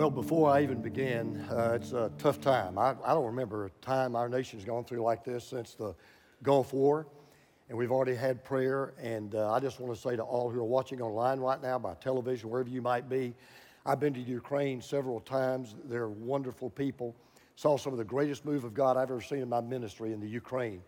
Well, 0.00 0.10
before 0.10 0.48
I 0.48 0.62
even 0.62 0.80
begin, 0.80 1.44
uh, 1.50 1.72
it's 1.74 1.92
a 1.92 2.10
tough 2.16 2.40
time. 2.40 2.78
I, 2.78 2.96
I 3.04 3.12
don't 3.12 3.26
remember 3.26 3.66
a 3.66 3.70
time 3.82 4.16
our 4.16 4.30
nation's 4.30 4.64
gone 4.64 4.82
through 4.82 5.02
like 5.02 5.24
this 5.24 5.44
since 5.44 5.74
the 5.74 5.94
Gulf 6.42 6.72
War. 6.72 7.06
And 7.68 7.76
we've 7.76 7.92
already 7.92 8.14
had 8.14 8.42
prayer. 8.42 8.94
And 8.98 9.34
uh, 9.34 9.52
I 9.52 9.60
just 9.60 9.78
want 9.78 9.94
to 9.94 10.00
say 10.00 10.16
to 10.16 10.22
all 10.22 10.48
who 10.48 10.58
are 10.58 10.64
watching 10.64 11.02
online 11.02 11.38
right 11.38 11.60
now 11.60 11.78
by 11.78 11.92
television, 11.96 12.48
wherever 12.48 12.70
you 12.70 12.80
might 12.80 13.10
be, 13.10 13.34
I've 13.84 14.00
been 14.00 14.14
to 14.14 14.20
Ukraine 14.20 14.80
several 14.80 15.20
times. 15.20 15.74
They're 15.84 16.08
wonderful 16.08 16.70
people. 16.70 17.14
Saw 17.56 17.76
some 17.76 17.92
of 17.92 17.98
the 17.98 18.04
greatest 18.04 18.46
move 18.46 18.64
of 18.64 18.72
God 18.72 18.96
I've 18.96 19.10
ever 19.10 19.20
seen 19.20 19.40
in 19.40 19.50
my 19.50 19.60
ministry 19.60 20.14
in 20.14 20.20
the 20.20 20.28
Ukraine. 20.28 20.80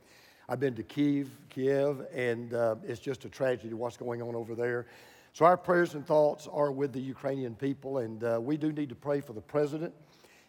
I've 0.49 0.59
been 0.59 0.75
to 0.77 0.83
Kiev, 0.83 1.29
Kiev, 1.51 2.07
and 2.15 2.55
uh, 2.55 2.77
it's 2.83 2.99
just 2.99 3.27
a 3.27 3.29
tragedy 3.29 3.75
what's 3.75 3.99
going 3.99 4.23
on 4.23 4.35
over 4.35 4.55
there. 4.55 4.87
So 5.35 5.47
our 5.47 5.57
prayers 5.57 5.95
and 5.95 6.07
thoughts 6.07 6.47
are 6.47 6.71
with 6.71 6.93
the 6.93 7.01
Ukrainian 7.01 7.55
people, 7.55 7.99
and 7.99 8.23
uh, 8.23 8.39
we 8.41 8.59
do 8.59 8.71
need 8.71 8.91
to 8.91 8.95
pray 8.95 9.21
for 9.23 9.33
the 9.33 9.41
president 9.41 9.95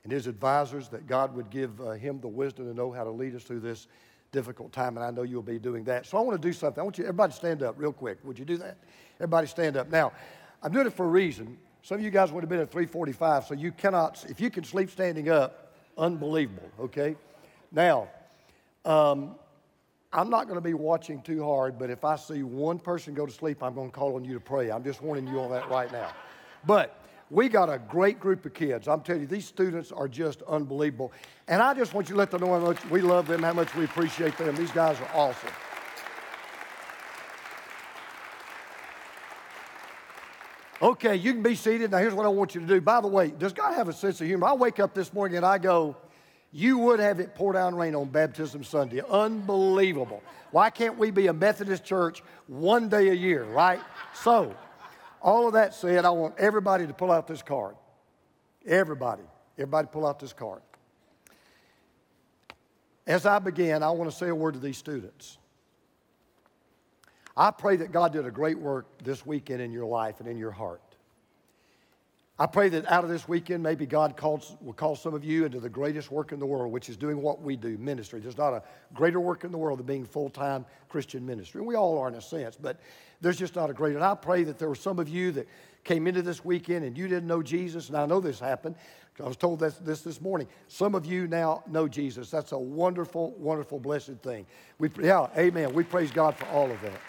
and 0.04 0.12
his 0.12 0.28
advisors 0.28 0.90
that 0.90 1.08
God 1.08 1.34
would 1.36 1.50
give 1.50 1.80
uh, 1.80 1.92
him 1.92 2.20
the 2.20 2.28
wisdom 2.28 2.66
to 2.68 2.74
know 2.74 2.92
how 2.92 3.06
to 3.06 3.10
lead 3.10 3.34
us 3.34 3.44
through 3.44 3.62
this 3.62 3.88
difficult 4.34 4.74
time, 4.74 4.98
and 4.98 5.06
I 5.06 5.12
know 5.12 5.24
you'll 5.24 5.42
be 5.42 5.58
doing 5.58 5.86
that. 5.86 6.06
So 6.06 6.18
I 6.18 6.22
want 6.22 6.42
to 6.42 6.48
do 6.48 6.52
something. 6.52 6.82
I 6.82 6.84
want 6.84 6.98
you, 6.98 7.06
everybody 7.06 7.32
stand 7.32 7.64
up 7.64 7.76
real 7.78 7.94
quick. 7.94 8.18
Would 8.26 8.38
you 8.38 8.44
do 8.44 8.58
that? 8.58 8.78
Everybody 9.16 9.48
stand 9.48 9.78
up. 9.78 9.90
Now, 9.90 10.12
I'm 10.62 10.74
doing 10.74 10.88
it 10.88 10.94
for 10.94 11.06
a 11.06 11.10
reason. 11.10 11.58
Some 11.82 12.00
of 12.00 12.04
you 12.04 12.12
guys 12.12 12.34
would 12.34 12.42
have 12.42 12.50
been 12.50 12.60
at 12.60 12.72
345, 12.72 13.46
so 13.46 13.54
you 13.54 13.72
cannot, 13.72 14.26
if 14.28 14.42
you 14.42 14.50
can 14.50 14.66
sleep 14.66 14.90
standing 14.90 15.30
up, 15.30 15.74
unbelievable, 15.98 16.70
okay? 16.80 17.16
Now, 17.72 18.10
um, 18.84 19.36
I'm 20.14 20.30
not 20.30 20.44
going 20.44 20.58
to 20.58 20.62
be 20.62 20.76
watching 20.76 21.24
too 21.24 21.44
hard, 21.44 21.80
but 21.80 21.90
if 21.90 22.06
I 22.06 22.16
see 22.16 22.44
one 22.44 22.78
person 22.78 23.16
go 23.16 23.26
to 23.26 23.32
sleep, 23.32 23.64
I'm 23.64 23.74
going 23.74 23.90
to 23.90 23.96
call 23.96 24.16
on 24.16 24.24
you 24.24 24.36
to 24.36 24.40
pray. 24.40 24.70
I'm 24.70 24.84
just 24.84 25.02
warning 25.02 25.26
you 25.28 25.40
on 25.40 25.50
that 25.52 25.68
right 25.70 25.92
now. 25.92 26.12
But 26.68 27.04
we 27.32 27.50
got 27.50 27.68
a 27.68 27.80
great 27.80 28.20
group 28.20 28.46
of 28.46 28.54
kids. 28.54 28.88
I'm 28.88 29.02
telling 29.02 29.22
you, 29.22 29.28
these 29.28 29.46
students 29.46 29.92
are 29.92 30.08
just 30.08 30.44
unbelievable. 30.44 31.12
And 31.48 31.64
I 31.64 31.74
just 31.74 31.96
want 31.96 32.10
you 32.10 32.14
to 32.14 32.20
let 32.20 32.30
them 32.30 32.42
know 32.42 32.54
how 32.54 32.60
much 32.60 32.86
we 32.92 33.02
love 33.02 33.28
them, 33.28 33.42
how 33.42 33.54
much 33.54 33.74
we 33.76 33.86
appreciate 33.86 34.38
them. 34.38 34.56
These 34.56 34.72
guys 34.72 35.00
are 35.02 35.10
awesome. 35.16 35.50
Okay, 40.80 41.16
you 41.16 41.34
can 41.34 41.42
be 41.42 41.56
seated. 41.56 41.90
Now, 41.90 41.98
here's 41.98 42.14
what 42.14 42.26
I 42.26 42.30
want 42.30 42.54
you 42.54 42.62
to 42.62 42.68
do. 42.68 42.82
By 42.82 43.02
the 43.02 43.08
way, 43.08 43.32
does 43.32 43.54
God 43.54 43.74
have 43.74 43.88
a 43.88 43.94
sense 43.94 44.22
of 44.22 44.28
humor? 44.28 44.46
I 44.46 44.54
wake 44.54 44.80
up 44.80 44.94
this 44.94 45.12
morning 45.12 45.38
and 45.38 45.46
I 45.46 45.58
go, 45.58 45.96
you 46.54 46.78
would 46.78 47.00
have 47.00 47.20
it 47.20 47.34
pour 47.34 47.54
down 47.54 47.76
rain 47.76 47.96
on 47.96 48.10
Baptism 48.10 48.64
Sunday. 48.64 49.02
Unbelievable. 49.10 50.22
Why 50.52 50.70
can't 50.70 51.00
we 51.00 51.10
be 51.10 51.26
a 51.26 51.34
Methodist 51.34 51.84
church 51.84 52.22
one 52.46 52.90
day 52.90 53.10
a 53.10 53.14
year, 53.14 53.44
right? 53.44 53.82
So, 54.14 54.56
all 55.20 55.48
of 55.48 55.54
that 55.54 55.74
said, 55.74 56.06
I 56.06 56.12
want 56.12 56.36
everybody 56.38 56.86
to 56.86 56.94
pull 56.94 57.12
out 57.12 57.28
this 57.28 57.42
card. 57.42 57.76
Everybody. 58.68 59.24
Everybody 59.58 59.88
pull 59.92 60.06
out 60.06 60.20
this 60.20 60.32
card. 60.32 60.62
As 63.08 63.26
I 63.26 63.40
begin, 63.40 63.82
I 63.82 63.90
want 63.90 64.12
to 64.12 64.16
say 64.16 64.30
a 64.30 64.36
word 64.36 64.54
to 64.54 64.60
these 64.60 64.78
students. 64.78 65.40
I 67.36 67.50
pray 67.50 67.78
that 67.78 67.92
God 67.92 68.14
did 68.14 68.28
a 68.28 68.32
great 68.32 68.60
work 68.60 68.86
this 69.04 69.26
weekend 69.26 69.60
in 69.60 69.72
your 69.72 69.86
life 69.86 70.20
and 70.20 70.30
in 70.30 70.38
your 70.38 70.52
heart. 70.52 70.82
I 72.40 72.48
pray 72.48 72.68
that 72.70 72.88
out 72.88 73.04
of 73.04 73.12
this 73.12 73.28
weekend, 73.28 73.62
maybe 73.62 73.86
God 73.86 74.18
calls, 74.18 74.58
will 74.60 74.74
call 74.74 74.96
some 74.96 75.14
of 75.14 75.24
you 75.24 75.46
into 75.46 75.60
the 75.60 75.70
greatest 75.70 76.10
work 76.10 76.32
in 76.32 76.40
the 76.40 76.48
world, 76.48 76.72
which 76.72 76.90
is 76.90 76.98
doing 76.98 77.22
what 77.22 77.44
we 77.44 77.56
do, 77.56 77.78
ministry. 77.78 78.20
There's 78.20 78.40
not 78.40 78.54
a 78.54 78.64
greater 78.96 79.20
work 79.20 79.44
in 79.44 79.52
the 79.52 79.58
world 79.58 79.78
than 79.78 79.86
being 79.86 80.04
full 80.04 80.32
time 80.32 80.66
Christian 80.90 81.24
ministry. 81.26 81.62
We 81.62 81.76
all 81.76 82.00
are 82.00 82.08
in 82.08 82.16
a 82.16 82.22
sense, 82.22 82.58
but 82.60 82.80
there's 83.22 83.38
just 83.38 83.56
not 83.56 83.70
a 83.70 83.74
greater. 83.74 83.98
And 83.98 84.06
I 84.06 84.16
pray 84.16 84.44
that 84.46 84.58
there 84.58 84.68
were 84.68 84.74
some 84.74 84.98
of 84.98 85.08
you 85.08 85.32
that 85.34 85.48
came 85.84 86.08
into 86.08 86.24
this 86.24 86.44
weekend 86.44 86.86
and 86.86 86.98
you 86.98 87.08
didn't 87.08 87.28
know 87.28 87.44
Jesus, 87.44 87.90
and 87.90 87.98
I 87.98 88.08
know 88.08 88.20
this 88.20 88.40
happened. 88.40 88.76
I 89.24 89.28
was 89.28 89.38
told 89.38 89.60
this, 89.60 89.76
this 89.76 90.02
this 90.02 90.20
morning. 90.20 90.48
Some 90.68 90.96
of 90.96 91.06
you 91.06 91.28
now 91.28 91.64
know 91.70 91.88
Jesus. 91.88 92.32
That's 92.32 92.52
a 92.52 92.58
wonderful, 92.58 93.32
wonderful, 93.38 93.80
blessed 93.80 94.18
thing. 94.24 94.48
We, 94.80 94.90
yeah, 95.00 95.28
amen. 95.38 95.72
We 95.72 95.84
praise 95.84 96.10
God 96.10 96.36
for 96.36 96.48
all 96.48 96.72
of 96.72 96.82
that. 96.82 97.00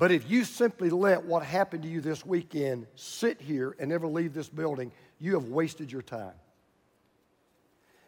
But 0.00 0.10
if 0.10 0.30
you 0.30 0.44
simply 0.44 0.88
let 0.88 1.26
what 1.26 1.42
happened 1.42 1.82
to 1.82 1.88
you 1.88 2.00
this 2.00 2.24
weekend 2.24 2.86
sit 2.94 3.38
here 3.38 3.76
and 3.78 3.90
never 3.90 4.06
leave 4.06 4.32
this 4.32 4.48
building, 4.48 4.92
you 5.18 5.34
have 5.34 5.50
wasted 5.50 5.92
your 5.92 6.00
time. 6.00 6.32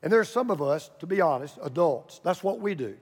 And 0.03 0.11
there's 0.11 0.31
some 0.31 0.51
of 0.51 0.63
us, 0.63 0.91
to 1.01 1.07
be 1.07 1.21
honest, 1.21 1.59
adults, 1.63 2.19
that's 2.25 2.43
what 2.43 2.61
we 2.61 2.75
do. 2.75 2.97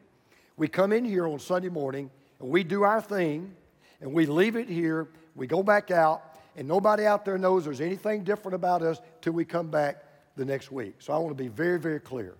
We 0.56 0.66
come 0.66 0.92
in 0.92 1.04
here 1.04 1.28
on 1.28 1.38
Sunday 1.38 1.68
morning 1.68 2.10
and 2.40 2.48
we 2.48 2.64
do 2.64 2.82
our 2.82 3.00
thing 3.00 3.54
and 4.00 4.12
we 4.12 4.26
leave 4.26 4.56
it 4.56 4.68
here, 4.68 5.06
we 5.36 5.46
go 5.46 5.62
back 5.62 5.92
out, 5.92 6.24
and 6.56 6.66
nobody 6.66 7.06
out 7.06 7.24
there 7.24 7.38
knows 7.38 7.66
there's 7.66 7.80
anything 7.80 8.24
different 8.24 8.56
about 8.56 8.82
us 8.82 9.00
till 9.20 9.34
we 9.34 9.44
come 9.44 9.70
back 9.70 10.02
the 10.34 10.44
next 10.44 10.72
week. 10.72 10.96
So 10.98 11.12
I 11.12 11.18
want 11.18 11.30
to 11.30 11.40
be 11.40 11.48
very, 11.48 11.78
very 11.78 12.00
clear. 12.00 12.34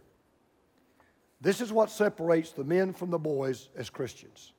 This 1.40 1.60
is 1.60 1.70
what 1.72 1.92
separates 1.92 2.50
the 2.50 2.64
men 2.64 2.92
from 2.92 3.10
the 3.10 3.20
boys 3.20 3.68
as 3.76 3.88
Christians. 3.88 4.52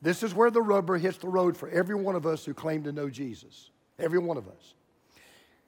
This 0.00 0.22
is 0.22 0.34
where 0.34 0.50
the 0.50 0.62
rubber 0.62 0.96
hits 0.96 1.18
the 1.18 1.28
road 1.28 1.56
for 1.56 1.68
every 1.68 1.94
one 1.94 2.14
of 2.14 2.26
us 2.26 2.44
who 2.44 2.54
claim 2.54 2.84
to 2.84 2.92
know 2.92 3.10
Jesus. 3.10 3.70
Every 3.98 4.18
one 4.18 4.36
of 4.36 4.46
us. 4.46 4.74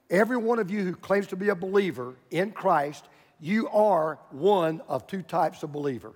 Every 0.09 0.37
one 0.37 0.59
of 0.59 0.71
you 0.71 0.83
who 0.83 0.95
claims 0.95 1.27
to 1.27 1.35
be 1.35 1.49
a 1.49 1.55
believer 1.55 2.15
in 2.31 2.51
Christ, 2.51 3.05
you 3.39 3.67
are 3.69 4.19
one 4.31 4.81
of 4.87 5.07
two 5.07 5.21
types 5.21 5.63
of 5.63 5.71
believer. 5.71 6.13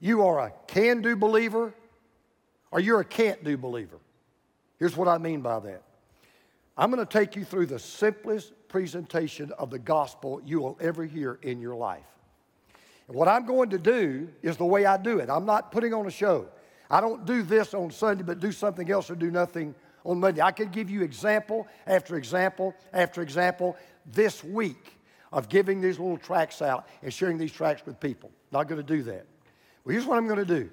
You 0.00 0.26
are 0.26 0.46
a 0.46 0.52
can 0.66 1.02
do 1.02 1.16
believer 1.16 1.74
or 2.70 2.80
you're 2.80 3.00
a 3.00 3.04
can't 3.04 3.42
do 3.44 3.56
believer. 3.56 3.98
Here's 4.78 4.96
what 4.96 5.08
I 5.08 5.18
mean 5.18 5.40
by 5.40 5.58
that 5.60 5.82
I'm 6.76 6.90
going 6.92 7.04
to 7.04 7.12
take 7.12 7.34
you 7.34 7.44
through 7.44 7.66
the 7.66 7.78
simplest 7.78 8.52
presentation 8.68 9.52
of 9.58 9.70
the 9.70 9.78
gospel 9.78 10.40
you 10.44 10.60
will 10.60 10.78
ever 10.80 11.04
hear 11.04 11.38
in 11.42 11.60
your 11.60 11.74
life. 11.74 12.06
And 13.08 13.16
what 13.16 13.26
I'm 13.26 13.46
going 13.46 13.70
to 13.70 13.78
do 13.78 14.28
is 14.42 14.56
the 14.56 14.66
way 14.66 14.86
I 14.86 14.96
do 14.96 15.18
it. 15.18 15.30
I'm 15.30 15.46
not 15.46 15.72
putting 15.72 15.92
on 15.94 16.06
a 16.06 16.10
show. 16.10 16.46
I 16.90 17.00
don't 17.00 17.24
do 17.26 17.42
this 17.42 17.74
on 17.74 17.90
Sunday, 17.90 18.22
but 18.22 18.40
do 18.40 18.52
something 18.52 18.90
else 18.90 19.10
or 19.10 19.14
do 19.14 19.30
nothing 19.30 19.74
on 20.04 20.20
Monday. 20.20 20.40
I 20.40 20.52
could 20.52 20.72
give 20.72 20.88
you 20.88 21.02
example 21.02 21.66
after 21.86 22.16
example 22.16 22.74
after 22.92 23.22
example 23.22 23.76
this 24.06 24.42
week 24.42 24.94
of 25.32 25.48
giving 25.48 25.80
these 25.80 25.98
little 25.98 26.16
tracts 26.16 26.62
out 26.62 26.88
and 27.02 27.12
sharing 27.12 27.36
these 27.36 27.52
tracts 27.52 27.84
with 27.84 28.00
people. 28.00 28.30
Not 28.50 28.68
going 28.68 28.80
to 28.80 28.86
do 28.86 29.02
that. 29.02 29.26
Well, 29.84 29.92
here's 29.92 30.06
what 30.06 30.16
I'm 30.16 30.26
going 30.26 30.38
to 30.38 30.44
do 30.44 30.70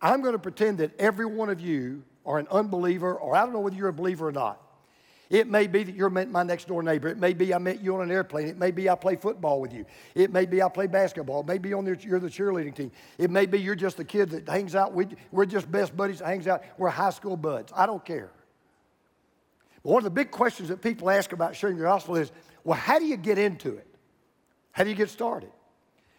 I'm 0.00 0.22
going 0.22 0.32
to 0.32 0.38
pretend 0.38 0.78
that 0.78 0.98
every 0.98 1.26
one 1.26 1.50
of 1.50 1.60
you 1.60 2.02
are 2.24 2.38
an 2.38 2.48
unbeliever, 2.50 3.14
or 3.14 3.36
I 3.36 3.44
don't 3.44 3.52
know 3.52 3.60
whether 3.60 3.76
you're 3.76 3.88
a 3.88 3.92
believer 3.92 4.28
or 4.28 4.32
not. 4.32 4.60
It 5.30 5.46
may 5.46 5.68
be 5.68 5.84
that 5.84 5.94
you're 5.94 6.10
my 6.10 6.42
next 6.42 6.66
door 6.66 6.82
neighbor. 6.82 7.06
It 7.06 7.16
may 7.16 7.32
be 7.32 7.54
I 7.54 7.58
met 7.58 7.80
you 7.80 7.94
on 7.94 8.02
an 8.02 8.10
airplane. 8.10 8.48
It 8.48 8.58
may 8.58 8.72
be 8.72 8.90
I 8.90 8.96
play 8.96 9.14
football 9.14 9.60
with 9.60 9.72
you. 9.72 9.86
It 10.16 10.32
may 10.32 10.44
be 10.44 10.60
I 10.60 10.68
play 10.68 10.88
basketball. 10.88 11.42
It 11.42 11.46
may 11.46 11.58
be 11.58 11.72
on 11.72 11.84
the, 11.84 11.96
you're 12.00 12.18
the 12.18 12.28
cheerleading 12.28 12.74
team. 12.74 12.90
It 13.16 13.30
may 13.30 13.46
be 13.46 13.60
you're 13.60 13.76
just 13.76 13.96
the 13.96 14.04
kid 14.04 14.30
that 14.30 14.48
hangs 14.48 14.74
out. 14.74 14.92
We, 14.92 15.06
we're 15.30 15.46
just 15.46 15.70
best 15.70 15.96
buddies 15.96 16.18
that 16.18 16.26
hangs 16.26 16.48
out. 16.48 16.64
We're 16.76 16.88
high 16.88 17.10
school 17.10 17.36
buds. 17.36 17.72
I 17.76 17.86
don't 17.86 18.04
care. 18.04 18.32
But 19.84 19.90
one 19.90 19.98
of 19.98 20.04
the 20.04 20.10
big 20.10 20.32
questions 20.32 20.68
that 20.68 20.82
people 20.82 21.08
ask 21.08 21.30
about 21.32 21.54
sharing 21.54 21.76
the 21.76 21.84
gospel 21.84 22.16
is, 22.16 22.32
well, 22.64 22.78
how 22.78 22.98
do 22.98 23.04
you 23.04 23.16
get 23.16 23.38
into 23.38 23.76
it? 23.76 23.86
How 24.72 24.82
do 24.82 24.90
you 24.90 24.96
get 24.96 25.10
started? 25.10 25.52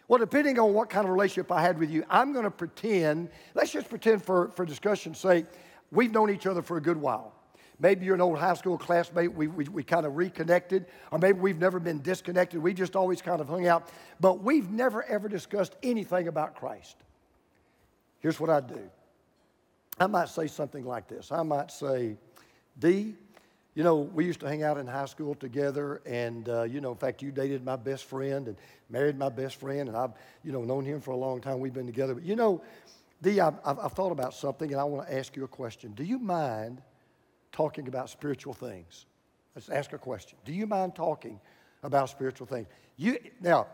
Well, 0.08 0.20
depending 0.20 0.58
on 0.58 0.72
what 0.72 0.88
kind 0.88 1.04
of 1.04 1.12
relationship 1.12 1.52
I 1.52 1.60
had 1.60 1.78
with 1.78 1.90
you, 1.90 2.02
I'm 2.08 2.32
going 2.32 2.44
to 2.44 2.50
pretend, 2.50 3.28
let's 3.54 3.72
just 3.72 3.90
pretend 3.90 4.24
for, 4.24 4.50
for 4.52 4.64
discussion's 4.64 5.18
sake, 5.18 5.44
we've 5.90 6.12
known 6.12 6.30
each 6.30 6.46
other 6.46 6.62
for 6.62 6.78
a 6.78 6.80
good 6.80 6.96
while. 6.96 7.34
Maybe 7.82 8.06
you're 8.06 8.14
an 8.14 8.20
old 8.20 8.38
high 8.38 8.54
school 8.54 8.78
classmate. 8.78 9.34
We, 9.34 9.48
we, 9.48 9.64
we 9.64 9.82
kind 9.82 10.06
of 10.06 10.16
reconnected, 10.16 10.86
or 11.10 11.18
maybe 11.18 11.40
we've 11.40 11.58
never 11.58 11.80
been 11.80 12.00
disconnected. 12.00 12.62
We 12.62 12.74
just 12.74 12.94
always 12.94 13.20
kind 13.20 13.40
of 13.40 13.48
hung 13.48 13.66
out, 13.66 13.88
but 14.20 14.40
we've 14.40 14.70
never 14.70 15.02
ever 15.02 15.28
discussed 15.28 15.74
anything 15.82 16.28
about 16.28 16.54
Christ. 16.54 16.96
Here's 18.20 18.38
what 18.38 18.50
I 18.50 18.60
do 18.60 18.88
I 19.98 20.06
might 20.06 20.28
say 20.28 20.46
something 20.46 20.84
like 20.84 21.08
this 21.08 21.32
I 21.32 21.42
might 21.42 21.72
say, 21.72 22.14
D, 22.78 23.16
you 23.74 23.82
know, 23.82 23.96
we 23.96 24.26
used 24.26 24.38
to 24.40 24.48
hang 24.48 24.62
out 24.62 24.78
in 24.78 24.86
high 24.86 25.06
school 25.06 25.34
together, 25.34 26.02
and 26.06 26.48
uh, 26.48 26.62
you 26.62 26.80
know, 26.80 26.92
in 26.92 26.98
fact, 26.98 27.20
you 27.20 27.32
dated 27.32 27.64
my 27.64 27.74
best 27.74 28.04
friend 28.04 28.46
and 28.46 28.56
married 28.90 29.18
my 29.18 29.28
best 29.28 29.56
friend, 29.56 29.88
and 29.88 29.98
I've 29.98 30.12
you 30.44 30.52
know 30.52 30.62
known 30.62 30.84
him 30.84 31.00
for 31.00 31.10
a 31.10 31.16
long 31.16 31.40
time. 31.40 31.58
We've 31.58 31.74
been 31.74 31.86
together, 31.86 32.14
but 32.14 32.22
you 32.22 32.36
know, 32.36 32.62
D, 33.22 33.40
I've, 33.40 33.56
I've 33.64 33.92
thought 33.92 34.12
about 34.12 34.34
something, 34.34 34.70
and 34.70 34.80
I 34.80 34.84
want 34.84 35.08
to 35.08 35.18
ask 35.18 35.34
you 35.34 35.42
a 35.42 35.48
question. 35.48 35.94
Do 35.94 36.04
you 36.04 36.20
mind 36.20 36.80
talking 37.52 37.88
about 37.88 38.10
spiritual 38.10 38.54
things? 38.54 39.06
Let's 39.54 39.68
ask 39.68 39.92
a 39.92 39.98
question. 39.98 40.38
Do 40.44 40.52
you 40.52 40.66
mind 40.66 40.94
talking 40.94 41.38
about 41.82 42.08
spiritual 42.08 42.46
things? 42.46 42.66
You, 42.96 43.18
now, 43.40 43.66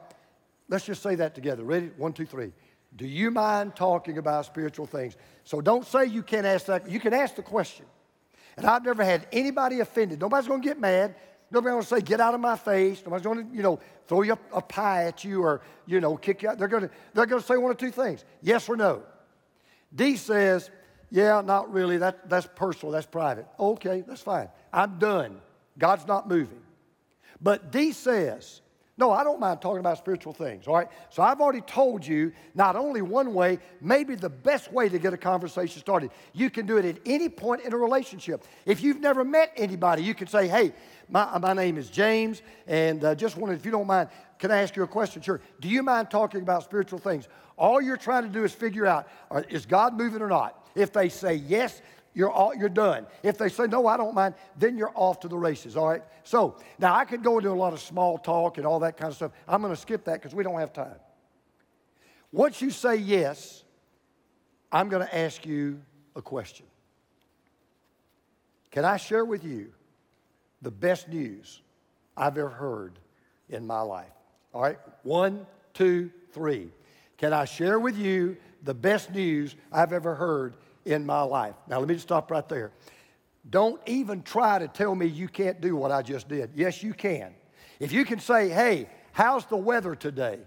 let's 0.68 0.84
just 0.84 1.02
say 1.02 1.14
that 1.16 1.34
together. 1.34 1.64
Ready? 1.64 1.90
One, 1.96 2.12
two, 2.12 2.26
three. 2.26 2.52
Do 2.96 3.06
you 3.06 3.30
mind 3.30 3.76
talking 3.76 4.18
about 4.18 4.46
spiritual 4.46 4.86
things? 4.86 5.16
So 5.44 5.60
don't 5.60 5.86
say 5.86 6.06
you 6.06 6.22
can't 6.22 6.46
ask 6.46 6.66
that. 6.66 6.90
You 6.90 6.98
can 6.98 7.12
ask 7.12 7.36
the 7.36 7.42
question. 7.42 7.86
And 8.56 8.66
I've 8.66 8.84
never 8.84 9.04
had 9.04 9.26
anybody 9.30 9.80
offended. 9.80 10.20
Nobody's 10.20 10.48
going 10.48 10.62
to 10.62 10.68
get 10.68 10.80
mad. 10.80 11.14
Nobody's 11.50 11.72
going 11.72 11.82
to 11.82 11.88
say, 11.88 12.00
get 12.00 12.20
out 12.20 12.34
of 12.34 12.40
my 12.40 12.56
face. 12.56 13.02
Nobody's 13.04 13.24
going 13.24 13.48
to, 13.48 13.56
you 13.56 13.62
know, 13.62 13.78
throw 14.06 14.22
you 14.22 14.36
a, 14.52 14.60
pie 14.60 15.04
at 15.04 15.22
you 15.22 15.42
or, 15.42 15.62
you 15.86 16.00
know, 16.00 16.16
kick 16.16 16.42
you 16.42 16.48
out. 16.48 16.58
They're 16.58 16.68
going 16.68 16.82
to, 16.82 16.90
they're 17.14 17.26
going 17.26 17.40
to 17.40 17.46
say 17.46 17.56
one 17.56 17.70
or 17.70 17.74
two 17.74 17.90
things 17.90 18.24
yes 18.42 18.68
or 18.68 18.76
no. 18.76 19.02
D 19.94 20.16
says, 20.16 20.70
Yeah, 21.10 21.40
not 21.40 21.72
really. 21.72 21.98
That, 21.98 22.28
that's 22.28 22.48
personal, 22.54 22.92
that's 22.92 23.06
private. 23.06 23.46
Okay, 23.58 24.02
that's 24.06 24.20
fine. 24.20 24.48
I'm 24.72 24.98
done. 24.98 25.40
God's 25.78 26.06
not 26.06 26.28
moving. 26.28 26.60
But 27.40 27.70
D 27.70 27.92
says, 27.92 28.60
no, 28.98 29.12
I 29.12 29.22
don't 29.22 29.38
mind 29.38 29.62
talking 29.62 29.78
about 29.78 29.96
spiritual 29.96 30.32
things, 30.32 30.66
all 30.66 30.74
right? 30.74 30.88
So 31.10 31.22
I've 31.22 31.40
already 31.40 31.60
told 31.60 32.04
you 32.04 32.32
not 32.54 32.74
only 32.74 33.00
one 33.00 33.32
way, 33.32 33.60
maybe 33.80 34.16
the 34.16 34.28
best 34.28 34.72
way 34.72 34.88
to 34.88 34.98
get 34.98 35.14
a 35.14 35.16
conversation 35.16 35.80
started. 35.80 36.10
You 36.32 36.50
can 36.50 36.66
do 36.66 36.78
it 36.78 36.84
at 36.84 36.96
any 37.06 37.28
point 37.28 37.62
in 37.62 37.72
a 37.72 37.76
relationship. 37.76 38.44
If 38.66 38.82
you've 38.82 38.98
never 38.98 39.24
met 39.24 39.52
anybody, 39.56 40.02
you 40.02 40.14
can 40.14 40.26
say, 40.26 40.48
hey, 40.48 40.72
my, 41.08 41.38
my 41.38 41.52
name 41.52 41.78
is 41.78 41.88
James, 41.90 42.42
and 42.66 43.04
uh, 43.04 43.14
just 43.14 43.36
wanted, 43.36 43.60
if 43.60 43.64
you 43.64 43.70
don't 43.70 43.86
mind, 43.86 44.08
can 44.40 44.50
I 44.50 44.62
ask 44.62 44.74
you 44.74 44.82
a 44.82 44.88
question? 44.88 45.22
Sure. 45.22 45.40
Do 45.60 45.68
you 45.68 45.84
mind 45.84 46.10
talking 46.10 46.42
about 46.42 46.64
spiritual 46.64 46.98
things? 46.98 47.28
All 47.56 47.80
you're 47.80 47.96
trying 47.96 48.24
to 48.24 48.28
do 48.28 48.42
is 48.42 48.52
figure 48.52 48.84
out, 48.84 49.08
is 49.48 49.64
God 49.64 49.96
moving 49.96 50.22
or 50.22 50.28
not? 50.28 50.67
If 50.78 50.92
they 50.92 51.08
say 51.08 51.34
yes, 51.34 51.82
you're, 52.14 52.30
all, 52.30 52.54
you're 52.54 52.68
done. 52.68 53.06
If 53.22 53.36
they 53.36 53.48
say, 53.48 53.66
no, 53.66 53.86
I 53.86 53.96
don't 53.96 54.14
mind, 54.14 54.34
then 54.56 54.78
you're 54.78 54.92
off 54.94 55.20
to 55.20 55.28
the 55.28 55.36
races, 55.36 55.76
all 55.76 55.88
right? 55.88 56.02
So 56.24 56.56
now 56.78 56.94
I 56.94 57.04
could 57.04 57.22
go 57.22 57.38
into 57.38 57.50
a 57.50 57.52
lot 57.52 57.72
of 57.72 57.80
small 57.80 58.18
talk 58.18 58.58
and 58.58 58.66
all 58.66 58.80
that 58.80 58.96
kind 58.96 59.10
of 59.10 59.16
stuff. 59.16 59.32
I'm 59.46 59.60
going 59.60 59.74
to 59.74 59.80
skip 59.80 60.04
that 60.04 60.14
because 60.14 60.34
we 60.34 60.42
don't 60.44 60.58
have 60.58 60.72
time. 60.72 60.96
Once 62.32 62.60
you 62.60 62.70
say 62.70 62.96
yes, 62.96 63.64
I'm 64.70 64.88
going 64.88 65.06
to 65.06 65.16
ask 65.16 65.44
you 65.44 65.80
a 66.14 66.22
question. 66.22 66.66
Can 68.70 68.84
I 68.84 68.98
share 68.98 69.24
with 69.24 69.44
you 69.44 69.72
the 70.62 70.70
best 70.70 71.08
news 71.08 71.60
I've 72.16 72.38
ever 72.38 72.48
heard 72.48 72.98
in 73.48 73.66
my 73.66 73.80
life? 73.80 74.12
All 74.52 74.62
right, 74.62 74.78
one, 75.02 75.46
two, 75.72 76.10
three. 76.32 76.70
Can 77.16 77.32
I 77.32 77.46
share 77.46 77.78
with 77.78 77.96
you 77.96 78.36
the 78.62 78.74
best 78.74 79.12
news 79.12 79.56
I've 79.72 79.92
ever 79.92 80.14
heard 80.14 80.56
in 80.88 81.04
my 81.04 81.22
life. 81.22 81.54
Now, 81.68 81.78
let 81.78 81.88
me 81.88 81.94
just 81.94 82.06
stop 82.06 82.30
right 82.30 82.48
there. 82.48 82.72
Don't 83.48 83.80
even 83.86 84.22
try 84.22 84.58
to 84.58 84.68
tell 84.68 84.94
me 84.94 85.06
you 85.06 85.28
can't 85.28 85.60
do 85.60 85.76
what 85.76 85.92
I 85.92 86.02
just 86.02 86.28
did. 86.28 86.50
Yes, 86.54 86.82
you 86.82 86.94
can. 86.94 87.34
If 87.78 87.92
you 87.92 88.04
can 88.04 88.18
say, 88.18 88.48
hey, 88.48 88.88
how's 89.12 89.46
the 89.46 89.56
weather 89.56 89.94
today? 89.94 90.40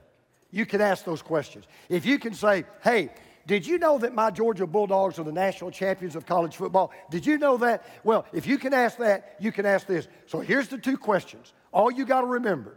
You 0.52 0.66
can 0.66 0.82
ask 0.82 1.06
those 1.06 1.22
questions. 1.22 1.66
If 1.90 2.06
you 2.06 2.20
can 2.20 2.34
say, 2.34 2.66
hey, 2.84 3.10
did 3.48 3.66
you 3.66 3.78
know 3.78 3.98
that 4.00 4.14
my 4.14 4.30
Georgia 4.30 4.68
Bulldogs 4.68 5.18
are 5.18 5.24
the 5.24 5.32
national 5.32 5.72
champions 5.72 6.16
of 6.16 6.26
college 6.26 6.56
football? 6.56 6.92
Did 7.10 7.26
you 7.26 7.38
know 7.38 7.58
that? 7.58 7.86
Well, 8.04 8.26
if 8.34 8.46
you 8.46 8.58
can 8.58 8.74
ask 8.74 8.98
that, 8.98 9.36
you 9.40 9.52
can 9.52 9.66
ask 9.66 9.88
this. 9.88 10.08
So 10.26 10.40
here's 10.40 10.68
the 10.68 10.78
two 10.78 10.98
questions. 10.98 11.54
All 11.72 11.90
you 11.92 12.06
got 12.06 12.22
to 12.22 12.28
remember 12.28 12.76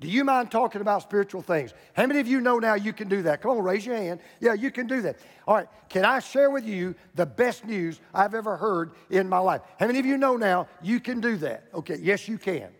do 0.00 0.08
you 0.08 0.24
mind 0.24 0.50
talking 0.50 0.80
about 0.80 1.02
spiritual 1.02 1.40
things? 1.40 1.72
How 1.92 2.06
many 2.06 2.18
of 2.18 2.26
you 2.26 2.40
know 2.40 2.58
now 2.58 2.74
you 2.74 2.92
can 2.92 3.08
do 3.08 3.22
that? 3.22 3.40
Come 3.40 3.52
on, 3.52 3.62
raise 3.62 3.86
your 3.86 3.96
hand. 3.96 4.20
Yeah, 4.40 4.54
you 4.54 4.70
can 4.72 4.88
do 4.88 5.00
that. 5.02 5.18
All 5.46 5.54
right, 5.54 5.68
can 5.88 6.04
I 6.04 6.18
share 6.18 6.50
with 6.50 6.64
you 6.64 6.96
the 7.14 7.26
best 7.26 7.64
news 7.64 8.00
I've 8.12 8.34
ever 8.34 8.56
heard 8.56 8.92
in 9.08 9.28
my 9.28 9.38
life? 9.38 9.60
How 9.78 9.86
many 9.86 10.00
of 10.00 10.06
you 10.06 10.18
know 10.18 10.36
now 10.36 10.66
you 10.82 10.98
can 10.98 11.20
do 11.20 11.36
that? 11.38 11.68
Okay, 11.72 11.98
yes, 12.00 12.26
you 12.26 12.38
can. 12.38 12.70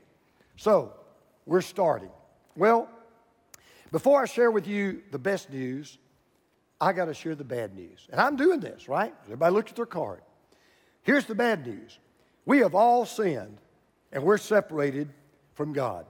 So, 0.57 0.93
we're 1.47 1.61
starting. 1.61 2.11
Well, 2.57 2.89
before 3.93 4.23
I 4.23 4.27
share 4.27 4.51
with 4.51 4.67
you 4.67 5.03
the 5.13 5.19
best 5.19 5.51
news, 5.51 5.99
I 6.81 6.93
got 6.93 7.05
to 7.05 7.15
share 7.15 7.37
the 7.37 7.45
bad 7.45 7.75
news. 7.77 8.09
And 8.11 8.21
I'm 8.21 8.35
doing 8.35 8.59
this, 8.59 8.89
right? 8.89 9.15
Everybody 9.25 9.55
look 9.55 9.69
at 9.69 9.77
their 9.77 9.87
card. 9.87 10.21
Here's 11.03 11.27
the 11.27 11.35
bad 11.35 11.65
news 11.65 11.99
we 12.45 12.59
have 12.59 12.75
all 12.75 13.07
sinned, 13.07 13.59
and 14.11 14.25
we're 14.25 14.39
separated 14.39 15.11
from 15.55 15.73
God. 15.73 16.07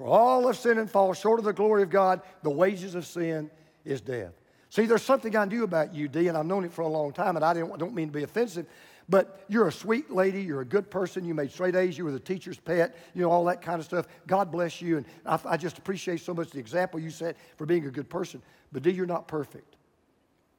For 0.00 0.06
all 0.06 0.46
have 0.46 0.56
sinned 0.56 0.78
and 0.78 0.90
fall 0.90 1.12
short 1.12 1.40
of 1.40 1.44
the 1.44 1.52
glory 1.52 1.82
of 1.82 1.90
God. 1.90 2.22
The 2.42 2.48
wages 2.48 2.94
of 2.94 3.04
sin 3.04 3.50
is 3.84 4.00
death. 4.00 4.32
See, 4.70 4.86
there's 4.86 5.02
something 5.02 5.36
I 5.36 5.44
knew 5.44 5.62
about 5.62 5.94
you, 5.94 6.08
Dee, 6.08 6.28
and 6.28 6.38
I've 6.38 6.46
known 6.46 6.64
it 6.64 6.72
for 6.72 6.80
a 6.80 6.88
long 6.88 7.12
time, 7.12 7.36
and 7.36 7.44
I 7.44 7.52
don't 7.52 7.92
mean 7.92 8.08
to 8.08 8.12
be 8.12 8.22
offensive, 8.22 8.64
but 9.10 9.44
you're 9.48 9.68
a 9.68 9.72
sweet 9.72 10.10
lady. 10.10 10.40
You're 10.40 10.62
a 10.62 10.64
good 10.64 10.90
person. 10.90 11.26
You 11.26 11.34
made 11.34 11.50
straight 11.50 11.76
A's. 11.76 11.98
You 11.98 12.06
were 12.06 12.12
the 12.12 12.18
teacher's 12.18 12.58
pet. 12.58 12.96
You 13.12 13.20
know, 13.20 13.30
all 13.30 13.44
that 13.44 13.60
kind 13.60 13.78
of 13.78 13.84
stuff. 13.84 14.06
God 14.26 14.50
bless 14.50 14.80
you. 14.80 14.96
And 14.96 15.06
I, 15.26 15.38
I 15.44 15.56
just 15.58 15.76
appreciate 15.76 16.20
so 16.22 16.32
much 16.32 16.48
the 16.48 16.60
example 16.60 16.98
you 16.98 17.10
set 17.10 17.36
for 17.58 17.66
being 17.66 17.84
a 17.84 17.90
good 17.90 18.08
person. 18.08 18.40
But 18.72 18.82
Dee, 18.82 18.92
you're 18.92 19.04
not 19.04 19.28
perfect. 19.28 19.76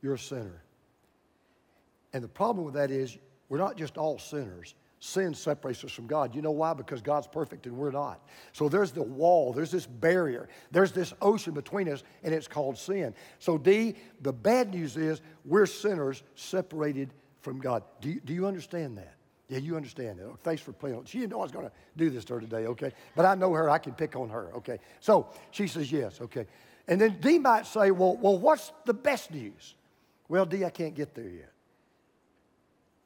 You're 0.03 0.13
a 0.13 0.19
sinner. 0.19 0.61
And 2.13 2.23
the 2.23 2.27
problem 2.27 2.63
with 2.63 2.75
that 2.75 2.91
is 2.91 3.17
we're 3.49 3.57
not 3.57 3.75
just 3.75 3.97
all 3.97 4.19
sinners 4.19 4.75
sin 5.01 5.33
separates 5.33 5.83
us 5.83 5.91
from 5.91 6.05
God. 6.05 6.35
You 6.35 6.43
know 6.43 6.51
why? 6.51 6.73
Because 6.73 7.01
God's 7.01 7.25
perfect 7.25 7.65
and 7.65 7.75
we're 7.75 7.91
not. 7.91 8.21
So 8.53 8.69
there's 8.69 8.91
the 8.91 9.01
wall, 9.01 9.51
there's 9.51 9.71
this 9.71 9.87
barrier, 9.87 10.47
there's 10.69 10.91
this 10.91 11.11
ocean 11.23 11.53
between 11.53 11.89
us, 11.89 12.03
and 12.23 12.33
it's 12.33 12.47
called 12.47 12.77
sin. 12.77 13.15
So, 13.39 13.57
D, 13.57 13.95
the 14.21 14.31
bad 14.31 14.71
news 14.71 14.97
is 14.97 15.19
we're 15.43 15.65
sinners 15.65 16.21
separated 16.35 17.09
from 17.41 17.59
God. 17.59 17.83
Do 17.99 18.09
you, 18.11 18.21
do 18.23 18.31
you 18.31 18.45
understand 18.45 18.95
that? 18.99 19.15
Yeah, 19.49 19.57
you 19.57 19.75
understand 19.75 20.19
that. 20.19 20.39
thanks 20.43 20.61
for 20.61 20.71
playing. 20.71 21.03
She 21.05 21.17
didn't 21.17 21.31
know 21.31 21.39
I 21.39 21.43
was 21.43 21.51
going 21.51 21.65
to 21.65 21.71
do 21.97 22.11
this 22.11 22.23
to 22.25 22.35
her 22.35 22.39
today, 22.39 22.67
okay? 22.67 22.93
But 23.15 23.25
I 23.25 23.33
know 23.33 23.51
her, 23.53 23.71
I 23.71 23.79
can 23.79 23.93
pick 23.93 24.15
on 24.15 24.29
her, 24.29 24.51
okay? 24.57 24.77
So 24.99 25.29
she 25.49 25.65
says 25.65 25.91
yes, 25.91 26.21
okay. 26.21 26.45
And 26.87 27.01
then 27.01 27.17
D 27.19 27.39
might 27.39 27.65
say, 27.65 27.89
well, 27.89 28.17
well 28.17 28.37
what's 28.37 28.71
the 28.85 28.93
best 28.93 29.31
news? 29.31 29.73
Well, 30.29 30.45
D, 30.45 30.63
I 30.63 30.69
can't 30.69 30.93
get 30.93 31.15
there 31.15 31.27
yet 31.27 31.51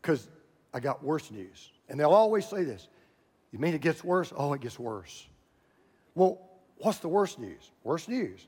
because 0.01 0.27
I 0.75 0.81
got 0.81 1.01
worse 1.01 1.31
news. 1.31 1.71
And 1.87 1.97
they'll 1.97 2.09
always 2.09 2.45
say 2.45 2.65
this 2.65 2.89
You 3.51 3.59
mean 3.59 3.73
it 3.73 3.81
gets 3.81 4.03
worse? 4.03 4.33
Oh, 4.35 4.53
it 4.53 4.61
gets 4.61 4.77
worse. 4.77 5.25
Well, 6.13 6.39
what's 6.77 6.99
the 6.99 7.07
worst 7.07 7.39
news? 7.39 7.71
Worst 7.83 8.09
news. 8.09 8.45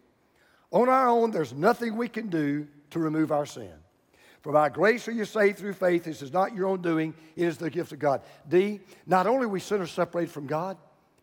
On 0.71 0.89
our 0.89 1.07
own, 1.07 1.31
there's 1.31 1.53
nothing 1.53 1.95
we 1.95 2.09
can 2.09 2.27
do 2.27 2.68
to 2.89 3.00
remove 3.00 3.31
our 3.31 3.45
sin. 3.45 3.71
For 4.41 4.51
by 4.51 4.68
grace 4.68 5.07
are 5.07 5.12
you 5.12 5.24
saved 5.24 5.57
through 5.57 5.74
faith. 5.74 6.03
This 6.03 6.21
is 6.21 6.33
not 6.33 6.53
your 6.53 6.68
own 6.68 6.81
doing, 6.81 7.13
it 7.38 7.45
is 7.45 7.57
the 7.57 7.69
gift 7.69 7.94
of 7.94 8.00
God. 8.00 8.21
D, 8.47 8.81
not 9.06 9.25
only 9.25 9.45
are 9.45 9.50
we 9.50 9.62
sinners 9.62 9.91
separated 9.91 10.31
from 10.31 10.47
God, 10.47 10.77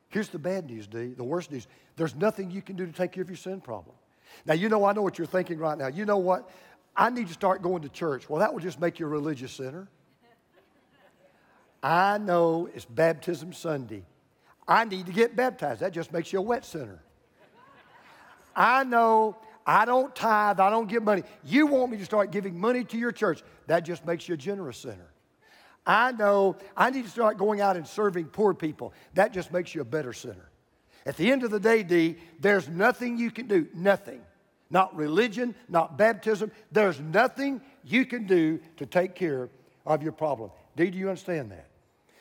here's 0.09 0.29
the 0.29 0.39
bad 0.39 0.67
news, 0.67 0.87
D, 0.87 1.09
the 1.09 1.25
worst 1.25 1.53
news. 1.53 1.67
There's 1.97 2.15
nothing 2.15 2.51
you 2.51 2.62
can 2.62 2.77
do 2.77 2.87
to 2.87 2.93
take 2.93 3.12
care 3.12 3.23
of 3.23 3.29
your 3.29 3.37
sin 3.37 3.61
problem. 3.61 3.95
Now, 4.47 4.55
you 4.55 4.71
know, 4.71 4.85
I 4.85 4.95
know 4.95 5.03
what 5.03 5.19
you're 5.19 5.27
thinking 5.27 5.59
right 5.59 5.77
now. 5.77 5.89
You 5.89 6.06
know 6.06 6.17
what? 6.17 6.51
I 6.97 7.11
need 7.11 7.29
to 7.29 7.35
start 7.35 7.61
going 7.61 7.83
to 7.83 7.89
church. 7.91 8.29
Well, 8.31 8.41
that 8.41 8.53
will 8.53 8.61
just 8.61 8.81
make 8.81 8.99
you 8.99 9.06
a 9.06 9.09
religious 9.09 9.53
sinner. 9.53 9.89
I 11.85 12.17
know 12.17 12.71
it's 12.75 12.87
baptism 12.87 13.53
Sunday. 13.53 14.07
I 14.67 14.87
need 14.87 15.05
to 15.05 15.13
get 15.13 15.37
baptized. 15.37 15.81
That 15.81 15.93
just 15.93 16.15
makes 16.15 16.33
you 16.33 16.39
a 16.39 16.43
wet 16.43 16.65
sinner. 16.65 17.03
I 18.57 18.85
know 18.85 19.37
I 19.67 19.85
don't 19.85 20.15
tithe, 20.17 20.61
I 20.61 20.71
don't 20.71 20.89
give 20.89 21.03
money. 21.03 21.25
You 21.45 21.67
want 21.67 21.93
me 21.93 21.99
to 21.99 22.05
start 22.07 22.31
giving 22.31 22.59
money 22.59 22.85
to 22.85 22.97
your 22.97 23.13
church. 23.13 23.43
That 23.67 23.81
just 23.81 24.07
makes 24.07 24.27
you 24.27 24.33
a 24.33 24.39
generous 24.39 24.79
sinner. 24.79 25.11
I 25.87 26.13
know 26.13 26.57
I 26.75 26.89
need 26.89 27.05
to 27.05 27.11
start 27.11 27.37
going 27.37 27.61
out 27.61 27.77
and 27.77 27.87
serving 27.87 28.27
poor 28.29 28.55
people. 28.55 28.95
That 29.13 29.35
just 29.35 29.53
makes 29.53 29.75
you 29.75 29.82
a 29.82 29.85
better 29.85 30.15
sinner. 30.15 30.49
At 31.05 31.19
the 31.19 31.31
end 31.31 31.44
of 31.44 31.51
the 31.51 31.61
day, 31.61 31.82
D, 31.82 32.17
there's 32.41 32.67
nothing 32.67 33.19
you 33.19 33.31
can 33.31 33.47
do. 33.47 33.69
Nothing. 33.75 34.23
Not 34.70 34.97
religion, 34.97 35.55
not 35.69 35.99
baptism. 35.99 36.51
There's 36.73 36.99
nothing 36.99 37.61
you 37.85 38.06
can 38.06 38.27
do 38.27 38.61
to 38.79 38.87
take 38.87 39.15
care 39.15 39.51
of 39.85 40.03
your 40.03 40.13
problem. 40.13 40.51
D, 40.77 40.89
do 40.89 40.97
you 40.97 41.11
understand 41.11 41.51
that? 41.51 41.67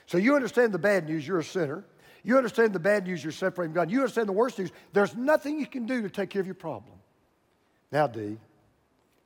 So 0.06 0.18
you 0.18 0.36
understand 0.36 0.74
the 0.74 0.80
bad 0.80 1.08
news, 1.08 1.28
you're 1.28 1.40
a 1.40 1.44
sinner. 1.44 1.84
You 2.24 2.38
understand 2.38 2.72
the 2.72 2.80
bad 2.80 3.06
news, 3.06 3.24
you're 3.24 3.34
separated 3.34 3.70
from 3.70 3.76
God. 3.76 3.92
You 3.92 4.00
understand 4.00 4.30
the 4.30 4.34
worst 4.34 4.58
news, 4.58 4.72
there's 4.94 5.16
nothing 5.16 5.60
you 5.60 5.68
can 5.68 5.86
do 5.86 6.02
to 6.02 6.10
take 6.10 6.30
care 6.30 6.40
of 6.40 6.48
your 6.48 6.56
problem. 6.56 6.96
Now, 7.92 8.08
D, 8.08 8.38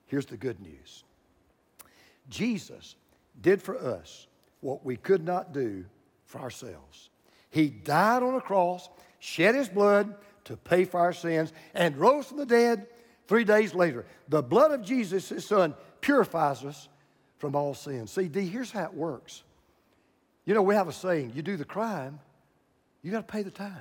here's 0.08 0.26
the 0.26 0.38
good 0.38 0.60
news 0.60 1.04
Jesus 2.30 2.96
did 3.40 3.62
for 3.62 3.78
us 3.78 4.28
what 4.62 4.84
we 4.84 4.98
could 4.98 5.24
not 5.24 5.54
do 5.54 5.86
for 6.26 6.42
ourselves. 6.42 7.10
He 7.50 7.70
died 7.70 8.24
on 8.24 8.36
a 8.36 8.42
cross, 8.42 8.90
shed 9.20 9.56
his 9.56 9.70
blood 9.70 10.16
to 10.46 10.58
pay 10.58 10.86
for 10.86 11.00
our 11.00 11.14
sins, 11.14 11.54
and 11.74 11.96
rose 11.98 12.26
from 12.26 12.38
the 12.38 12.46
dead 12.46 12.88
three 13.28 13.44
days 13.44 13.74
later. 13.74 14.06
The 14.28 14.42
blood 14.42 14.72
of 14.72 14.82
Jesus, 14.82 15.30
his 15.30 15.46
son, 15.46 15.76
purifies 16.02 16.64
us 16.64 16.88
from 17.38 17.56
all 17.56 17.74
sin. 17.74 18.08
See, 18.08 18.28
D, 18.28 18.48
here's 18.48 18.72
how 18.72 18.86
it 18.86 18.94
works 18.94 19.44
you 20.48 20.54
know, 20.54 20.62
we 20.62 20.74
have 20.74 20.88
a 20.88 20.94
saying 20.94 21.34
you 21.36 21.42
do 21.44 21.58
the 21.58 21.66
crime, 21.66 22.20
you 23.04 23.12
got 23.12 23.28
to 23.28 23.32
pay 23.32 23.44
the 23.44 23.52
time. 23.52 23.76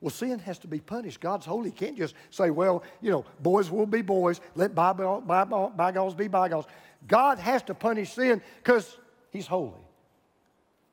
Well, 0.00 0.10
sin 0.10 0.40
has 0.40 0.58
to 0.58 0.66
be 0.66 0.80
punished. 0.80 1.20
God's 1.20 1.46
holy. 1.46 1.70
He 1.70 1.76
can't 1.76 1.96
just 1.96 2.16
say, 2.30 2.50
well, 2.50 2.82
you 3.00 3.12
know, 3.12 3.24
boys 3.40 3.70
will 3.70 3.86
be 3.86 4.02
boys, 4.02 4.40
let 4.56 4.74
bygones 4.74 6.14
be 6.14 6.26
bygones. 6.26 6.64
God 7.06 7.38
has 7.38 7.62
to 7.62 7.74
punish 7.74 8.12
sin 8.12 8.42
because 8.56 8.98
He's 9.30 9.46
holy. 9.46 9.80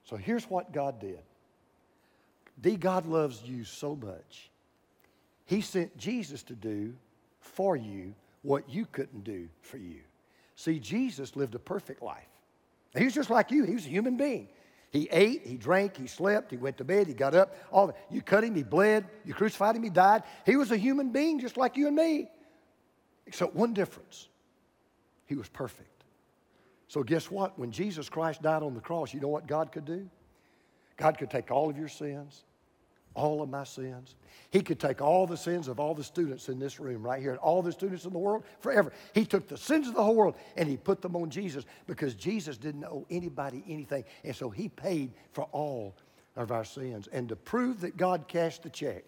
So 0.03 0.15
here's 0.15 0.45
what 0.45 0.71
God 0.71 1.01
did. 1.01 1.19
D, 2.61 2.75
God 2.75 3.07
loves 3.07 3.41
you 3.43 3.63
so 3.63 3.95
much. 3.95 4.51
He 5.45 5.61
sent 5.61 5.97
Jesus 5.97 6.43
to 6.43 6.53
do 6.53 6.93
for 7.39 7.75
you 7.75 8.13
what 8.43 8.69
you 8.69 8.85
couldn't 8.91 9.23
do 9.23 9.49
for 9.61 9.77
you. 9.77 10.01
See, 10.55 10.77
Jesus 10.77 11.35
lived 11.35 11.55
a 11.55 11.59
perfect 11.59 12.03
life. 12.03 12.27
He 12.95 13.05
was 13.05 13.15
just 13.15 13.31
like 13.31 13.49
you, 13.49 13.63
he 13.63 13.73
was 13.73 13.85
a 13.85 13.89
human 13.89 14.15
being. 14.15 14.49
He 14.91 15.07
ate, 15.11 15.45
he 15.45 15.55
drank, 15.55 15.97
he 15.97 16.07
slept, 16.07 16.49
he 16.49 16.57
went 16.57 16.77
to 16.77 16.83
bed, 16.83 17.07
he 17.07 17.13
got 17.13 17.35
up. 17.35 17.55
All 17.71 17.87
that. 17.87 17.97
You 18.09 18.21
cut 18.21 18.43
him, 18.43 18.55
he 18.55 18.63
bled. 18.63 19.05
You 19.23 19.33
crucified 19.33 19.75
him, 19.75 19.83
he 19.83 19.89
died. 19.89 20.23
He 20.45 20.55
was 20.55 20.71
a 20.71 20.77
human 20.77 21.11
being 21.11 21.39
just 21.39 21.57
like 21.57 21.77
you 21.77 21.87
and 21.87 21.95
me. 21.95 22.29
Except 23.27 23.53
one 23.53 23.73
difference 23.73 24.27
he 25.27 25.35
was 25.35 25.47
perfect. 25.47 26.03
So, 26.87 27.03
guess 27.03 27.29
what? 27.29 27.57
When 27.59 27.71
Jesus 27.71 28.09
Christ 28.09 28.41
died 28.41 28.63
on 28.63 28.73
the 28.73 28.81
cross, 28.81 29.13
you 29.13 29.19
know 29.19 29.27
what 29.27 29.45
God 29.45 29.71
could 29.71 29.85
do? 29.85 30.09
God 30.97 31.19
could 31.19 31.29
take 31.29 31.51
all 31.51 31.69
of 31.69 31.77
your 31.77 31.87
sins, 31.87 32.43
all 33.19 33.41
of 33.41 33.49
my 33.49 33.63
sins. 33.63 34.15
He 34.51 34.61
could 34.61 34.79
take 34.79 35.01
all 35.01 35.27
the 35.27 35.37
sins 35.37 35.67
of 35.67 35.79
all 35.79 35.93
the 35.93 36.03
students 36.03 36.49
in 36.49 36.57
this 36.57 36.79
room 36.79 37.03
right 37.03 37.21
here 37.21 37.31
and 37.31 37.39
all 37.39 37.61
the 37.61 37.71
students 37.71 38.05
in 38.05 38.13
the 38.13 38.19
world 38.19 38.43
forever. 38.59 38.91
He 39.13 39.25
took 39.25 39.47
the 39.47 39.57
sins 39.57 39.87
of 39.87 39.93
the 39.93 40.03
whole 40.03 40.15
world 40.15 40.35
and 40.55 40.67
he 40.67 40.77
put 40.77 41.01
them 41.01 41.15
on 41.15 41.29
Jesus 41.29 41.65
because 41.85 42.15
Jesus 42.15 42.57
didn't 42.57 42.85
owe 42.85 43.05
anybody 43.09 43.63
anything. 43.67 44.05
And 44.23 44.35
so 44.35 44.49
he 44.49 44.69
paid 44.69 45.11
for 45.33 45.43
all 45.51 45.95
of 46.35 46.51
our 46.51 46.63
sins. 46.63 47.07
And 47.11 47.29
to 47.29 47.35
prove 47.35 47.81
that 47.81 47.97
God 47.97 48.27
cashed 48.27 48.63
the 48.63 48.69
check, 48.69 49.03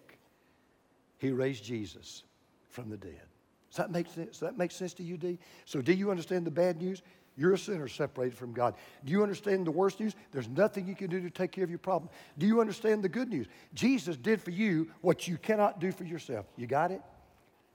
he 1.18 1.30
raised 1.30 1.64
Jesus 1.64 2.24
from 2.68 2.90
the 2.90 2.96
dead. 2.96 3.22
Does 3.70 3.78
that 3.78 3.90
make 3.90 4.06
sense? 4.06 4.30
Does 4.30 4.40
that 4.40 4.58
make 4.58 4.70
sense 4.70 4.92
to 4.94 5.02
you, 5.02 5.16
D? 5.16 5.38
So, 5.64 5.80
do 5.80 5.94
you 5.94 6.10
understand 6.10 6.46
the 6.46 6.50
bad 6.50 6.80
news? 6.80 7.00
You're 7.36 7.54
a 7.54 7.58
sinner 7.58 7.88
separated 7.88 8.36
from 8.36 8.52
God. 8.52 8.74
Do 9.04 9.12
you 9.12 9.22
understand 9.22 9.66
the 9.66 9.70
worst 9.70 10.00
news? 10.00 10.14
There's 10.32 10.48
nothing 10.48 10.86
you 10.86 10.94
can 10.94 11.08
do 11.08 11.20
to 11.20 11.30
take 11.30 11.52
care 11.52 11.64
of 11.64 11.70
your 11.70 11.78
problem. 11.78 12.10
Do 12.36 12.46
you 12.46 12.60
understand 12.60 13.02
the 13.02 13.08
good 13.08 13.28
news? 13.28 13.46
Jesus 13.74 14.16
did 14.16 14.40
for 14.40 14.50
you 14.50 14.90
what 15.00 15.26
you 15.26 15.38
cannot 15.38 15.80
do 15.80 15.92
for 15.92 16.04
yourself. 16.04 16.46
You 16.56 16.66
got 16.66 16.90
it? 16.90 17.00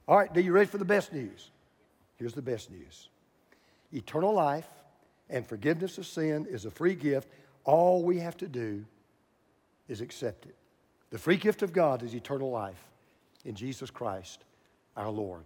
All 0.08 0.18
right, 0.18 0.36
are 0.36 0.40
you 0.40 0.52
ready 0.52 0.68
for 0.68 0.78
the 0.78 0.86
best 0.86 1.12
news? 1.12 1.50
Here's 2.18 2.34
the 2.34 2.42
best 2.42 2.72
news 2.72 3.10
eternal 3.94 4.34
life 4.34 4.68
and 5.30 5.48
forgiveness 5.48 5.98
of 5.98 6.06
sin 6.06 6.46
is 6.50 6.66
a 6.66 6.72
free 6.72 6.96
gift. 6.96 7.30
All 7.64 8.04
we 8.04 8.20
have 8.20 8.38
to 8.38 8.48
do 8.48 8.86
is 9.88 10.02
accept 10.02 10.46
it. 10.46 10.56
The 11.10 11.18
free 11.18 11.38
gift 11.38 11.62
of 11.62 11.74
God 11.74 12.04
is 12.04 12.14
eternal 12.14 12.52
life 12.52 12.84
in 13.46 13.56
Jesus 13.56 13.90
Christ 13.90 14.44
our 14.96 15.10
Lord. 15.10 15.44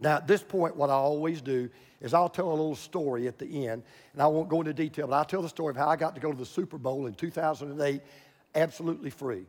Now, 0.00 0.16
at 0.16 0.26
this 0.26 0.42
point, 0.42 0.76
what 0.76 0.90
I 0.90 0.94
always 0.94 1.40
do 1.40 1.68
is 2.00 2.14
I'll 2.14 2.28
tell 2.28 2.48
a 2.48 2.50
little 2.50 2.76
story 2.76 3.26
at 3.26 3.38
the 3.38 3.66
end, 3.66 3.82
and 4.12 4.22
I 4.22 4.26
won't 4.26 4.48
go 4.48 4.60
into 4.60 4.72
detail, 4.72 5.08
but 5.08 5.16
I'll 5.16 5.24
tell 5.24 5.42
the 5.42 5.48
story 5.48 5.70
of 5.70 5.76
how 5.76 5.88
I 5.88 5.96
got 5.96 6.14
to 6.14 6.20
go 6.20 6.30
to 6.30 6.38
the 6.38 6.46
Super 6.46 6.78
Bowl 6.78 7.06
in 7.06 7.14
2008 7.14 8.00
absolutely 8.54 9.10
free. 9.10 9.46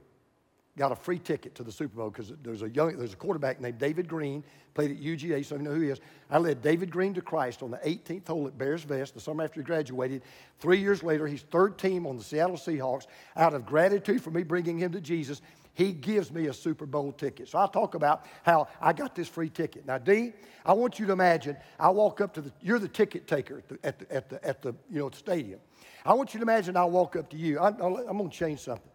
Got 0.77 0.91
a 0.91 0.95
free 0.95 1.19
ticket 1.19 1.55
to 1.55 1.63
the 1.63 1.71
Super 1.71 1.97
Bowl 1.97 2.09
because 2.09 2.31
there's 2.41 2.61
a 2.61 2.69
young, 2.69 2.97
there's 2.97 3.13
a 3.13 3.17
quarterback 3.17 3.59
named 3.59 3.79
David 3.79 4.07
Greene, 4.07 4.43
played 4.73 4.91
at 4.91 5.01
UGA, 5.01 5.43
so 5.45 5.55
you 5.55 5.63
know 5.63 5.73
who 5.73 5.81
he 5.81 5.89
is. 5.89 5.99
I 6.29 6.37
led 6.37 6.61
David 6.61 6.89
Greene 6.89 7.13
to 7.15 7.21
Christ 7.21 7.63
on 7.63 7.71
the 7.71 7.77
18th 7.77 8.27
hole 8.27 8.47
at 8.47 8.57
Bear's 8.57 8.85
Best 8.85 9.13
the 9.13 9.19
summer 9.19 9.43
after 9.43 9.59
he 9.59 9.65
graduated. 9.65 10.21
Three 10.59 10.79
years 10.79 11.03
later, 11.03 11.27
he's 11.27 11.41
third 11.41 11.77
team 11.77 12.05
on 12.07 12.17
the 12.17 12.23
Seattle 12.23 12.55
Seahawks. 12.55 13.07
Out 13.35 13.53
of 13.53 13.65
gratitude 13.65 14.21
for 14.21 14.31
me 14.31 14.43
bringing 14.43 14.77
him 14.77 14.93
to 14.93 15.01
Jesus, 15.01 15.41
he 15.79 15.93
gives 15.93 16.29
me 16.29 16.47
a 16.47 16.53
Super 16.53 16.85
Bowl 16.85 17.13
ticket. 17.13 17.47
So 17.47 17.57
I'll 17.57 17.69
talk 17.69 17.95
about 17.95 18.25
how 18.43 18.67
I 18.81 18.91
got 18.91 19.15
this 19.15 19.29
free 19.29 19.47
ticket. 19.47 19.85
Now, 19.85 19.97
D, 19.97 20.33
I 20.65 20.73
want 20.73 20.99
you 20.99 21.05
to 21.05 21.13
imagine 21.13 21.55
I 21.79 21.89
walk 21.89 22.19
up 22.19 22.33
to 22.33 22.41
the, 22.41 22.51
you're 22.59 22.79
the 22.79 22.89
ticket 22.89 23.27
taker 23.27 23.59
at 23.59 23.69
the, 23.69 23.79
at 23.81 23.99
the, 23.99 24.13
at 24.13 24.29
the, 24.29 24.45
at 24.45 24.61
the 24.61 24.73
you 24.91 24.99
know, 24.99 25.09
stadium. 25.11 25.61
I 26.05 26.15
want 26.15 26.33
you 26.33 26.41
to 26.41 26.43
imagine 26.43 26.75
I 26.75 26.83
walk 26.83 27.15
up 27.15 27.29
to 27.29 27.37
you. 27.37 27.59
I, 27.59 27.69
am 27.69 27.77
going 27.77 28.29
to 28.29 28.37
change 28.37 28.59
something. 28.59 28.91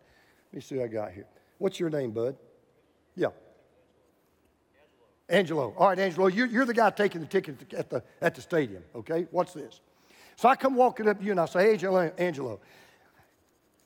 Let 0.53 0.57
me 0.57 0.61
see 0.61 0.77
what 0.77 0.85
I 0.85 0.89
got 0.89 1.13
here. 1.13 1.27
What's 1.57 1.81
your 1.81 1.89
name, 1.89 2.11
bud? 2.11 2.37
Yeah. 3.17 3.29
Angelo. 5.31 5.73
All 5.79 5.89
right, 5.89 5.99
Angelo, 5.99 6.27
you're, 6.27 6.49
you're 6.49 6.67
the 6.67 6.75
guy 6.75 6.91
taking 6.91 7.23
the 7.23 7.27
ticket 7.27 7.73
at 7.73 7.89
the, 7.89 8.03
at 8.21 8.35
the 8.35 8.43
stadium, 8.43 8.83
okay? 8.95 9.27
What's 9.31 9.55
this? 9.55 9.81
So 10.37 10.51
I 10.51 10.57
come 10.57 10.75
walking 10.75 11.09
up 11.09 11.19
to 11.19 11.25
you 11.25 11.31
and 11.31 11.41
I 11.41 11.47
say, 11.47 11.79
hey, 11.79 12.13
Angelo, 12.19 12.61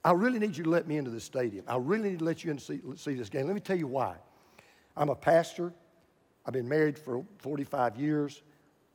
I 0.09 0.12
really 0.12 0.38
need 0.38 0.57
you 0.57 0.65
to 0.65 0.71
let 0.71 0.88
me 0.88 0.97
into 0.97 1.11
the 1.11 1.21
stadium. 1.21 1.67
I 1.69 1.77
really 1.77 2.09
need 2.09 2.21
to 2.21 2.25
let 2.25 2.43
you 2.43 2.50
in 2.50 2.59
see, 2.59 2.81
see 2.97 3.12
this 3.12 3.29
game. 3.29 3.45
Let 3.45 3.55
me 3.55 3.61
tell 3.61 3.77
you 3.77 3.87
why. 3.87 4.15
I'm 4.97 5.11
a 5.11 5.15
pastor. 5.15 5.71
I've 6.47 6.55
been 6.55 6.67
married 6.67 6.99
for 6.99 7.27
45 7.41 7.99
years. 7.99 8.41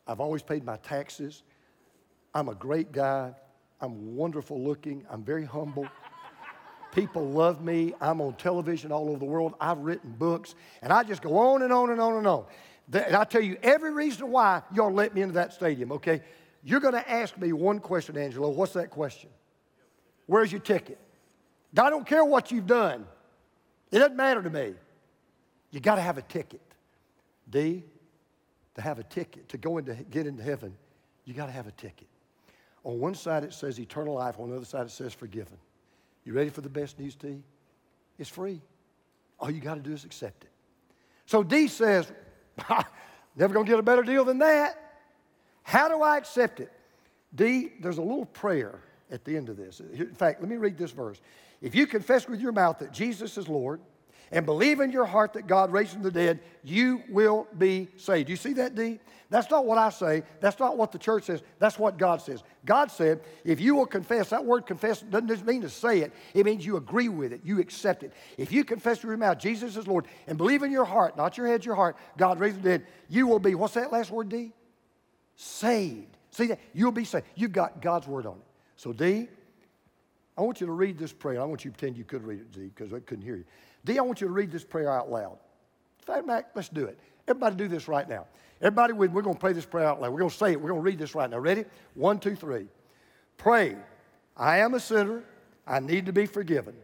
I've 0.07 0.19
always 0.19 0.41
paid 0.41 0.65
my 0.65 0.77
taxes. 0.77 1.43
I'm 2.33 2.49
a 2.49 2.55
great 2.55 2.91
guy. 2.91 3.31
I'm 3.79 4.15
wonderful 4.15 4.59
looking. 4.59 5.05
I'm 5.07 5.23
very 5.23 5.45
humble. 5.45 5.87
People 6.95 7.29
love 7.29 7.63
me. 7.63 7.93
I'm 8.01 8.19
on 8.19 8.33
television 8.33 8.91
all 8.91 9.07
over 9.09 9.19
the 9.19 9.25
world. 9.25 9.53
I've 9.61 9.77
written 9.77 10.15
books. 10.17 10.55
And 10.81 10.91
I 10.91 11.03
just 11.03 11.21
go 11.21 11.37
on 11.37 11.61
and 11.61 11.71
on 11.71 11.91
and 11.91 12.01
on 12.01 12.17
and 12.17 12.25
on. 12.25 12.45
And 12.91 13.15
I 13.15 13.23
tell 13.25 13.43
you 13.43 13.57
every 13.61 13.91
reason 13.91 14.31
why 14.31 14.63
y'all 14.73 14.91
let 14.91 15.13
me 15.13 15.21
into 15.21 15.35
that 15.35 15.53
stadium, 15.53 15.91
okay? 15.91 16.23
You're 16.63 16.79
going 16.79 16.95
to 16.95 17.07
ask 17.07 17.37
me 17.37 17.53
one 17.53 17.77
question, 17.77 18.17
Angelo. 18.17 18.49
What's 18.49 18.73
that 18.73 18.89
question? 18.89 19.29
Where's 20.25 20.51
your 20.51 20.61
ticket? 20.61 20.99
I 21.77 21.89
don't 21.89 22.05
care 22.05 22.23
what 22.23 22.51
you've 22.51 22.67
done. 22.67 23.05
It 23.91 23.99
doesn't 23.99 24.15
matter 24.15 24.41
to 24.41 24.49
me. 24.49 24.73
You 25.71 25.79
got 25.79 25.95
to 25.95 26.01
have 26.01 26.17
a 26.17 26.21
ticket. 26.21 26.61
D, 27.49 27.83
to 28.75 28.81
have 28.81 28.99
a 28.99 29.03
ticket, 29.03 29.49
to 29.49 29.57
go 29.57 29.77
into 29.77 29.93
get 29.95 30.27
into 30.27 30.43
heaven, 30.43 30.75
you 31.25 31.33
got 31.33 31.47
to 31.47 31.51
have 31.51 31.67
a 31.67 31.71
ticket. 31.71 32.07
On 32.83 32.99
one 32.99 33.15
side 33.15 33.43
it 33.43 33.53
says 33.53 33.79
eternal 33.79 34.15
life, 34.15 34.39
on 34.39 34.49
the 34.49 34.55
other 34.55 34.65
side 34.65 34.85
it 34.85 34.91
says 34.91 35.13
forgiven. 35.13 35.57
You 36.25 36.33
ready 36.33 36.49
for 36.49 36.61
the 36.61 36.69
best 36.69 36.99
news, 36.99 37.15
D? 37.15 37.41
It's 38.17 38.29
free. 38.29 38.61
All 39.39 39.49
you 39.49 39.59
got 39.59 39.75
to 39.75 39.81
do 39.81 39.93
is 39.93 40.05
accept 40.05 40.43
it. 40.43 40.49
So 41.25 41.43
D 41.43 41.67
says, 41.67 42.11
never 43.35 43.53
going 43.53 43.65
to 43.65 43.69
get 43.69 43.79
a 43.79 43.83
better 43.83 44.03
deal 44.03 44.23
than 44.25 44.39
that. 44.39 44.79
How 45.63 45.87
do 45.87 46.01
I 46.01 46.17
accept 46.17 46.59
it? 46.59 46.71
D, 47.33 47.73
there's 47.79 47.97
a 47.97 48.01
little 48.01 48.25
prayer 48.25 48.81
at 49.13 49.23
the 49.23 49.37
end 49.37 49.47
of 49.47 49.55
this. 49.55 49.79
In 49.79 50.13
fact, 50.15 50.41
let 50.41 50.49
me 50.49 50.57
read 50.57 50.77
this 50.77 50.91
verse. 50.91 51.21
If 51.61 51.75
you 51.75 51.87
confess 51.87 52.27
with 52.27 52.41
your 52.41 52.51
mouth 52.51 52.79
that 52.79 52.91
Jesus 52.91 53.37
is 53.37 53.47
Lord 53.47 53.79
and 54.31 54.45
believe 54.45 54.79
in 54.79 54.91
your 54.91 55.05
heart 55.05 55.33
that 55.33 55.45
God 55.45 55.71
raised 55.71 55.91
from 55.91 56.01
the 56.01 56.11
dead, 56.11 56.39
you 56.63 57.03
will 57.07 57.47
be 57.57 57.87
saved. 57.95 58.27
You 58.27 58.35
see 58.35 58.53
that, 58.53 58.73
D? 58.73 58.99
That's 59.29 59.49
not 59.49 59.65
what 59.65 59.77
I 59.77 59.89
say. 59.89 60.23
That's 60.41 60.59
not 60.59 60.77
what 60.77 60.91
the 60.91 60.97
church 60.97 61.25
says. 61.25 61.41
That's 61.59 61.77
what 61.77 61.97
God 61.97 62.21
says. 62.21 62.43
God 62.65 62.91
said, 62.91 63.21
if 63.43 63.61
you 63.61 63.75
will 63.75 63.85
confess, 63.85 64.29
that 64.29 64.43
word 64.43 64.65
confess 64.65 65.01
doesn't 65.01 65.27
just 65.27 65.45
mean 65.45 65.61
to 65.61 65.69
say 65.69 65.99
it, 65.99 66.11
it 66.33 66.45
means 66.45 66.65
you 66.65 66.77
agree 66.77 67.09
with 67.09 67.31
it, 67.31 67.41
you 67.43 67.59
accept 67.59 68.03
it. 68.03 68.13
If 68.37 68.51
you 68.51 68.63
confess 68.63 68.97
with 68.97 69.09
your 69.09 69.17
mouth, 69.17 69.37
Jesus 69.37 69.77
is 69.77 69.87
Lord, 69.87 70.05
and 70.27 70.37
believe 70.37 70.63
in 70.63 70.71
your 70.71 70.85
heart, 70.85 71.17
not 71.17 71.37
your 71.37 71.47
head, 71.47 71.65
your 71.65 71.75
heart, 71.75 71.97
God 72.17 72.39
raised 72.39 72.55
from 72.55 72.63
the 72.63 72.69
dead, 72.69 72.87
you 73.09 73.27
will 73.27 73.39
be, 73.39 73.53
what's 73.53 73.75
that 73.75 73.91
last 73.91 74.09
word, 74.09 74.29
D? 74.29 74.53
Saved. 75.35 76.17
See 76.31 76.47
that? 76.47 76.59
You'll 76.73 76.91
be 76.91 77.05
saved. 77.05 77.25
You've 77.35 77.53
got 77.53 77.81
God's 77.81 78.07
word 78.07 78.25
on 78.25 78.35
it. 78.35 78.52
So, 78.83 78.91
D, 78.91 79.29
I 80.37 80.41
want 80.41 80.59
you 80.59 80.67
to 80.67 80.73
read 80.73 80.97
this 80.97 81.13
prayer. 81.13 81.39
I 81.39 81.45
want 81.45 81.63
you 81.63 81.71
to 81.71 81.77
pretend 81.77 81.97
you 81.97 82.03
could 82.03 82.21
read 82.21 82.41
it, 82.41 82.51
D, 82.51 82.63
because 82.63 82.91
I 82.91 82.99
couldn't 82.99 83.23
hear 83.23 83.37
you. 83.37 83.45
D, 83.85 83.97
I 83.97 84.01
want 84.01 84.19
you 84.19 84.27
to 84.27 84.33
read 84.33 84.51
this 84.51 84.65
prayer 84.65 84.91
out 84.91 85.09
loud. 85.09 85.37
In 86.05 86.25
fact, 86.25 86.53
let's 86.53 86.67
do 86.67 86.83
it. 86.83 86.99
Everybody 87.25 87.55
do 87.55 87.69
this 87.69 87.87
right 87.87 88.09
now. 88.09 88.25
Everybody, 88.59 88.91
we're 88.91 89.07
going 89.07 89.35
to 89.35 89.39
pray 89.39 89.53
this 89.53 89.65
prayer 89.65 89.87
out 89.87 90.01
loud. 90.01 90.11
We're 90.11 90.19
going 90.19 90.31
to 90.31 90.35
say 90.35 90.51
it. 90.51 90.59
We're 90.59 90.67
going 90.67 90.81
to 90.81 90.85
read 90.85 90.99
this 90.99 91.15
right 91.15 91.29
now. 91.29 91.39
Ready? 91.39 91.63
One, 91.93 92.19
two, 92.19 92.35
three. 92.35 92.67
Pray. 93.37 93.77
I 94.35 94.57
am 94.57 94.73
a 94.73 94.81
sinner. 94.81 95.23
I 95.65 95.79
need 95.79 96.05
to 96.07 96.11
be 96.11 96.25
forgiven. 96.25 96.75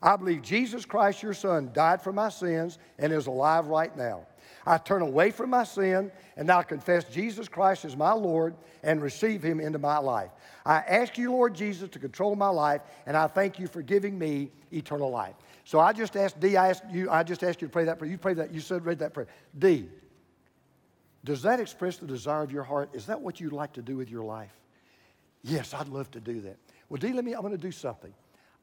I 0.00 0.14
believe 0.14 0.42
Jesus 0.42 0.84
Christ, 0.84 1.24
your 1.24 1.34
Son, 1.34 1.70
died 1.72 2.02
for 2.02 2.12
my 2.12 2.28
sins 2.28 2.78
and 3.00 3.12
is 3.12 3.26
alive 3.26 3.66
right 3.66 3.96
now. 3.96 4.27
I 4.66 4.78
turn 4.78 5.02
away 5.02 5.30
from 5.30 5.50
my 5.50 5.64
sin 5.64 6.12
and 6.36 6.46
now 6.46 6.62
confess 6.62 7.04
Jesus 7.04 7.48
Christ 7.48 7.84
as 7.84 7.96
my 7.96 8.12
Lord 8.12 8.54
and 8.82 9.02
receive 9.02 9.42
him 9.42 9.60
into 9.60 9.78
my 9.78 9.98
life. 9.98 10.30
I 10.64 10.76
ask 10.76 11.16
you, 11.16 11.32
Lord 11.32 11.54
Jesus, 11.54 11.88
to 11.90 11.98
control 11.98 12.36
my 12.36 12.48
life, 12.48 12.82
and 13.06 13.16
I 13.16 13.26
thank 13.26 13.58
you 13.58 13.66
for 13.66 13.82
giving 13.82 14.18
me 14.18 14.50
eternal 14.72 15.10
life. 15.10 15.34
So 15.64 15.80
I 15.80 15.92
just 15.92 16.16
asked 16.16 16.40
D, 16.40 16.56
I 16.56 16.70
asked 16.70 16.84
you, 16.90 17.10
I 17.10 17.22
just 17.22 17.42
asked 17.42 17.60
you 17.60 17.68
to 17.68 17.72
pray 17.72 17.84
that 17.84 17.98
prayer. 17.98 18.10
You 18.10 18.18
pray 18.18 18.34
that, 18.34 18.52
you 18.52 18.60
said 18.60 18.84
read 18.84 18.98
that 19.00 19.14
prayer. 19.14 19.28
D, 19.58 19.88
does 21.24 21.42
that 21.42 21.60
express 21.60 21.96
the 21.96 22.06
desire 22.06 22.42
of 22.42 22.52
your 22.52 22.62
heart? 22.62 22.90
Is 22.94 23.06
that 23.06 23.20
what 23.20 23.40
you'd 23.40 23.52
like 23.52 23.72
to 23.74 23.82
do 23.82 23.96
with 23.96 24.10
your 24.10 24.24
life? 24.24 24.52
Yes, 25.42 25.74
I'd 25.74 25.88
love 25.88 26.10
to 26.12 26.20
do 26.20 26.40
that. 26.42 26.56
Well, 26.88 26.98
D, 26.98 27.12
let 27.12 27.24
me, 27.24 27.32
I'm 27.32 27.42
going 27.42 27.52
to 27.52 27.58
do 27.58 27.72
something. 27.72 28.12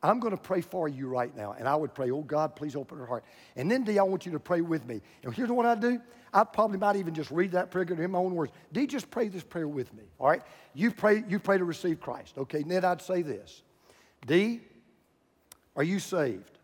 I'm 0.03 0.19
going 0.19 0.35
to 0.35 0.41
pray 0.41 0.61
for 0.61 0.87
you 0.87 1.07
right 1.07 1.35
now. 1.35 1.53
And 1.57 1.67
I 1.67 1.75
would 1.75 1.93
pray, 1.93 2.11
oh 2.11 2.21
God, 2.21 2.55
please 2.55 2.75
open 2.75 2.97
her 2.99 3.05
heart. 3.05 3.23
And 3.55 3.71
then, 3.71 3.83
D, 3.83 3.97
I 3.97 4.03
want 4.03 4.25
you 4.25 4.31
to 4.33 4.39
pray 4.39 4.61
with 4.61 4.85
me. 4.85 5.01
And 5.23 5.33
here's 5.33 5.49
what 5.49 5.65
I 5.65 5.75
do. 5.75 5.99
I 6.33 6.43
probably 6.43 6.77
might 6.77 6.97
even 6.97 7.13
just 7.13 7.31
read 7.31 7.53
that 7.53 7.71
prayer 7.71 7.83
in 7.83 8.11
my 8.11 8.19
own 8.19 8.35
words. 8.35 8.51
D, 8.71 8.87
just 8.87 9.09
pray 9.09 9.29
this 9.29 9.43
prayer 9.43 9.67
with 9.67 9.93
me. 9.93 10.03
All 10.19 10.27
right? 10.27 10.41
You 10.73 10.91
pray, 10.91 11.23
you 11.29 11.39
pray 11.39 11.57
to 11.57 11.63
receive 11.63 12.01
Christ. 12.01 12.37
Okay, 12.37 12.61
and 12.61 12.69
then 12.69 12.83
I'd 12.83 13.01
say 13.01 13.21
this. 13.21 13.63
D, 14.27 14.59
are 15.75 15.83
you 15.83 15.99
saved? 15.99 16.59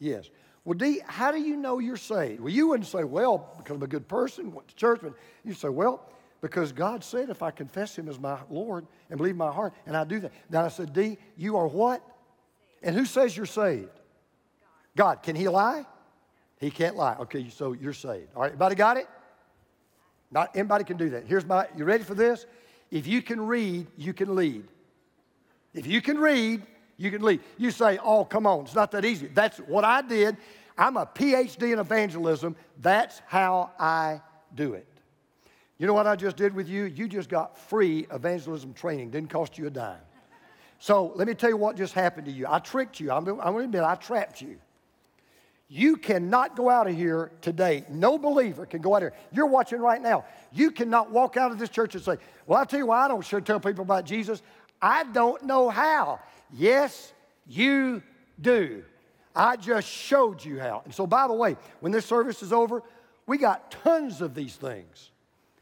Yes. 0.00 0.28
Well, 0.64 0.76
D, 0.76 1.00
how 1.06 1.30
do 1.30 1.38
you 1.40 1.56
know 1.56 1.78
you're 1.78 1.96
saved? 1.96 2.40
Well, 2.40 2.52
you 2.52 2.68
wouldn't 2.68 2.88
say, 2.88 3.04
well, 3.04 3.54
because 3.56 3.76
I'm 3.76 3.82
a 3.82 3.86
good 3.86 4.08
person, 4.08 4.52
went 4.52 4.68
to 4.68 4.74
church, 4.74 5.00
but 5.02 5.14
you 5.44 5.54
say, 5.54 5.68
well, 5.68 6.10
because 6.40 6.72
God 6.72 7.02
said 7.02 7.30
if 7.30 7.42
I 7.42 7.50
confess 7.50 7.96
Him 7.96 8.08
as 8.08 8.18
my 8.18 8.38
Lord 8.50 8.86
and 9.10 9.16
believe 9.16 9.32
in 9.32 9.38
my 9.38 9.52
heart, 9.52 9.74
and 9.86 9.96
I 9.96 10.04
do 10.04 10.20
that. 10.20 10.32
Then 10.50 10.64
I 10.64 10.68
said, 10.68 10.92
D, 10.92 11.18
you 11.36 11.56
are 11.56 11.66
what? 11.66 12.02
And 12.82 12.94
who 12.94 13.04
says 13.04 13.36
you're 13.36 13.46
saved? 13.46 13.90
God. 14.96 15.22
Can 15.22 15.36
He 15.36 15.48
lie? 15.48 15.84
He 16.60 16.70
can't 16.70 16.96
lie. 16.96 17.16
Okay, 17.20 17.48
so 17.50 17.72
you're 17.72 17.92
saved. 17.92 18.28
All 18.34 18.42
right, 18.42 18.48
everybody 18.48 18.74
got 18.74 18.96
it? 18.96 19.06
Not 20.30 20.56
anybody 20.56 20.84
can 20.84 20.96
do 20.96 21.10
that. 21.10 21.26
Here's 21.26 21.46
my, 21.46 21.66
you 21.76 21.84
ready 21.84 22.04
for 22.04 22.14
this? 22.14 22.46
If 22.90 23.06
you 23.06 23.22
can 23.22 23.46
read, 23.46 23.86
you 23.96 24.12
can 24.12 24.34
lead. 24.34 24.64
If 25.74 25.86
you 25.86 26.02
can 26.02 26.18
read, 26.18 26.62
you 26.96 27.10
can 27.10 27.22
lead. 27.22 27.40
You 27.56 27.70
say, 27.70 27.98
oh, 28.02 28.24
come 28.24 28.46
on, 28.46 28.64
it's 28.64 28.74
not 28.74 28.90
that 28.92 29.04
easy. 29.04 29.28
That's 29.28 29.58
what 29.58 29.84
I 29.84 30.02
did. 30.02 30.36
I'm 30.76 30.96
a 30.96 31.06
PhD 31.06 31.72
in 31.72 31.78
evangelism. 31.78 32.56
That's 32.80 33.22
how 33.26 33.70
I 33.78 34.20
do 34.54 34.74
it. 34.74 34.86
You 35.78 35.86
know 35.86 35.94
what 35.94 36.06
I 36.06 36.16
just 36.16 36.36
did 36.36 36.54
with 36.54 36.68
you? 36.68 36.84
You 36.84 37.08
just 37.08 37.28
got 37.28 37.56
free 37.56 38.06
evangelism 38.12 38.74
training. 38.74 39.10
Didn't 39.10 39.30
cost 39.30 39.56
you 39.56 39.66
a 39.66 39.70
dime. 39.70 40.00
So 40.80 41.12
let 41.14 41.26
me 41.26 41.34
tell 41.34 41.50
you 41.50 41.56
what 41.56 41.76
just 41.76 41.94
happened 41.94 42.26
to 42.26 42.32
you. 42.32 42.46
I 42.48 42.58
tricked 42.58 43.00
you. 43.00 43.10
I'm, 43.10 43.26
I'm 43.28 43.52
going 43.52 43.58
to 43.58 43.64
admit 43.64 43.82
I 43.82 43.94
trapped 43.94 44.40
you. 44.40 44.58
You 45.68 45.96
cannot 45.96 46.56
go 46.56 46.70
out 46.70 46.86
of 46.86 46.96
here 46.96 47.30
today. 47.42 47.84
No 47.90 48.16
believer 48.16 48.64
can 48.64 48.80
go 48.80 48.94
out 48.94 49.02
of 49.02 49.12
here. 49.12 49.20
You're 49.32 49.46
watching 49.46 49.80
right 49.80 50.00
now. 50.00 50.24
You 50.50 50.70
cannot 50.70 51.10
walk 51.10 51.36
out 51.36 51.52
of 51.52 51.58
this 51.58 51.68
church 51.68 51.94
and 51.94 52.02
say, 52.02 52.16
Well, 52.46 52.58
I'll 52.58 52.66
tell 52.66 52.78
you 52.78 52.86
why 52.86 53.04
I 53.04 53.08
don't 53.08 53.24
sure 53.24 53.40
tell 53.40 53.60
people 53.60 53.82
about 53.82 54.06
Jesus. 54.06 54.40
I 54.80 55.04
don't 55.04 55.42
know 55.44 55.68
how. 55.68 56.20
Yes, 56.52 57.12
you 57.46 58.02
do. 58.40 58.82
I 59.36 59.56
just 59.56 59.86
showed 59.86 60.42
you 60.42 60.58
how. 60.58 60.82
And 60.86 60.94
so, 60.94 61.06
by 61.06 61.26
the 61.26 61.34
way, 61.34 61.56
when 61.80 61.92
this 61.92 62.06
service 62.06 62.42
is 62.42 62.52
over, 62.52 62.82
we 63.26 63.36
got 63.36 63.70
tons 63.70 64.22
of 64.22 64.34
these 64.34 64.56
things. 64.56 65.10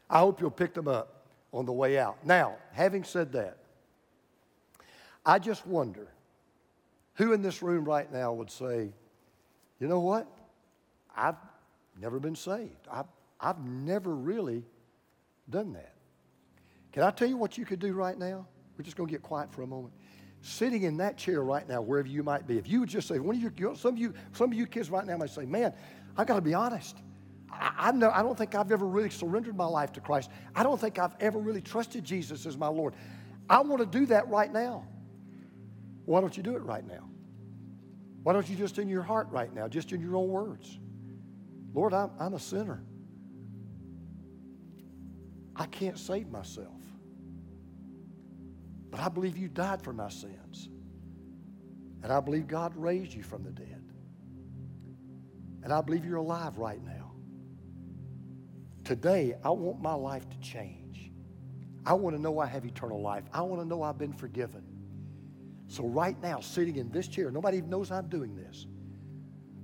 I 0.09 0.19
hope 0.19 0.39
you'll 0.41 0.51
pick 0.51 0.73
them 0.73 0.87
up 0.87 1.25
on 1.51 1.65
the 1.65 1.73
way 1.73 1.97
out. 1.97 2.25
Now, 2.25 2.55
having 2.71 3.03
said 3.03 3.33
that, 3.33 3.57
I 5.25 5.39
just 5.39 5.65
wonder 5.67 6.07
who 7.15 7.33
in 7.33 7.41
this 7.41 7.61
room 7.61 7.83
right 7.83 8.11
now 8.11 8.31
would 8.33 8.51
say, 8.51 8.91
you 9.79 9.87
know 9.87 9.99
what? 9.99 10.27
I've 11.15 11.35
never 11.99 12.19
been 12.19 12.35
saved. 12.35 12.87
I've, 12.91 13.07
I've 13.39 13.59
never 13.59 14.15
really 14.15 14.63
done 15.49 15.73
that. 15.73 15.93
Can 16.93 17.03
I 17.03 17.11
tell 17.11 17.27
you 17.27 17.37
what 17.37 17.57
you 17.57 17.65
could 17.65 17.79
do 17.79 17.93
right 17.93 18.17
now? 18.17 18.47
We're 18.77 18.83
just 18.83 18.95
going 18.95 19.07
to 19.07 19.11
get 19.11 19.21
quiet 19.21 19.51
for 19.51 19.63
a 19.63 19.67
moment. 19.67 19.93
Sitting 20.41 20.83
in 20.83 20.97
that 20.97 21.17
chair 21.17 21.43
right 21.43 21.67
now, 21.67 21.81
wherever 21.81 22.07
you 22.07 22.23
might 22.23 22.47
be, 22.47 22.57
if 22.57 22.67
you 22.67 22.79
would 22.79 22.89
just 22.89 23.07
say, 23.07 23.19
one 23.19 23.35
of 23.35 23.41
you, 23.41 23.75
some 23.75 23.93
of 23.95 23.99
you, 23.99 24.13
some 24.33 24.51
of 24.51 24.57
you 24.57 24.67
kids 24.67 24.89
right 24.89 25.05
now 25.05 25.17
might 25.17 25.31
say, 25.31 25.45
man, 25.45 25.73
I 26.15 26.23
got 26.23 26.35
to 26.35 26.41
be 26.41 26.53
honest. 26.53 26.97
I, 27.59 27.89
I, 27.89 27.91
know, 27.91 28.11
I 28.11 28.21
don't 28.21 28.37
think 28.37 28.55
I've 28.55 28.71
ever 28.71 28.85
really 28.85 29.09
surrendered 29.09 29.55
my 29.55 29.65
life 29.65 29.91
to 29.93 30.01
Christ. 30.01 30.29
I 30.55 30.63
don't 30.63 30.79
think 30.79 30.99
I've 30.99 31.15
ever 31.19 31.39
really 31.39 31.61
trusted 31.61 32.03
Jesus 32.03 32.45
as 32.45 32.57
my 32.57 32.67
Lord. 32.67 32.93
I 33.49 33.61
want 33.61 33.79
to 33.79 33.99
do 33.99 34.05
that 34.07 34.27
right 34.29 34.51
now. 34.51 34.85
Why 36.05 36.21
don't 36.21 36.35
you 36.35 36.43
do 36.43 36.55
it 36.55 36.63
right 36.63 36.85
now? 36.85 37.09
Why 38.23 38.33
don't 38.33 38.47
you 38.49 38.55
just 38.55 38.77
in 38.77 38.89
your 38.89 39.03
heart 39.03 39.27
right 39.31 39.53
now, 39.53 39.67
just 39.67 39.91
in 39.91 40.01
your 40.01 40.15
own 40.15 40.27
words? 40.27 40.79
Lord, 41.73 41.93
I'm, 41.93 42.11
I'm 42.19 42.33
a 42.33 42.39
sinner. 42.39 42.83
I 45.55 45.65
can't 45.65 45.97
save 45.97 46.29
myself. 46.29 46.81
But 48.89 48.99
I 48.99 49.09
believe 49.09 49.37
you 49.37 49.47
died 49.47 49.81
for 49.81 49.93
my 49.93 50.09
sins. 50.09 50.69
And 52.03 52.11
I 52.11 52.19
believe 52.19 52.47
God 52.47 52.75
raised 52.75 53.13
you 53.13 53.23
from 53.23 53.43
the 53.43 53.51
dead. 53.51 53.83
And 55.63 55.73
I 55.73 55.81
believe 55.81 56.05
you're 56.05 56.17
alive 56.17 56.57
right 56.57 56.81
now. 56.83 57.06
Today, 58.87 59.35
I 59.43 59.49
want 59.49 59.81
my 59.81 59.93
life 59.93 60.29
to 60.29 60.39
change. 60.39 61.11
I 61.85 61.91
want 61.91 62.15
to 62.15 62.21
know 62.21 62.39
I 62.39 62.45
have 62.45 62.63
eternal 62.63 63.01
life. 63.01 63.25
I 63.33 63.41
want 63.41 63.61
to 63.61 63.67
know 63.67 63.83
I've 63.83 63.97
been 63.97 64.13
forgiven. 64.13 64.63
So, 65.67 65.83
right 65.83 66.15
now, 66.23 66.39
sitting 66.39 66.77
in 66.77 66.89
this 66.89 67.09
chair, 67.09 67.29
nobody 67.29 67.57
even 67.57 67.69
knows 67.69 67.91
I'm 67.91 68.07
doing 68.07 68.33
this, 68.33 68.65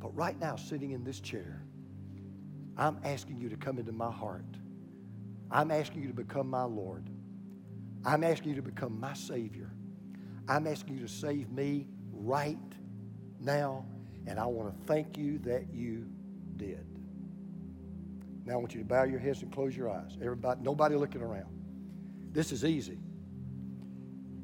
but 0.02 0.14
right 0.14 0.38
now, 0.42 0.58
sitting 0.58 0.92
in 0.92 1.06
this 1.06 1.22
chair, 1.22 1.64
I'm 2.76 3.00
asking 3.06 3.40
you 3.40 3.48
to 3.48 3.56
come 3.56 3.80
into 3.80 3.94
my 3.94 4.12
heart. 4.12 4.44
I'm 5.50 5.72
asking 5.72 6.02
you 6.02 6.10
to 6.10 6.14
become 6.14 6.50
my 6.50 6.64
Lord. 6.64 7.10
I'm 8.04 8.26
asking 8.26 8.50
you 8.50 8.56
to 8.58 8.62
become 8.62 9.00
my 9.00 9.14
Savior. 9.14 9.72
I'm 10.50 10.68
asking 10.68 10.96
you 10.96 11.08
to 11.08 11.08
save 11.08 11.50
me 11.50 11.88
right 12.12 12.58
now, 13.40 13.86
and 14.28 14.38
I 14.38 14.48
want 14.48 14.78
to 14.78 14.86
thank 14.86 15.18
you 15.18 15.38
that 15.46 15.74
you 15.74 16.08
did. 16.58 16.93
Now 18.46 18.54
I 18.54 18.58
want 18.58 18.74
you 18.74 18.80
to 18.80 18.86
bow 18.86 19.04
your 19.04 19.20
heads 19.20 19.42
and 19.42 19.52
close 19.52 19.76
your 19.76 19.90
eyes. 19.90 20.18
Everybody, 20.22 20.62
nobody 20.62 20.96
looking 20.96 21.22
around. 21.22 21.48
This 22.32 22.52
is 22.52 22.66
easy. 22.66 22.98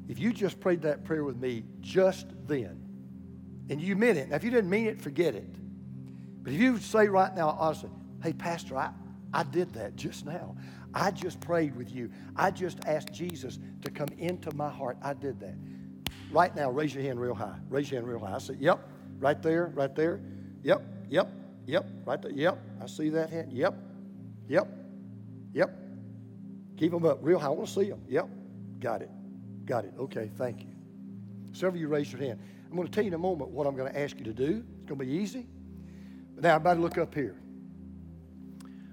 If 0.08 0.18
you 0.18 0.32
just 0.32 0.58
prayed 0.60 0.82
that 0.82 1.04
prayer 1.04 1.22
with 1.22 1.36
me 1.36 1.64
just 1.80 2.26
then, 2.46 2.86
and 3.68 3.80
you 3.80 3.94
meant 3.94 4.18
it, 4.18 4.30
now 4.30 4.36
if 4.36 4.44
you 4.44 4.50
didn't 4.50 4.70
mean 4.70 4.86
it, 4.86 5.00
forget 5.00 5.34
it. 5.34 5.54
But 6.42 6.52
if 6.52 6.60
you 6.60 6.78
say 6.78 7.08
right 7.08 7.34
now, 7.34 7.56
honestly, 7.58 7.90
hey, 8.22 8.32
Pastor, 8.32 8.76
I, 8.76 8.90
I 9.32 9.42
did 9.44 9.72
that 9.74 9.96
just 9.96 10.24
now. 10.24 10.56
I 10.94 11.10
just 11.10 11.40
prayed 11.40 11.76
with 11.76 11.94
you. 11.94 12.10
I 12.34 12.50
just 12.50 12.78
asked 12.86 13.12
Jesus 13.12 13.58
to 13.82 13.90
come 13.90 14.08
into 14.18 14.52
my 14.54 14.68
heart. 14.68 14.96
I 15.02 15.14
did 15.14 15.38
that. 15.40 15.54
Right 16.32 16.54
now, 16.56 16.70
raise 16.70 16.94
your 16.94 17.04
hand 17.04 17.20
real 17.20 17.34
high. 17.34 17.56
Raise 17.68 17.90
your 17.90 18.00
hand 18.00 18.10
real 18.10 18.18
high. 18.18 18.34
I 18.34 18.38
said, 18.38 18.56
yep, 18.58 18.88
right 19.18 19.40
there, 19.40 19.66
right 19.74 19.94
there. 19.94 20.20
Yep, 20.62 20.82
yep, 21.08 21.30
yep, 21.66 21.88
right 22.04 22.20
there. 22.20 22.32
Yep, 22.32 22.58
I 22.82 22.86
see 22.86 23.10
that 23.10 23.30
hand. 23.30 23.52
Yep, 23.52 23.74
yep, 24.50 24.68
yep. 25.54 25.70
Keep 26.76 26.92
them 26.92 27.06
up 27.06 27.18
real 27.22 27.38
high. 27.38 27.46
I 27.46 27.50
want 27.50 27.68
to 27.68 27.72
see 27.72 27.88
them. 27.88 28.02
Yep, 28.08 28.28
got 28.80 29.02
it. 29.02 29.10
Got 29.64 29.84
it. 29.84 29.94
Okay, 29.98 30.30
thank 30.36 30.60
you. 30.62 30.74
Several 31.52 31.74
of 31.74 31.80
you 31.80 31.88
raised 31.88 32.12
your 32.12 32.20
hand. 32.20 32.40
I'm 32.68 32.76
going 32.76 32.86
to 32.86 32.92
tell 32.92 33.04
you 33.04 33.08
in 33.08 33.14
a 33.14 33.18
moment 33.18 33.50
what 33.50 33.66
I'm 33.66 33.76
going 33.76 33.90
to 33.92 33.98
ask 33.98 34.18
you 34.18 34.24
to 34.24 34.32
do. 34.32 34.64
It's 34.78 34.88
going 34.88 34.98
to 34.98 35.04
be 35.04 35.12
easy. 35.12 35.46
But 36.34 36.44
now, 36.44 36.54
everybody 36.56 36.80
look 36.80 36.98
up 36.98 37.14
here. 37.14 37.36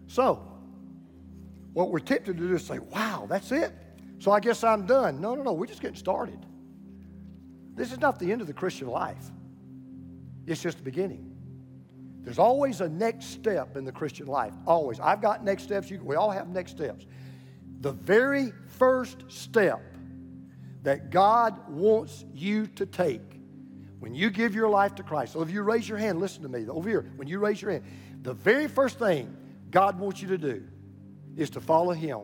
So, 0.08 0.48
what 1.74 1.92
we're 1.92 2.00
tempted 2.00 2.38
to 2.38 2.48
do 2.48 2.56
is 2.56 2.66
say, 2.66 2.80
wow, 2.80 3.28
that's 3.30 3.52
it. 3.52 3.74
So 4.20 4.32
I 4.32 4.40
guess 4.40 4.64
I'm 4.64 4.86
done. 4.86 5.22
No, 5.22 5.36
no, 5.36 5.44
no. 5.44 5.54
We're 5.54 5.68
just 5.68 5.82
getting 5.82 5.98
started. 5.98 6.44
This 7.76 7.92
is 7.92 8.00
not 8.00 8.18
the 8.18 8.32
end 8.32 8.42
of 8.42 8.48
the 8.48 8.54
Christian 8.54 8.88
life, 8.88 9.32
it's 10.48 10.62
just 10.62 10.78
the 10.78 10.84
beginning. 10.84 11.27
There's 12.28 12.40
always 12.40 12.82
a 12.82 12.90
next 12.90 13.28
step 13.28 13.78
in 13.78 13.86
the 13.86 13.92
Christian 13.94 14.28
life. 14.28 14.52
Always. 14.66 15.00
I've 15.00 15.22
got 15.22 15.46
next 15.46 15.64
steps. 15.64 15.90
You, 15.90 16.04
we 16.04 16.18
all 16.18 16.30
have 16.30 16.50
next 16.50 16.72
steps. 16.72 17.06
The 17.80 17.94
very 17.94 18.52
first 18.78 19.24
step 19.30 19.80
that 20.84 21.10
God 21.10 21.70
wants 21.70 22.26
you 22.34 22.68
to 22.76 22.86
take 22.86 23.22
when 24.00 24.14
you 24.14 24.30
give 24.30 24.54
your 24.54 24.68
life 24.68 24.94
to 24.96 25.04
Christ. 25.04 25.32
So 25.32 25.42
if 25.42 25.50
you 25.50 25.62
raise 25.62 25.88
your 25.88 25.98
hand, 25.98 26.20
listen 26.20 26.44
to 26.44 26.50
me. 26.50 26.68
Over 26.68 26.90
here, 26.90 27.10
when 27.16 27.30
you 27.30 27.40
raise 27.40 27.62
your 27.62 27.72
hand, 27.72 27.86
the 28.24 28.34
very 28.34 28.68
first 28.68 29.00
thing 29.00 29.34
God 29.72 29.98
wants 29.98 30.22
you 30.22 30.28
to 30.28 30.38
do 30.38 30.66
is 31.38 31.50
to 31.52 31.62
follow 31.62 31.94
Him 31.94 32.24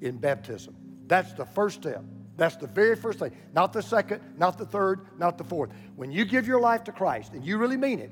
in 0.00 0.18
baptism. 0.18 0.74
That's 1.06 1.34
the 1.34 1.46
first 1.46 1.76
step. 1.76 2.02
That's 2.36 2.56
the 2.56 2.66
very 2.66 2.96
first 2.96 3.20
thing. 3.20 3.30
Not 3.54 3.72
the 3.72 3.82
second, 3.82 4.22
not 4.36 4.58
the 4.58 4.66
third, 4.66 5.06
not 5.20 5.38
the 5.38 5.44
fourth. 5.44 5.70
When 5.94 6.10
you 6.10 6.24
give 6.24 6.48
your 6.48 6.58
life 6.58 6.82
to 6.84 6.90
Christ 6.90 7.34
and 7.34 7.44
you 7.44 7.58
really 7.58 7.76
mean 7.76 8.00
it, 8.00 8.10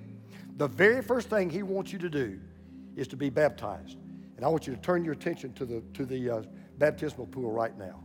the 0.58 0.66
very 0.66 1.02
first 1.02 1.30
thing 1.30 1.48
He 1.48 1.62
wants 1.62 1.92
you 1.92 1.98
to 2.00 2.10
do 2.10 2.38
is 2.96 3.08
to 3.08 3.16
be 3.16 3.30
baptized. 3.30 3.96
And 4.36 4.44
I 4.44 4.48
want 4.48 4.66
you 4.66 4.74
to 4.74 4.80
turn 4.80 5.04
your 5.04 5.14
attention 5.14 5.52
to 5.54 5.64
the, 5.64 5.82
to 5.94 6.04
the 6.04 6.30
uh, 6.30 6.42
baptismal 6.78 7.28
pool 7.28 7.50
right 7.52 7.76
now. 7.78 8.00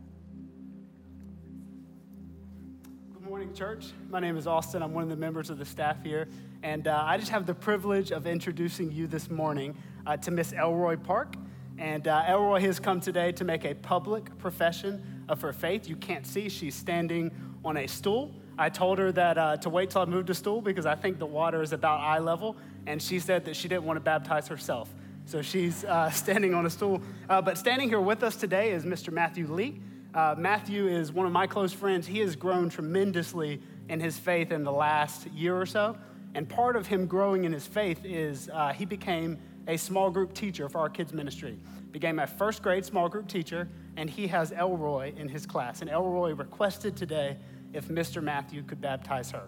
Good 3.12 3.28
morning, 3.28 3.52
church. 3.54 3.86
My 4.08 4.20
name 4.20 4.36
is 4.36 4.46
Austin. 4.46 4.82
I'm 4.82 4.92
one 4.92 5.02
of 5.02 5.08
the 5.10 5.16
members 5.16 5.50
of 5.50 5.58
the 5.58 5.64
staff 5.64 6.02
here. 6.04 6.28
And 6.62 6.86
uh, 6.86 7.02
I 7.04 7.18
just 7.18 7.30
have 7.32 7.44
the 7.44 7.54
privilege 7.54 8.12
of 8.12 8.26
introducing 8.26 8.92
you 8.92 9.08
this 9.08 9.30
morning 9.30 9.76
uh, 10.06 10.16
to 10.18 10.30
Miss 10.30 10.52
Elroy 10.52 10.96
Park. 10.96 11.34
And 11.78 12.06
uh, 12.06 12.22
Elroy 12.28 12.60
has 12.60 12.78
come 12.78 13.00
today 13.00 13.32
to 13.32 13.44
make 13.44 13.64
a 13.64 13.74
public 13.74 14.36
profession 14.38 15.24
of 15.28 15.40
her 15.40 15.52
faith. 15.52 15.88
You 15.88 15.96
can't 15.96 16.24
see, 16.24 16.48
she's 16.48 16.76
standing 16.76 17.32
on 17.64 17.78
a 17.78 17.88
stool. 17.88 18.32
I 18.58 18.68
told 18.68 18.98
her 18.98 19.10
that 19.12 19.36
uh, 19.36 19.56
to 19.58 19.68
wait 19.68 19.90
till 19.90 20.02
I 20.02 20.04
moved 20.04 20.30
a 20.30 20.34
stool 20.34 20.60
because 20.60 20.86
I 20.86 20.94
think 20.94 21.18
the 21.18 21.26
water 21.26 21.62
is 21.62 21.72
about 21.72 22.00
eye 22.00 22.20
level. 22.20 22.56
And 22.86 23.02
she 23.02 23.18
said 23.18 23.44
that 23.46 23.56
she 23.56 23.68
didn't 23.68 23.84
want 23.84 23.96
to 23.96 24.00
baptize 24.00 24.48
herself. 24.48 24.92
So 25.26 25.42
she's 25.42 25.84
uh, 25.84 26.10
standing 26.12 26.54
on 26.54 26.66
a 26.66 26.70
stool. 26.70 27.02
Uh, 27.28 27.42
but 27.42 27.58
standing 27.58 27.88
here 27.88 28.00
with 28.00 28.22
us 28.22 28.36
today 28.36 28.70
is 28.70 28.84
Mr. 28.84 29.12
Matthew 29.12 29.52
Lee. 29.52 29.80
Uh, 30.14 30.36
Matthew 30.38 30.86
is 30.86 31.12
one 31.12 31.26
of 31.26 31.32
my 31.32 31.46
close 31.46 31.72
friends. 31.72 32.06
He 32.06 32.20
has 32.20 32.36
grown 32.36 32.68
tremendously 32.68 33.60
in 33.88 33.98
his 33.98 34.16
faith 34.16 34.52
in 34.52 34.62
the 34.62 34.72
last 34.72 35.26
year 35.28 35.60
or 35.60 35.66
so. 35.66 35.96
And 36.34 36.48
part 36.48 36.76
of 36.76 36.86
him 36.86 37.06
growing 37.06 37.44
in 37.44 37.52
his 37.52 37.66
faith 37.66 38.04
is 38.04 38.48
uh, 38.52 38.72
he 38.72 38.84
became 38.84 39.38
a 39.66 39.76
small 39.76 40.10
group 40.10 40.34
teacher 40.34 40.68
for 40.68 40.78
our 40.78 40.88
kids' 40.88 41.12
ministry. 41.12 41.58
Became 41.90 42.18
a 42.18 42.26
first 42.26 42.62
grade 42.62 42.84
small 42.84 43.08
group 43.08 43.28
teacher, 43.28 43.68
and 43.96 44.10
he 44.10 44.26
has 44.28 44.52
Elroy 44.52 45.12
in 45.16 45.28
his 45.28 45.46
class. 45.46 45.80
And 45.80 45.90
Elroy 45.90 46.34
requested 46.34 46.96
today 46.96 47.36
if 47.74 47.88
Mr. 47.88 48.22
Matthew 48.22 48.62
could 48.62 48.80
baptize 48.80 49.30
her. 49.32 49.42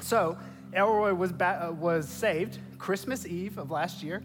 So 0.00 0.36
Elroy 0.72 1.14
was, 1.14 1.32
ba- 1.32 1.68
uh, 1.68 1.72
was 1.72 2.08
saved 2.08 2.58
Christmas 2.78 3.26
Eve 3.26 3.58
of 3.58 3.70
last 3.70 4.02
year. 4.02 4.22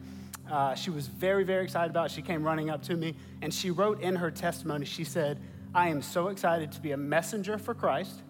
Uh, 0.50 0.74
she 0.74 0.90
was 0.90 1.08
very, 1.08 1.44
very 1.44 1.66
excited 1.66 1.92
about 1.92 2.08
it. 2.08 2.12
She 2.14 2.22
came 2.22 2.44
running 2.44 2.70
up 2.70 2.82
to 2.84 2.96
me, 2.96 3.16
and 3.42 3.54
she 3.54 3.70
wrote 3.70 4.02
in 4.02 4.16
her 4.16 4.32
testimony, 4.32 4.86
she 4.86 5.04
said, 5.04 5.40
I 5.76 5.90
am 5.90 6.02
so 6.02 6.30
excited 6.30 6.72
to 6.72 6.82
be 6.82 6.94
a 6.94 6.98
messenger 6.98 7.58
for 7.58 7.74
Christ 7.74 8.22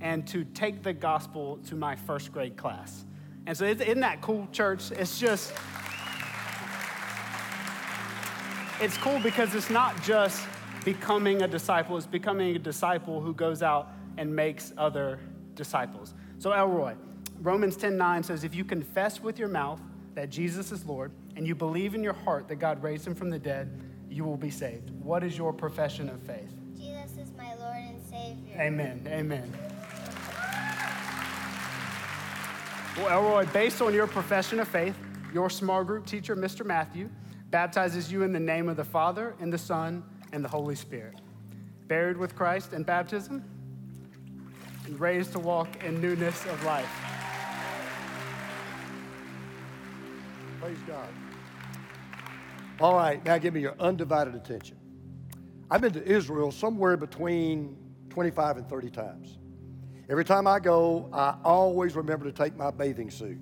and 0.00 0.26
to 0.28 0.44
take 0.44 0.82
the 0.82 0.92
gospel 0.92 1.58
to 1.66 1.74
my 1.74 1.96
first 1.96 2.32
grade 2.32 2.56
class. 2.56 3.04
And 3.46 3.56
so, 3.56 3.64
isn't 3.64 4.00
that 4.00 4.20
cool, 4.20 4.48
church? 4.52 4.90
It's 4.92 5.18
just, 5.18 5.52
it's 8.80 8.96
cool 8.98 9.18
because 9.20 9.54
it's 9.54 9.70
not 9.70 10.00
just 10.02 10.46
becoming 10.84 11.42
a 11.42 11.48
disciple, 11.48 11.96
it's 11.96 12.06
becoming 12.06 12.54
a 12.54 12.58
disciple 12.58 13.20
who 13.20 13.34
goes 13.34 13.62
out 13.62 13.90
and 14.16 14.34
makes 14.34 14.72
other 14.76 15.18
disciples. 15.54 16.14
So, 16.38 16.52
Elroy, 16.52 16.94
Romans 17.40 17.76
10 17.76 17.96
9 17.96 18.22
says, 18.22 18.44
If 18.44 18.54
you 18.54 18.64
confess 18.64 19.20
with 19.20 19.38
your 19.38 19.48
mouth 19.48 19.80
that 20.14 20.30
Jesus 20.30 20.72
is 20.72 20.84
Lord 20.84 21.12
and 21.36 21.46
you 21.46 21.54
believe 21.54 21.94
in 21.94 22.02
your 22.02 22.12
heart 22.12 22.48
that 22.48 22.56
God 22.56 22.82
raised 22.82 23.06
him 23.06 23.14
from 23.14 23.30
the 23.30 23.38
dead, 23.38 23.82
you 24.08 24.24
will 24.24 24.36
be 24.36 24.50
saved. 24.50 24.90
What 25.02 25.24
is 25.24 25.36
your 25.36 25.52
profession 25.52 26.08
of 26.08 26.20
faith? 26.22 26.52
Jesus 26.76 27.16
is 27.18 27.32
my 27.36 27.54
Lord 27.56 27.76
and 27.76 28.00
Savior. 28.08 28.60
Amen. 28.60 29.06
Amen. 29.08 29.52
Well, 32.96 33.08
Elroy, 33.08 33.46
based 33.52 33.82
on 33.82 33.92
your 33.92 34.06
profession 34.06 34.60
of 34.60 34.68
faith, 34.68 34.96
your 35.32 35.50
small 35.50 35.82
group 35.82 36.06
teacher, 36.06 36.36
Mr. 36.36 36.64
Matthew, 36.64 37.10
baptizes 37.50 38.10
you 38.10 38.22
in 38.22 38.32
the 38.32 38.38
name 38.38 38.68
of 38.68 38.76
the 38.76 38.84
Father, 38.84 39.34
and 39.40 39.52
the 39.52 39.58
Son, 39.58 40.04
and 40.32 40.44
the 40.44 40.48
Holy 40.48 40.76
Spirit. 40.76 41.14
Buried 41.88 42.16
with 42.16 42.36
Christ 42.36 42.72
in 42.72 42.84
baptism, 42.84 43.44
and 44.86 44.98
raised 45.00 45.32
to 45.32 45.38
walk 45.38 45.82
in 45.84 46.00
newness 46.00 46.44
of 46.46 46.62
life. 46.64 46.90
Praise 50.60 50.78
God. 50.86 51.08
All 52.80 52.94
right, 52.94 53.24
now 53.24 53.38
give 53.38 53.54
me 53.54 53.60
your 53.60 53.74
undivided 53.78 54.34
attention. 54.34 54.76
I've 55.70 55.80
been 55.80 55.92
to 55.92 56.04
Israel 56.04 56.50
somewhere 56.50 56.96
between 56.96 57.76
25 58.10 58.58
and 58.58 58.68
30 58.68 58.90
times. 58.90 59.38
Every 60.08 60.24
time 60.24 60.46
I 60.46 60.60
go, 60.60 61.08
I 61.12 61.36
always 61.44 61.96
remember 61.96 62.26
to 62.26 62.32
take 62.32 62.56
my 62.56 62.70
bathing 62.70 63.10
suit. 63.10 63.38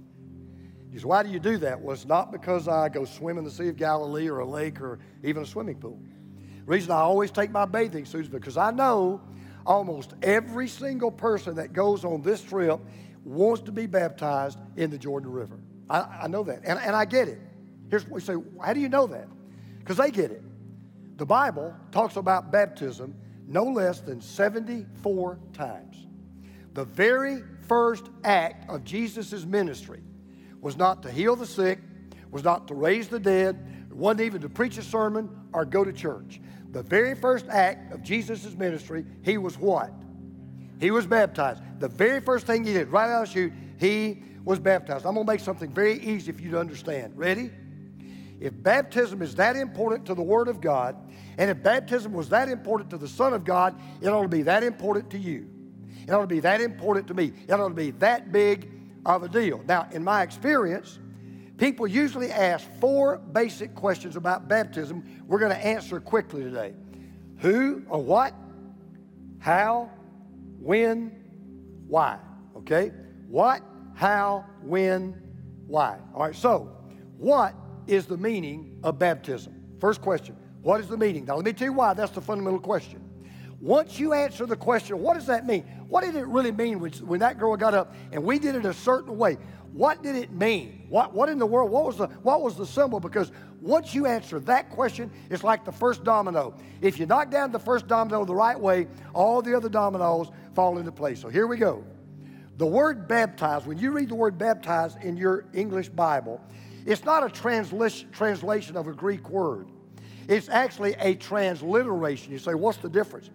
He 0.90 0.98
says, 0.98 1.06
why 1.06 1.22
do 1.22 1.30
you 1.30 1.40
do 1.40 1.56
that? 1.58 1.80
Well, 1.80 1.94
it's 1.94 2.06
not 2.06 2.30
because 2.30 2.68
I 2.68 2.88
go 2.88 3.04
swim 3.04 3.38
in 3.38 3.44
the 3.44 3.50
Sea 3.50 3.68
of 3.68 3.76
Galilee 3.76 4.28
or 4.28 4.40
a 4.40 4.46
lake 4.46 4.80
or 4.80 4.98
even 5.24 5.42
a 5.42 5.46
swimming 5.46 5.76
pool. 5.76 5.98
The 6.64 6.70
reason 6.70 6.90
I 6.92 6.98
always 6.98 7.30
take 7.30 7.50
my 7.50 7.64
bathing 7.64 8.04
suit 8.04 8.22
is 8.22 8.28
because 8.28 8.56
I 8.56 8.70
know 8.70 9.20
almost 9.66 10.14
every 10.22 10.68
single 10.68 11.10
person 11.10 11.56
that 11.56 11.72
goes 11.72 12.04
on 12.04 12.22
this 12.22 12.42
trip 12.42 12.80
wants 13.24 13.62
to 13.62 13.72
be 13.72 13.86
baptized 13.86 14.58
in 14.76 14.90
the 14.90 14.98
Jordan 14.98 15.30
River. 15.30 15.60
I, 15.88 16.20
I 16.22 16.28
know 16.28 16.42
that, 16.44 16.60
and, 16.64 16.78
and 16.78 16.96
I 16.96 17.04
get 17.04 17.28
it. 17.28 17.38
Here's 17.90 18.04
what 18.04 18.14
we 18.14 18.20
say 18.20 18.34
how 18.64 18.72
do 18.72 18.80
you 18.80 18.88
know 18.88 19.06
that? 19.06 19.28
Because 19.78 19.96
they 19.96 20.10
get 20.10 20.30
it. 20.30 20.42
The 21.18 21.26
Bible 21.26 21.74
talks 21.90 22.16
about 22.16 22.50
baptism 22.50 23.14
no 23.46 23.64
less 23.64 24.00
than 24.00 24.20
74 24.20 25.38
times. 25.52 26.06
The 26.72 26.84
very 26.84 27.42
first 27.68 28.08
act 28.24 28.68
of 28.70 28.84
Jesus' 28.84 29.44
ministry 29.44 30.00
was 30.60 30.76
not 30.76 31.02
to 31.02 31.10
heal 31.10 31.36
the 31.36 31.46
sick, 31.46 31.80
was 32.30 32.44
not 32.44 32.68
to 32.68 32.74
raise 32.74 33.08
the 33.08 33.20
dead, 33.20 33.86
it 33.90 33.94
wasn't 33.94 34.22
even 34.22 34.40
to 34.40 34.48
preach 34.48 34.78
a 34.78 34.82
sermon 34.82 35.28
or 35.52 35.66
go 35.66 35.84
to 35.84 35.92
church. 35.92 36.40
The 36.72 36.82
very 36.82 37.14
first 37.14 37.46
act 37.48 37.92
of 37.92 38.02
Jesus' 38.02 38.54
ministry, 38.54 39.04
he 39.22 39.38
was 39.38 39.58
what? 39.58 39.92
He 40.80 40.90
was 40.90 41.06
baptized. 41.06 41.62
The 41.78 41.88
very 41.88 42.20
first 42.20 42.46
thing 42.46 42.64
he 42.64 42.72
did, 42.72 42.88
right 42.88 43.08
out 43.08 43.22
of 43.22 43.28
the 43.28 43.34
chute, 43.34 43.52
he 43.78 44.22
was 44.44 44.58
baptized. 44.58 45.06
I'm 45.06 45.14
going 45.14 45.26
to 45.26 45.32
make 45.32 45.40
something 45.40 45.70
very 45.70 46.00
easy 46.00 46.32
for 46.32 46.40
you 46.40 46.50
to 46.52 46.58
understand. 46.58 47.16
Ready? 47.16 47.50
If 48.40 48.60
baptism 48.60 49.22
is 49.22 49.36
that 49.36 49.54
important 49.54 50.06
to 50.06 50.14
the 50.14 50.22
Word 50.22 50.48
of 50.48 50.60
God, 50.60 50.96
and 51.38 51.50
if 51.50 51.62
baptism 51.62 52.12
was 52.12 52.28
that 52.30 52.48
important 52.48 52.90
to 52.90 52.98
the 52.98 53.06
Son 53.06 53.32
of 53.32 53.44
God, 53.44 53.78
it 54.00 54.08
ought 54.08 54.22
to 54.22 54.28
be 54.28 54.42
that 54.42 54.64
important 54.64 55.10
to 55.10 55.18
you. 55.18 55.48
It 56.08 56.10
ought 56.10 56.22
to 56.22 56.26
be 56.26 56.40
that 56.40 56.60
important 56.60 57.06
to 57.08 57.14
me. 57.14 57.32
It 57.46 57.52
ought 57.52 57.68
to 57.68 57.74
be 57.74 57.92
that 57.92 58.32
big 58.32 58.70
of 59.06 59.22
a 59.22 59.28
deal. 59.28 59.62
Now, 59.68 59.88
in 59.92 60.02
my 60.02 60.22
experience, 60.22 60.98
people 61.62 61.86
usually 61.86 62.28
ask 62.32 62.66
four 62.80 63.18
basic 63.18 63.72
questions 63.76 64.16
about 64.16 64.48
baptism 64.48 65.04
we're 65.28 65.38
going 65.38 65.52
to 65.52 65.64
answer 65.64 66.00
quickly 66.00 66.42
today 66.42 66.74
who 67.38 67.84
or 67.88 68.02
what, 68.02 68.34
how, 69.38 69.88
when, 70.58 71.12
why. 71.86 72.18
Okay? 72.56 72.90
What, 73.28 73.62
how, 73.94 74.44
when, 74.60 75.22
why. 75.68 75.98
All 76.14 76.22
right, 76.22 76.34
so 76.34 76.76
what 77.16 77.54
is 77.86 78.06
the 78.06 78.16
meaning 78.16 78.80
of 78.82 78.98
baptism? 78.98 79.54
First 79.78 80.00
question 80.00 80.36
What 80.62 80.80
is 80.80 80.88
the 80.88 80.96
meaning? 80.96 81.26
Now, 81.26 81.36
let 81.36 81.44
me 81.44 81.52
tell 81.52 81.68
you 81.68 81.74
why. 81.74 81.94
That's 81.94 82.12
the 82.12 82.20
fundamental 82.20 82.58
question. 82.58 83.08
Once 83.60 84.00
you 84.00 84.12
answer 84.12 84.44
the 84.44 84.56
question, 84.56 84.98
what 84.98 85.14
does 85.14 85.26
that 85.26 85.46
mean? 85.46 85.62
What 85.88 86.02
did 86.02 86.16
it 86.16 86.26
really 86.26 86.50
mean 86.50 86.80
when, 86.80 87.20
that 87.20 87.38
girl 87.38 87.56
got 87.56 87.74
up 87.74 87.94
and 88.10 88.24
we 88.24 88.40
did 88.40 88.56
it 88.56 88.64
a 88.64 88.74
certain 88.74 89.16
way? 89.16 89.36
What 89.72 90.02
did 90.02 90.16
it 90.16 90.30
mean? 90.30 90.84
What, 90.88 91.14
what 91.14 91.28
in 91.28 91.38
the 91.38 91.46
world? 91.46 91.70
What 91.70 91.84
was, 91.84 91.96
the, 91.96 92.06
what 92.06 92.42
was 92.42 92.56
the 92.56 92.66
symbol? 92.66 93.00
Because 93.00 93.32
once 93.60 93.94
you 93.94 94.06
answer 94.06 94.38
that 94.40 94.68
question, 94.68 95.10
it's 95.30 95.42
like 95.42 95.64
the 95.64 95.72
first 95.72 96.04
domino. 96.04 96.54
If 96.82 96.98
you 96.98 97.06
knock 97.06 97.30
down 97.30 97.52
the 97.52 97.58
first 97.58 97.86
domino 97.86 98.24
the 98.24 98.34
right 98.34 98.58
way, 98.58 98.86
all 99.14 99.40
the 99.40 99.56
other 99.56 99.70
dominoes 99.70 100.30
fall 100.54 100.78
into 100.78 100.92
place. 100.92 101.20
So 101.20 101.28
here 101.28 101.46
we 101.46 101.56
go. 101.56 101.84
The 102.58 102.66
word 102.66 103.08
baptized, 103.08 103.66
when 103.66 103.78
you 103.78 103.92
read 103.92 104.10
the 104.10 104.14
word 104.14 104.36
baptized 104.36 105.02
in 105.02 105.16
your 105.16 105.46
English 105.54 105.88
Bible, 105.88 106.40
it's 106.84 107.04
not 107.04 107.22
a 107.22 107.28
transla- 107.28 108.10
translation 108.12 108.76
of 108.76 108.88
a 108.88 108.92
Greek 108.92 109.30
word. 109.30 109.68
It's 110.28 110.48
actually 110.48 110.94
a 110.98 111.14
transliteration. 111.14 112.30
You 112.30 112.38
say, 112.38 112.54
what's 112.54 112.78
the 112.78 112.90
difference? 112.90 113.30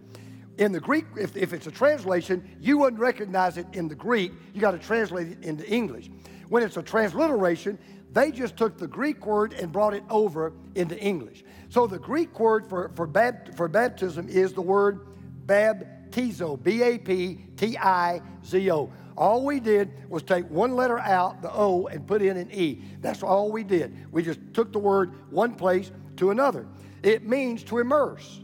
In 0.58 0.72
the 0.72 0.80
Greek, 0.80 1.06
if, 1.16 1.38
if 1.38 1.54
it's 1.54 1.68
a 1.68 1.72
translation, 1.72 2.58
you 2.60 2.80
wouldn't 2.80 3.00
recognize 3.00 3.58
it 3.58 3.68
in 3.74 3.88
the 3.88 3.96
Greek. 3.96 4.32
You 4.54 4.62
got 4.62 4.72
to 4.72 4.80
translate 4.80 5.28
it 5.28 5.44
into 5.44 5.68
English. 5.68 6.10
When 6.50 6.64
it's 6.64 6.78
a 6.78 6.84
transliteration, 6.84 7.78
they 8.12 8.32
just 8.32 8.58
took 8.58 8.78
the 8.78 8.88
Greek 8.88 9.26
word 9.26 9.54
and 9.54 9.72
brought 9.72 9.94
it 9.94 10.04
over 10.10 10.54
into 10.76 10.98
English. 10.98 11.44
So 11.70 11.86
the 11.86 12.00
Greek 12.00 12.40
word 12.40 12.66
for, 12.68 12.90
for, 12.96 13.06
bap, 13.06 13.56
for 13.56 13.68
baptism 13.68 14.28
is 14.30 14.54
the 14.54 14.62
word 14.62 15.06
baptizo, 15.46 16.62
B 16.62 16.82
A 16.82 16.98
P 16.98 17.46
T 17.56 17.78
I 17.78 18.22
Z 18.46 18.72
O. 18.72 18.92
All 19.16 19.46
we 19.46 19.60
did 19.60 20.10
was 20.10 20.24
take 20.24 20.50
one 20.50 20.76
letter 20.76 21.00
out, 21.00 21.42
the 21.42 21.52
O, 21.52 21.88
and 21.88 22.08
put 22.08 22.22
in 22.22 22.38
an 22.38 22.52
E. 22.52 22.82
That's 23.02 23.24
all 23.24 23.52
we 23.52 23.64
did. 23.64 24.12
We 24.12 24.24
just 24.24 24.40
took 24.54 24.72
the 24.72 24.80
word 24.80 25.32
one 25.32 25.56
place 25.56 25.92
to 26.18 26.32
another. 26.32 26.66
It 27.04 27.24
means 27.24 27.64
to 27.66 27.80
immerse, 27.80 28.42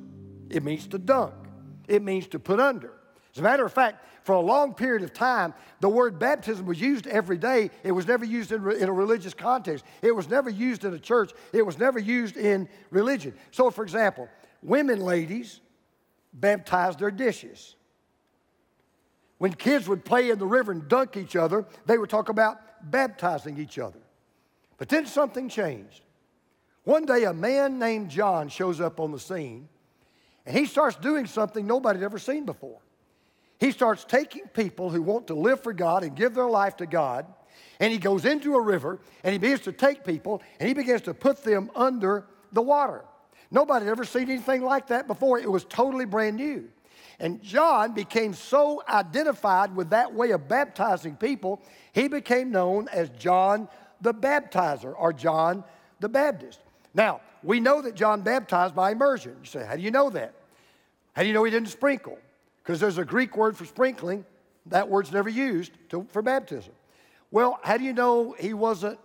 it 0.49 0.63
means 0.63 0.87
to 0.87 0.97
dunk, 0.97 1.33
it 1.93 2.01
means 2.01 2.27
to 2.27 2.39
put 2.39 2.59
under. 2.59 2.91
As 3.33 3.39
a 3.39 3.43
matter 3.43 3.65
of 3.65 3.71
fact, 3.71 4.03
for 4.23 4.33
a 4.33 4.39
long 4.39 4.73
period 4.73 5.03
of 5.03 5.13
time, 5.13 5.53
the 5.79 5.89
word 5.89 6.17
baptism 6.17 6.65
was 6.65 6.79
used 6.79 7.07
every 7.07 7.37
day. 7.37 7.69
It 7.83 7.91
was 7.91 8.07
never 8.07 8.25
used 8.25 8.51
in, 8.51 8.69
in, 8.71 8.89
a 8.89 8.93
religious 8.93 9.33
context. 9.33 9.85
It 10.01 10.15
was 10.15 10.29
never 10.29 10.49
used 10.49 10.85
in 10.85 10.93
a 10.93 10.99
church. 10.99 11.31
It 11.51 11.63
was 11.63 11.77
never 11.77 11.99
used 11.99 12.37
in 12.37 12.69
religion. 12.89 13.33
So, 13.51 13.69
for 13.69 13.83
example, 13.83 14.27
women 14.61 14.99
ladies 14.99 15.61
baptized 16.33 16.99
their 16.99 17.11
dishes. 17.11 17.75
When 19.37 19.53
kids 19.53 19.87
would 19.87 20.05
play 20.05 20.29
in 20.29 20.39
the 20.39 20.47
river 20.47 20.71
and 20.71 20.87
dunk 20.87 21.17
each 21.17 21.35
other, 21.35 21.65
they 21.85 21.97
would 21.97 22.09
talk 22.09 22.29
about 22.29 22.57
baptizing 22.89 23.57
each 23.57 23.77
other. 23.77 23.99
But 24.77 24.89
then 24.89 25.05
something 25.05 25.49
changed. 25.49 26.01
One 26.85 27.05
day, 27.05 27.25
a 27.25 27.33
man 27.33 27.77
named 27.77 28.09
John 28.09 28.47
shows 28.49 28.81
up 28.81 28.99
on 28.99 29.11
the 29.11 29.19
scene, 29.19 29.69
and 30.45 30.57
he 30.57 30.65
starts 30.65 30.95
doing 30.97 31.25
something 31.25 31.65
nobody 31.65 31.99
had 31.99 32.05
ever 32.05 32.19
seen 32.19 32.45
before. 32.45 32.79
He 33.59 33.71
starts 33.71 34.03
taking 34.03 34.47
people 34.47 34.89
who 34.89 35.01
want 35.01 35.27
to 35.27 35.35
live 35.35 35.63
for 35.63 35.73
God 35.73 36.03
and 36.03 36.15
give 36.15 36.33
their 36.33 36.49
life 36.49 36.77
to 36.77 36.85
God, 36.85 37.25
and 37.79 37.91
he 37.91 37.97
goes 37.97 38.25
into 38.25 38.55
a 38.55 38.61
river 38.61 38.99
and 39.23 39.33
he 39.33 39.39
begins 39.39 39.61
to 39.61 39.71
take 39.71 40.03
people 40.03 40.41
and 40.59 40.67
he 40.67 40.73
begins 40.73 41.01
to 41.03 41.13
put 41.13 41.43
them 41.43 41.71
under 41.75 42.25
the 42.51 42.61
water. 42.61 43.03
Nobody 43.51 43.85
had 43.85 43.91
ever 43.91 44.05
seen 44.05 44.29
anything 44.29 44.63
like 44.63 44.87
that 44.87 45.07
before. 45.07 45.39
It 45.39 45.49
was 45.49 45.63
totally 45.65 46.05
brand 46.05 46.37
new. 46.37 46.69
And 47.19 47.41
John 47.41 47.93
became 47.93 48.33
so 48.33 48.83
identified 48.87 49.75
with 49.75 49.91
that 49.91 50.13
way 50.13 50.31
of 50.31 50.47
baptizing 50.47 51.15
people, 51.15 51.61
he 51.93 52.07
became 52.07 52.51
known 52.51 52.87
as 52.89 53.09
John 53.11 53.67
the 54.01 54.13
Baptizer 54.13 54.93
or 54.97 55.13
John 55.13 55.63
the 55.99 56.09
Baptist. 56.09 56.59
Now, 56.93 57.21
we 57.43 57.59
know 57.59 57.81
that 57.81 57.95
John 57.95 58.21
baptized 58.21 58.75
by 58.75 58.91
immersion. 58.91 59.35
You 59.41 59.45
say, 59.45 59.65
how 59.65 59.75
do 59.75 59.81
you 59.81 59.91
know 59.91 60.09
that? 60.11 60.33
How 61.13 61.21
do 61.21 61.27
you 61.27 61.33
know 61.33 61.43
he 61.43 61.51
didn't 61.51 61.69
sprinkle? 61.69 62.17
Because 62.63 62.79
there's 62.79 62.97
a 62.97 63.05
Greek 63.05 63.35
word 63.35 63.57
for 63.57 63.65
sprinkling. 63.65 64.25
That 64.67 64.89
word's 64.89 65.11
never 65.11 65.29
used 65.29 65.73
to, 65.89 66.07
for 66.09 66.21
baptism. 66.21 66.73
Well, 67.31 67.59
how 67.63 67.77
do 67.77 67.83
you 67.83 67.93
know 67.93 68.35
he 68.39 68.53
wasn't 68.53 68.99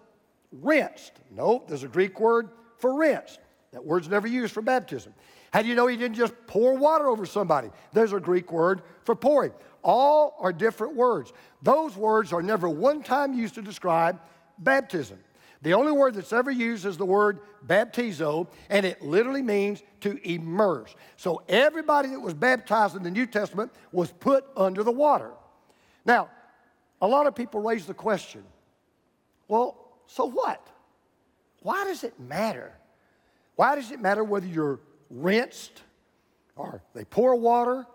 rinsed? 0.53 1.12
No, 1.31 1.64
there's 1.66 1.83
a 1.83 1.88
Greek 1.88 2.20
word 2.20 2.51
for 2.79 2.94
rinsed. 2.94 3.40
That 3.72 3.85
word's 3.85 4.09
never 4.09 4.29
used 4.29 4.55
for 4.55 4.62
baptism. 4.62 5.12
How 5.53 5.62
do 5.62 5.68
you 5.68 5.74
know 5.74 5.87
he 5.87 5.96
didn't 5.96 6.16
just 6.16 6.35
pour 6.46 6.77
water 6.77 7.09
over 7.09 7.27
somebody? 7.27 7.70
There's 7.92 8.12
a 8.12 8.20
Greek 8.20 8.53
word 8.53 8.83
for 9.05 9.14
pouring. 9.14 9.53
All 9.83 10.37
are 10.38 10.53
different 10.53 10.94
words. 10.94 11.33
Those 11.62 11.96
words 11.96 12.33
are 12.33 12.42
never 12.42 12.68
one 12.68 13.03
time 13.03 13.33
used 13.33 13.55
to 13.55 13.62
describe 13.62 14.20
baptism. 14.59 15.18
The 15.62 15.75
only 15.75 15.92
word 15.92 16.14
that's 16.14 16.33
ever 16.33 16.51
used 16.51 16.87
is 16.87 16.97
the 16.97 17.05
word 17.05 17.40
baptizo, 17.66 18.47
and 18.71 18.87
it 18.87 19.03
literally 19.03 19.42
means 19.42 19.83
to 20.01 20.18
immerse. 20.29 20.94
So 21.16 21.42
everybody 21.49 22.11
that 22.11 22.21
was 22.21 22.35
baptized 22.35 22.94
in 22.94 23.03
the 23.03 23.11
New 23.11 23.27
Testament 23.27 23.73
was 23.90 24.12
put 24.12 24.47
under 24.57 24.85
the 24.85 24.92
water. 24.92 25.33
Now, 26.05 26.31
a 27.03 27.09
lot 27.09 27.27
of 27.27 27.35
people 27.35 27.61
raise 27.61 27.87
the 27.87 27.94
question 27.94 28.44
well, 29.49 29.77
so 30.07 30.27
what? 30.27 30.68
Why 31.62 31.85
does 31.85 32.05
it 32.05 32.21
matter? 32.21 32.73
Why 33.57 33.75
does 33.75 33.90
it 33.90 33.99
matter 33.99 34.23
whether 34.23 34.47
you're 34.47 34.79
rinsed 35.11 35.83
or 36.55 36.83
they 36.92 37.05
pour 37.05 37.35
water, 37.35 37.87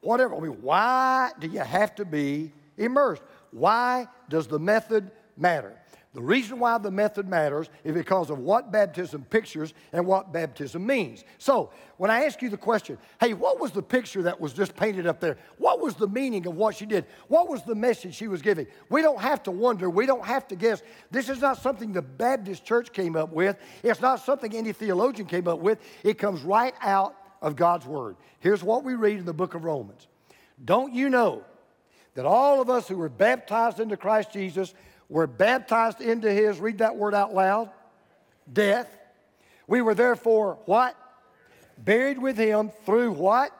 whatever? 0.00 0.34
I 0.34 0.40
mean, 0.40 0.60
why 0.60 1.30
do 1.38 1.46
you 1.46 1.60
have 1.60 1.94
to 1.94 2.04
be 2.04 2.52
immersed? 2.76 3.22
Why 3.52 4.08
does 4.28 4.48
the 4.48 4.58
method 4.58 5.12
matter? 5.36 5.77
The 6.14 6.22
reason 6.22 6.58
why 6.58 6.78
the 6.78 6.90
method 6.90 7.28
matters 7.28 7.68
is 7.84 7.92
because 7.92 8.30
of 8.30 8.38
what 8.38 8.72
baptism 8.72 9.26
pictures 9.28 9.74
and 9.92 10.06
what 10.06 10.32
baptism 10.32 10.86
means. 10.86 11.22
So, 11.36 11.70
when 11.98 12.10
I 12.10 12.24
ask 12.24 12.40
you 12.40 12.48
the 12.48 12.56
question, 12.56 12.96
hey, 13.20 13.34
what 13.34 13.60
was 13.60 13.72
the 13.72 13.82
picture 13.82 14.22
that 14.22 14.40
was 14.40 14.54
just 14.54 14.74
painted 14.74 15.06
up 15.06 15.20
there? 15.20 15.36
What 15.58 15.80
was 15.80 15.96
the 15.96 16.08
meaning 16.08 16.46
of 16.46 16.56
what 16.56 16.76
she 16.76 16.86
did? 16.86 17.04
What 17.28 17.48
was 17.48 17.62
the 17.62 17.74
message 17.74 18.14
she 18.14 18.26
was 18.26 18.40
giving? 18.40 18.66
We 18.88 19.02
don't 19.02 19.20
have 19.20 19.42
to 19.44 19.50
wonder. 19.50 19.90
We 19.90 20.06
don't 20.06 20.24
have 20.24 20.48
to 20.48 20.56
guess. 20.56 20.82
This 21.10 21.28
is 21.28 21.42
not 21.42 21.60
something 21.60 21.92
the 21.92 22.00
Baptist 22.00 22.64
church 22.64 22.92
came 22.92 23.14
up 23.14 23.30
with. 23.30 23.58
It's 23.82 24.00
not 24.00 24.24
something 24.24 24.56
any 24.56 24.72
theologian 24.72 25.28
came 25.28 25.46
up 25.46 25.58
with. 25.58 25.78
It 26.02 26.16
comes 26.16 26.40
right 26.40 26.74
out 26.80 27.16
of 27.42 27.54
God's 27.54 27.86
Word. 27.86 28.16
Here's 28.40 28.62
what 28.62 28.82
we 28.82 28.94
read 28.94 29.18
in 29.18 29.26
the 29.26 29.34
book 29.34 29.54
of 29.54 29.64
Romans 29.64 30.06
Don't 30.64 30.94
you 30.94 31.10
know 31.10 31.44
that 32.14 32.24
all 32.24 32.60
of 32.60 32.70
us 32.70 32.88
who 32.88 32.96
were 32.96 33.08
baptized 33.08 33.78
into 33.78 33.96
Christ 33.96 34.32
Jesus 34.32 34.74
were 35.08 35.26
baptized 35.26 36.00
into 36.00 36.30
his, 36.30 36.58
read 36.60 36.78
that 36.78 36.96
word 36.96 37.14
out 37.14 37.34
loud, 37.34 37.70
death. 38.52 38.88
We 39.66 39.82
were 39.82 39.94
therefore 39.94 40.58
what? 40.66 40.96
Buried 41.78 42.18
with 42.18 42.36
him 42.36 42.70
through 42.84 43.12
what? 43.12 43.52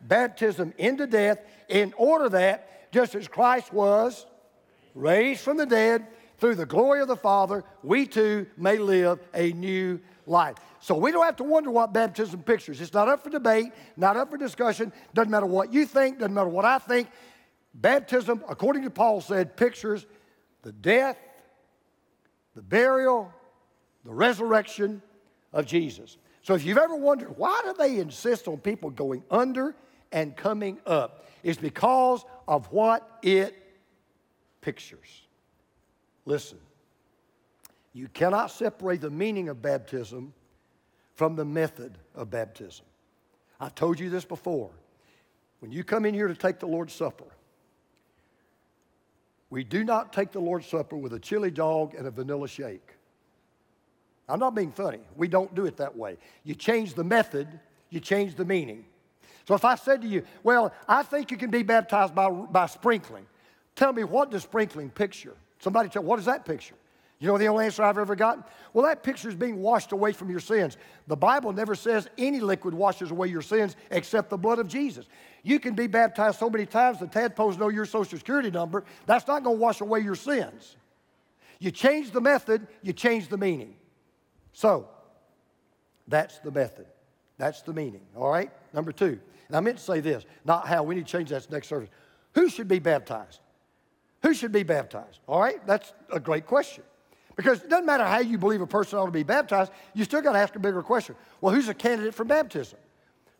Baptism 0.00 0.74
into 0.78 1.06
death, 1.06 1.38
in 1.68 1.94
order 1.96 2.28
that, 2.30 2.92
just 2.92 3.14
as 3.14 3.26
Christ 3.28 3.72
was 3.72 4.26
raised 4.94 5.40
from 5.40 5.56
the 5.56 5.66
dead 5.66 6.06
through 6.38 6.54
the 6.56 6.66
glory 6.66 7.00
of 7.00 7.08
the 7.08 7.16
Father, 7.16 7.64
we 7.82 8.06
too 8.06 8.46
may 8.56 8.78
live 8.78 9.18
a 9.32 9.52
new 9.52 10.00
life. 10.26 10.56
So 10.80 10.94
we 10.94 11.10
don't 11.10 11.24
have 11.24 11.36
to 11.36 11.44
wonder 11.44 11.70
what 11.70 11.92
baptism 11.92 12.42
pictures. 12.42 12.80
It's 12.80 12.92
not 12.92 13.08
up 13.08 13.24
for 13.24 13.30
debate, 13.30 13.72
not 13.96 14.16
up 14.16 14.30
for 14.30 14.36
discussion. 14.36 14.92
Doesn't 15.14 15.30
matter 15.30 15.46
what 15.46 15.72
you 15.72 15.86
think, 15.86 16.18
doesn't 16.18 16.34
matter 16.34 16.48
what 16.48 16.64
I 16.64 16.78
think. 16.78 17.08
Baptism, 17.72 18.44
according 18.48 18.82
to 18.82 18.90
Paul 18.90 19.20
said, 19.20 19.56
pictures 19.56 20.06
the 20.64 20.72
death, 20.72 21.18
the 22.56 22.62
burial, 22.62 23.32
the 24.04 24.12
resurrection 24.12 25.02
of 25.52 25.66
Jesus. 25.66 26.16
So 26.42 26.54
if 26.54 26.64
you've 26.64 26.78
ever 26.78 26.96
wondered 26.96 27.36
why 27.36 27.60
do 27.64 27.74
they 27.78 27.98
insist 27.98 28.48
on 28.48 28.58
people 28.58 28.90
going 28.90 29.22
under 29.30 29.76
and 30.10 30.36
coming 30.36 30.80
up, 30.86 31.26
it's 31.42 31.58
because 31.58 32.24
of 32.48 32.66
what 32.72 33.18
it 33.22 33.54
pictures. 34.60 35.22
Listen, 36.24 36.58
you 37.92 38.08
cannot 38.08 38.50
separate 38.50 39.02
the 39.02 39.10
meaning 39.10 39.48
of 39.50 39.60
baptism 39.60 40.32
from 41.14 41.36
the 41.36 41.44
method 41.44 41.98
of 42.14 42.30
baptism. 42.30 42.86
I've 43.60 43.74
told 43.74 44.00
you 44.00 44.10
this 44.10 44.24
before. 44.24 44.70
When 45.60 45.70
you 45.70 45.84
come 45.84 46.04
in 46.04 46.14
here 46.14 46.28
to 46.28 46.34
take 46.34 46.58
the 46.58 46.66
Lord's 46.66 46.94
Supper, 46.94 47.24
we 49.54 49.62
do 49.62 49.84
not 49.84 50.12
take 50.12 50.32
the 50.32 50.40
Lord's 50.40 50.66
Supper 50.66 50.96
with 50.96 51.12
a 51.12 51.20
chili 51.20 51.52
dog 51.52 51.94
and 51.94 52.08
a 52.08 52.10
vanilla 52.10 52.48
shake. 52.48 52.96
I'm 54.28 54.40
not 54.40 54.56
being 54.56 54.72
funny. 54.72 54.98
We 55.14 55.28
don't 55.28 55.54
do 55.54 55.64
it 55.64 55.76
that 55.76 55.96
way. 55.96 56.16
You 56.42 56.56
change 56.56 56.94
the 56.94 57.04
method, 57.04 57.46
you 57.88 58.00
change 58.00 58.34
the 58.34 58.44
meaning. 58.44 58.84
So 59.46 59.54
if 59.54 59.64
I 59.64 59.76
said 59.76 60.02
to 60.02 60.08
you, 60.08 60.24
well, 60.42 60.74
I 60.88 61.04
think 61.04 61.30
you 61.30 61.36
can 61.36 61.50
be 61.50 61.62
baptized 61.62 62.16
by, 62.16 62.28
by 62.30 62.66
sprinkling, 62.66 63.26
tell 63.76 63.92
me 63.92 64.02
what 64.02 64.32
does 64.32 64.42
sprinkling 64.42 64.90
picture? 64.90 65.36
Somebody 65.60 65.88
tell, 65.88 66.02
what 66.02 66.16
does 66.16 66.24
that 66.24 66.44
picture? 66.44 66.74
You 67.20 67.28
know 67.28 67.38
the 67.38 67.46
only 67.46 67.66
answer 67.66 67.82
I've 67.82 67.98
ever 67.98 68.16
gotten? 68.16 68.44
Well, 68.72 68.86
that 68.86 69.02
picture 69.02 69.28
is 69.28 69.34
being 69.34 69.62
washed 69.62 69.92
away 69.92 70.12
from 70.12 70.30
your 70.30 70.40
sins. 70.40 70.76
The 71.06 71.16
Bible 71.16 71.52
never 71.52 71.74
says 71.74 72.08
any 72.18 72.40
liquid 72.40 72.74
washes 72.74 73.10
away 73.10 73.28
your 73.28 73.42
sins 73.42 73.76
except 73.90 74.30
the 74.30 74.36
blood 74.36 74.58
of 74.58 74.68
Jesus. 74.68 75.06
You 75.42 75.60
can 75.60 75.74
be 75.74 75.86
baptized 75.86 76.38
so 76.38 76.50
many 76.50 76.66
times 76.66 76.98
the 76.98 77.06
tadpoles 77.06 77.56
know 77.56 77.68
your 77.68 77.86
social 77.86 78.18
security 78.18 78.50
number. 78.50 78.84
That's 79.06 79.26
not 79.26 79.44
going 79.44 79.56
to 79.56 79.60
wash 79.60 79.80
away 79.80 80.00
your 80.00 80.16
sins. 80.16 80.76
You 81.60 81.70
change 81.70 82.10
the 82.10 82.20
method, 82.20 82.66
you 82.82 82.92
change 82.92 83.28
the 83.28 83.38
meaning. 83.38 83.76
So, 84.52 84.88
that's 86.08 86.38
the 86.40 86.50
method. 86.50 86.86
That's 87.38 87.62
the 87.62 87.72
meaning. 87.72 88.02
All 88.16 88.30
right? 88.30 88.50
Number 88.72 88.92
two. 88.92 89.20
And 89.48 89.56
I 89.56 89.60
meant 89.60 89.78
to 89.78 89.84
say 89.84 90.00
this, 90.00 90.24
not 90.44 90.66
how. 90.66 90.82
We 90.82 90.94
need 90.94 91.06
to 91.06 91.12
change 91.12 91.30
that 91.30 91.50
next 91.50 91.68
service. 91.68 91.90
Who 92.34 92.48
should 92.48 92.68
be 92.68 92.78
baptized? 92.78 93.40
Who 94.22 94.34
should 94.34 94.52
be 94.52 94.62
baptized? 94.62 95.20
All 95.26 95.40
right? 95.40 95.64
That's 95.66 95.92
a 96.12 96.18
great 96.18 96.46
question. 96.46 96.82
Because 97.36 97.62
it 97.62 97.68
doesn't 97.68 97.86
matter 97.86 98.04
how 98.04 98.20
you 98.20 98.38
believe 98.38 98.60
a 98.60 98.66
person 98.66 98.98
ought 98.98 99.06
to 99.06 99.10
be 99.10 99.22
baptized, 99.22 99.72
you 99.92 100.04
still 100.04 100.22
got 100.22 100.32
to 100.32 100.38
ask 100.38 100.54
a 100.54 100.58
bigger 100.58 100.82
question. 100.82 101.16
Well, 101.40 101.54
who's 101.54 101.68
a 101.68 101.74
candidate 101.74 102.14
for 102.14 102.24
baptism? 102.24 102.78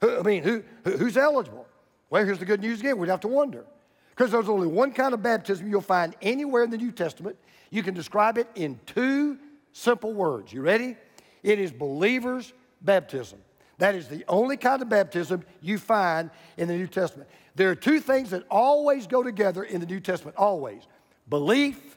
Who, 0.01 0.19
I 0.19 0.23
mean, 0.23 0.43
who, 0.43 0.63
who's 0.85 1.17
eligible? 1.17 1.67
Well, 2.11 2.25
here's 2.25 2.39
the 2.39 2.45
good 2.45 2.61
news 2.61 2.81
again. 2.81 2.99
We'd 2.99 3.11
have 3.11 3.21
to 3.21 3.29
wonder. 3.29 3.65
Because 4.11 4.31
there's 4.31 4.49
only 4.49 4.67
one 4.67 4.93
kind 4.93 5.15
of 5.15 5.23
baptism 5.23 5.69
you'll 5.69 5.81
find 5.81 6.15
anywhere 6.23 6.63
in 6.63 6.71
the 6.71 6.79
New 6.79 6.93
Testament. 6.93 7.37
You 7.71 7.83
can 7.83 7.95
describe 7.95 8.39
it 8.39 8.49
in 8.55 8.79
two 8.87 9.39
simple 9.73 10.13
words. 10.13 10.53
You 10.53 10.63
ready? 10.63 10.97
It 11.43 11.59
is 11.59 11.73
believer's 11.73 12.53
baptism. 12.81 13.41
That 13.79 13.95
is 13.95 14.09
the 14.09 14.25
only 14.29 14.57
kind 14.57 14.83
of 14.83 14.89
baptism 14.89 15.45
you 15.61 15.79
find 15.79 16.31
in 16.57 16.69
the 16.69 16.77
New 16.77 16.87
Testament. 16.87 17.29
There 17.57 17.71
are 17.71 17.75
two 17.75 18.01
things 18.01 18.31
that 18.31 18.45
always 18.51 19.07
go 19.07 19.23
together 19.23 19.65
in 19.65 19.81
the 19.81 19.87
New 19.87 20.01
Testament, 20.01 20.37
always 20.37 20.83
belief, 21.29 21.97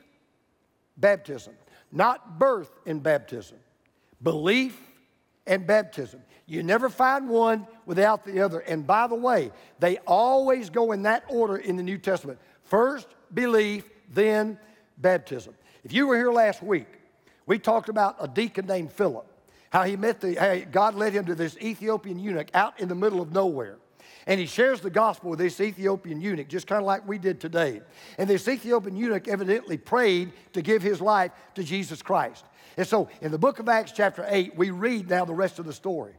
baptism. 0.98 1.54
Not 1.92 2.38
birth 2.38 2.72
and 2.86 3.02
baptism, 3.02 3.58
belief 4.22 4.80
and 5.46 5.66
baptism. 5.66 6.22
You 6.46 6.64
never 6.64 6.90
find 6.90 7.30
one 7.30 7.68
without 7.86 8.26
the 8.26 8.42
other. 8.42 8.60
And 8.60 8.86
by 8.88 9.08
the 9.08 9.16
way, 9.16 9.52
they 9.80 9.98
always 10.00 10.70
go 10.70 10.92
in 10.92 11.04
that 11.04 11.24
order 11.28 11.58
in 11.58 11.76
the 11.76 11.84
New 11.84 11.98
Testament 11.98 12.40
first 12.64 13.08
belief, 13.34 13.90
then 14.14 14.60
baptism. 14.98 15.54
If 15.84 15.94
you 15.94 16.08
were 16.08 16.16
here 16.16 16.32
last 16.32 16.62
week, 16.62 16.88
we 17.46 17.60
talked 17.60 17.90
about 17.90 18.18
a 18.20 18.28
deacon 18.28 18.66
named 18.66 18.92
Philip, 18.92 19.26
how 19.70 19.84
he 19.84 19.96
met 19.96 20.20
the, 20.20 20.36
how 20.36 20.70
God 20.70 20.96
led 20.96 21.14
him 21.14 21.26
to 21.26 21.36
this 21.36 21.58
Ethiopian 21.62 22.20
eunuch 22.20 22.50
out 22.54 22.80
in 22.80 22.90
the 22.90 22.96
middle 22.96 23.22
of 23.22 23.32
nowhere. 23.32 23.78
And 24.28 24.42
he 24.42 24.46
shares 24.46 24.82
the 24.82 24.90
gospel 24.90 25.30
with 25.30 25.40
this 25.40 25.60
Ethiopian 25.62 26.20
eunuch, 26.20 26.50
just 26.50 26.68
kind 26.68 26.82
of 26.82 26.86
like 26.86 27.08
we 27.08 27.18
did 27.18 27.40
today. 27.40 27.82
And 28.18 28.30
this 28.30 28.48
Ethiopian 28.48 28.98
eunuch 28.98 29.30
evidently 29.30 29.78
prayed 29.78 30.34
to 30.52 30.62
give 30.62 30.82
his 30.82 31.00
life 31.00 31.32
to 31.56 31.64
Jesus 31.64 32.02
Christ. 32.02 32.46
And 32.76 32.86
so 32.86 33.08
in 33.22 33.32
the 33.32 33.38
book 33.38 33.60
of 33.60 33.70
Acts, 33.70 33.94
chapter 33.94 34.26
8, 34.28 34.58
we 34.58 34.70
read 34.70 35.10
now 35.10 35.24
the 35.24 35.34
rest 35.34 35.60
of 35.60 35.66
the 35.66 35.72
story. 35.72 36.14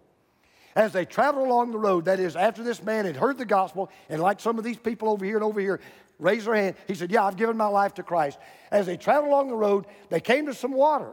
As 0.75 0.93
they 0.93 1.05
traveled 1.05 1.47
along 1.47 1.73
the 1.73 1.79
road, 1.79 2.07
that 2.07 2.19
is, 2.19 2.35
after 2.35 2.63
this 2.63 2.83
man 2.83 3.05
had 3.05 3.17
heard 3.17 3.37
the 3.37 3.45
gospel, 3.45 3.91
and 4.09 4.23
like 4.23 4.41
some 4.41 4.59
of 4.59 4.65
these 4.65 4.79
people 4.79 5.11
over 5.11 5.25
here 5.25 5.37
and 5.37 5.45
over 5.45 5.61
here, 5.61 5.79
raised 6.19 6.47
their 6.47 6.55
hand, 6.55 6.77
he 6.87 6.95
said, 6.95 7.11
Yeah, 7.11 7.25
I've 7.25 7.37
given 7.37 7.57
my 7.57 7.67
life 7.67 7.95
to 7.95 8.03
Christ. 8.03 8.39
As 8.71 8.87
they 8.87 8.97
traveled 8.97 9.29
along 9.29 9.49
the 9.49 9.57
road, 9.57 9.87
they 10.09 10.21
came 10.21 10.47
to 10.47 10.55
some 10.55 10.73
water. 10.73 11.13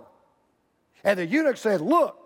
And 1.03 1.19
the 1.19 1.25
eunuch 1.25 1.58
said, 1.58 1.81
Look, 1.81 2.24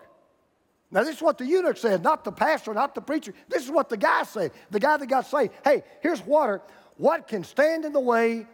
now, 0.92 1.04
this 1.04 1.18
is 1.18 1.22
what 1.22 1.38
the 1.38 1.46
eunuch 1.46 1.78
said, 1.78 2.04
not 2.04 2.24
the 2.24 2.32
pastor, 2.32 2.74
not 2.74 2.96
the 2.96 3.02
preacher. 3.02 3.34
This 3.48 3.64
is 3.64 3.70
what 3.70 3.90
the 3.90 3.98
guy 3.98 4.24
said, 4.24 4.52
the 4.72 4.80
guy 4.80 4.98
that 4.98 5.06
got 5.06 5.28
saved. 5.28 5.54
Hey, 5.64 5.84
here's 6.02 6.26
water. 6.26 6.62
What 6.98 7.28
can 7.28 7.44
stand 7.44 7.86
in 7.86 7.94
the 7.94 8.00
way 8.00 8.48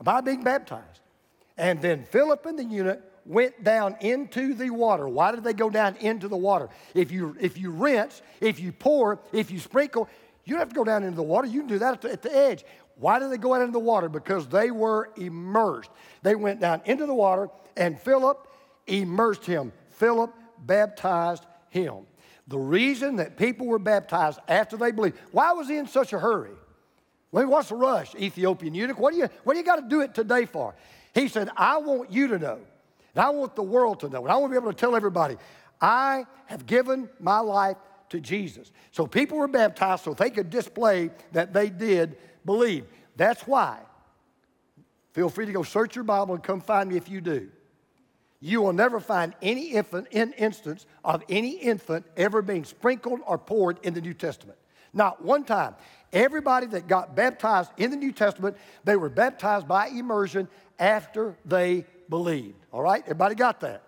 of 0.00 0.06
my 0.06 0.22
being 0.22 0.42
baptized? 0.42 1.00
And 1.58 1.82
then 1.82 2.04
Philip 2.04 2.46
and 2.46 2.58
the 2.58 2.64
eunuch 2.64 3.02
went 3.26 3.62
down 3.62 3.96
into 4.00 4.54
the 4.54 4.70
water. 4.70 5.06
Why 5.08 5.32
did 5.32 5.44
they 5.44 5.52
go 5.52 5.68
down 5.68 5.96
into 5.96 6.26
the 6.26 6.36
water? 6.36 6.70
If 6.94 7.12
you, 7.12 7.36
if 7.38 7.58
you 7.58 7.70
rinse, 7.70 8.22
if 8.40 8.60
you 8.60 8.72
pour, 8.72 9.20
if 9.32 9.50
you 9.50 9.58
sprinkle, 9.58 10.08
you 10.44 10.54
don't 10.54 10.60
have 10.60 10.70
to 10.70 10.74
go 10.74 10.84
down 10.84 11.02
into 11.04 11.16
the 11.16 11.22
water. 11.22 11.46
You 11.46 11.60
can 11.60 11.68
do 11.68 11.78
that 11.80 11.94
at 11.94 12.00
the, 12.00 12.12
at 12.12 12.22
the 12.22 12.34
edge. 12.34 12.64
Why 12.96 13.18
did 13.18 13.30
they 13.30 13.36
go 13.36 13.54
out 13.54 13.60
into 13.60 13.72
the 13.72 13.78
water? 13.78 14.08
Because 14.08 14.46
they 14.48 14.70
were 14.70 15.10
immersed. 15.16 15.90
They 16.22 16.34
went 16.34 16.60
down 16.60 16.80
into 16.86 17.06
the 17.06 17.14
water, 17.14 17.50
and 17.76 18.00
Philip 18.00 18.46
immersed 18.86 19.44
him. 19.44 19.72
Philip 19.90 20.32
baptized 20.58 21.44
him. 21.74 22.06
The 22.46 22.58
reason 22.58 23.16
that 23.16 23.36
people 23.36 23.66
were 23.66 23.78
baptized 23.78 24.38
after 24.48 24.76
they 24.76 24.92
believed, 24.92 25.16
why 25.32 25.52
was 25.52 25.68
he 25.68 25.76
in 25.76 25.86
such 25.86 26.12
a 26.12 26.18
hurry? 26.18 26.52
Well, 27.32 27.48
what's 27.48 27.70
the 27.70 27.74
rush, 27.74 28.14
Ethiopian 28.14 28.74
eunuch? 28.74 28.98
What 28.98 29.12
do 29.12 29.18
you, 29.18 29.28
what 29.42 29.54
do 29.54 29.58
you 29.58 29.64
got 29.64 29.76
to 29.76 29.88
do 29.88 30.00
it 30.00 30.14
today 30.14 30.46
for? 30.46 30.74
He 31.14 31.26
said, 31.28 31.50
I 31.56 31.78
want 31.78 32.12
you 32.12 32.28
to 32.28 32.38
know, 32.38 32.60
and 33.14 33.24
I 33.24 33.30
want 33.30 33.56
the 33.56 33.62
world 33.62 34.00
to 34.00 34.08
know, 34.08 34.22
and 34.22 34.32
I 34.32 34.36
want 34.36 34.52
to 34.52 34.60
be 34.60 34.62
able 34.62 34.72
to 34.72 34.78
tell 34.78 34.94
everybody, 34.94 35.36
I 35.80 36.26
have 36.46 36.64
given 36.64 37.08
my 37.18 37.40
life 37.40 37.76
to 38.10 38.20
Jesus. 38.20 38.70
So 38.92 39.06
people 39.06 39.38
were 39.38 39.48
baptized 39.48 40.04
so 40.04 40.14
they 40.14 40.30
could 40.30 40.50
display 40.50 41.10
that 41.32 41.52
they 41.52 41.70
did 41.70 42.16
believe. 42.44 42.84
That's 43.16 43.46
why. 43.46 43.80
Feel 45.12 45.28
free 45.28 45.46
to 45.46 45.52
go 45.52 45.62
search 45.62 45.96
your 45.96 46.04
Bible 46.04 46.34
and 46.34 46.42
come 46.42 46.60
find 46.60 46.88
me 46.90 46.96
if 46.96 47.08
you 47.08 47.20
do 47.20 47.50
you 48.44 48.60
will 48.60 48.74
never 48.74 49.00
find 49.00 49.32
any 49.40 49.68
infant, 49.68 50.06
in 50.10 50.34
instance 50.34 50.84
of 51.02 51.24
any 51.30 51.52
infant 51.52 52.04
ever 52.14 52.42
being 52.42 52.66
sprinkled 52.66 53.20
or 53.26 53.38
poured 53.38 53.78
in 53.82 53.94
the 53.94 54.02
New 54.02 54.12
Testament. 54.12 54.58
Not 54.92 55.24
one 55.24 55.44
time. 55.44 55.74
Everybody 56.12 56.66
that 56.66 56.86
got 56.86 57.16
baptized 57.16 57.70
in 57.78 57.90
the 57.90 57.96
New 57.96 58.12
Testament, 58.12 58.58
they 58.84 58.96
were 58.96 59.08
baptized 59.08 59.66
by 59.66 59.86
immersion 59.86 60.46
after 60.78 61.38
they 61.46 61.86
believed. 62.10 62.58
All 62.70 62.82
right? 62.82 63.02
Everybody 63.04 63.34
got 63.34 63.60
that? 63.60 63.82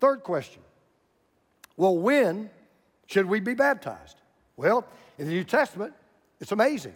Third 0.00 0.22
question. 0.22 0.60
Well, 1.78 1.96
when 1.96 2.50
should 3.06 3.24
we 3.24 3.40
be 3.40 3.54
baptized? 3.54 4.20
Well, 4.58 4.86
in 5.16 5.24
the 5.24 5.32
New 5.32 5.44
Testament, 5.44 5.94
it's 6.40 6.52
amazing. 6.52 6.94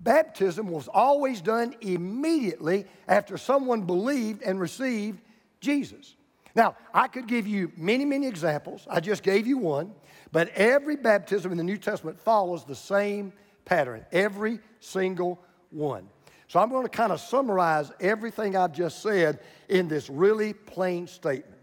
baptism 0.00 0.68
was 0.68 0.86
always 0.86 1.40
done 1.40 1.74
immediately 1.80 2.84
after 3.08 3.38
someone 3.38 3.82
believed 3.82 4.42
and 4.42 4.60
received 4.60 5.18
Jesus. 5.62 6.16
Now, 6.54 6.76
I 6.92 7.08
could 7.08 7.26
give 7.26 7.46
you 7.46 7.72
many, 7.76 8.04
many 8.04 8.26
examples. 8.26 8.86
I 8.90 9.00
just 9.00 9.22
gave 9.22 9.46
you 9.46 9.56
one. 9.56 9.94
But 10.32 10.48
every 10.50 10.96
baptism 10.96 11.52
in 11.52 11.58
the 11.58 11.64
New 11.64 11.76
Testament 11.76 12.18
follows 12.20 12.64
the 12.64 12.74
same 12.74 13.32
pattern, 13.64 14.04
every 14.12 14.60
single 14.80 15.40
one. 15.70 16.08
So 16.48 16.60
I'm 16.60 16.70
going 16.70 16.84
to 16.84 16.90
kind 16.90 17.12
of 17.12 17.20
summarize 17.20 17.90
everything 18.00 18.56
I've 18.56 18.72
just 18.72 19.02
said 19.02 19.40
in 19.68 19.88
this 19.88 20.10
really 20.10 20.52
plain 20.52 21.06
statement. 21.06 21.60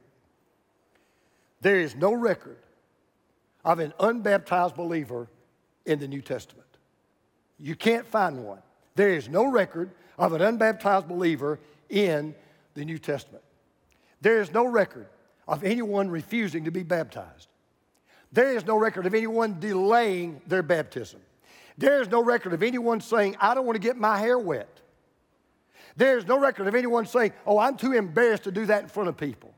There 1.62 1.80
is 1.80 1.96
no 1.96 2.14
record 2.14 2.58
of 3.66 3.80
an 3.80 3.94
unbaptized 4.00 4.76
believer 4.76 5.28
in 5.86 6.00
the 6.00 6.08
New 6.08 6.22
Testament. 6.22 6.66
You 7.60 7.76
can't 7.76 8.08
find 8.08 8.44
one. 8.46 8.62
There 8.96 9.10
is 9.10 9.30
no 9.30 9.46
record 9.52 9.92
of 10.18 10.34
an 10.34 10.42
unbaptized 10.42 11.08
believer 11.08 11.60
in 11.90 12.34
the 12.74 12.86
New 12.86 12.98
Testament. 12.98 13.44
There 14.22 14.42
is 14.42 14.52
no 14.52 14.66
record 14.66 15.08
of 15.48 15.64
anyone 15.64 16.10
refusing 16.10 16.66
to 16.66 16.72
be 16.72 16.84
baptized. 16.84 17.48
There 18.32 18.56
is 18.56 18.66
no 18.66 18.78
record 18.78 19.06
of 19.06 19.16
anyone 19.16 19.60
delaying 19.60 20.42
their 20.48 20.62
baptism. 20.62 21.20
There 21.78 22.02
is 22.02 22.10
no 22.10 22.24
record 22.24 22.54
of 22.54 22.62
anyone 22.62 23.02
saying, 23.02 23.38
I 23.40 23.56
don't 23.56 23.66
want 23.66 23.76
to 23.76 23.82
get 23.82 23.98
my 23.98 24.20
hair 24.20 24.38
wet. 24.38 24.68
There's 25.96 26.28
no 26.28 26.40
record 26.40 26.68
of 26.68 26.76
anyone 26.76 27.06
saying, 27.06 27.34
Oh, 27.46 27.58
I'm 27.58 27.76
too 27.76 27.94
embarrassed 27.94 28.44
to 28.44 28.52
do 28.52 28.66
that 28.68 28.84
in 28.84 28.90
front 28.90 29.10
of 29.10 29.18
people. 29.18 29.54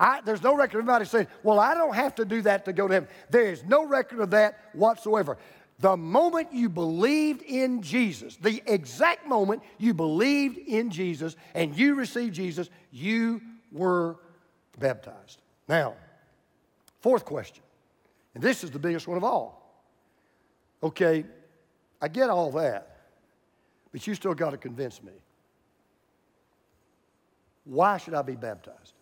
I, 0.00 0.20
there's 0.20 0.42
no 0.42 0.54
record 0.54 0.78
of 0.78 0.88
anybody 0.88 1.04
saying, 1.04 1.28
Well, 1.42 1.60
I 1.60 1.74
don't 1.74 1.94
have 1.94 2.14
to 2.16 2.24
do 2.24 2.42
that 2.42 2.64
to 2.64 2.72
go 2.72 2.88
to 2.88 2.94
heaven. 2.94 3.08
There 3.30 3.52
is 3.52 3.64
no 3.64 3.86
record 3.86 4.20
of 4.20 4.30
that 4.30 4.58
whatsoever. 4.72 5.38
The 5.80 5.96
moment 5.96 6.52
you 6.52 6.68
believed 6.68 7.42
in 7.42 7.82
Jesus, 7.82 8.36
the 8.36 8.62
exact 8.66 9.28
moment 9.28 9.62
you 9.78 9.94
believed 9.94 10.58
in 10.58 10.90
Jesus 10.90 11.36
and 11.54 11.76
you 11.76 11.94
received 11.94 12.34
Jesus, 12.34 12.68
you 12.90 13.40
were 13.72 14.16
baptized. 14.78 15.40
Now, 15.68 15.94
fourth 17.00 17.24
question, 17.24 17.62
and 18.34 18.42
this 18.42 18.64
is 18.64 18.70
the 18.70 18.78
biggest 18.78 19.06
one 19.06 19.16
of 19.16 19.24
all. 19.24 19.82
Okay, 20.82 21.24
I 22.00 22.08
get 22.08 22.30
all 22.30 22.52
that, 22.52 22.96
but 23.92 24.06
you 24.06 24.14
still 24.14 24.34
got 24.34 24.50
to 24.50 24.56
convince 24.56 25.02
me. 25.02 25.12
Why 27.64 27.98
should 27.98 28.14
I 28.14 28.22
be 28.22 28.36
baptized? 28.36 28.94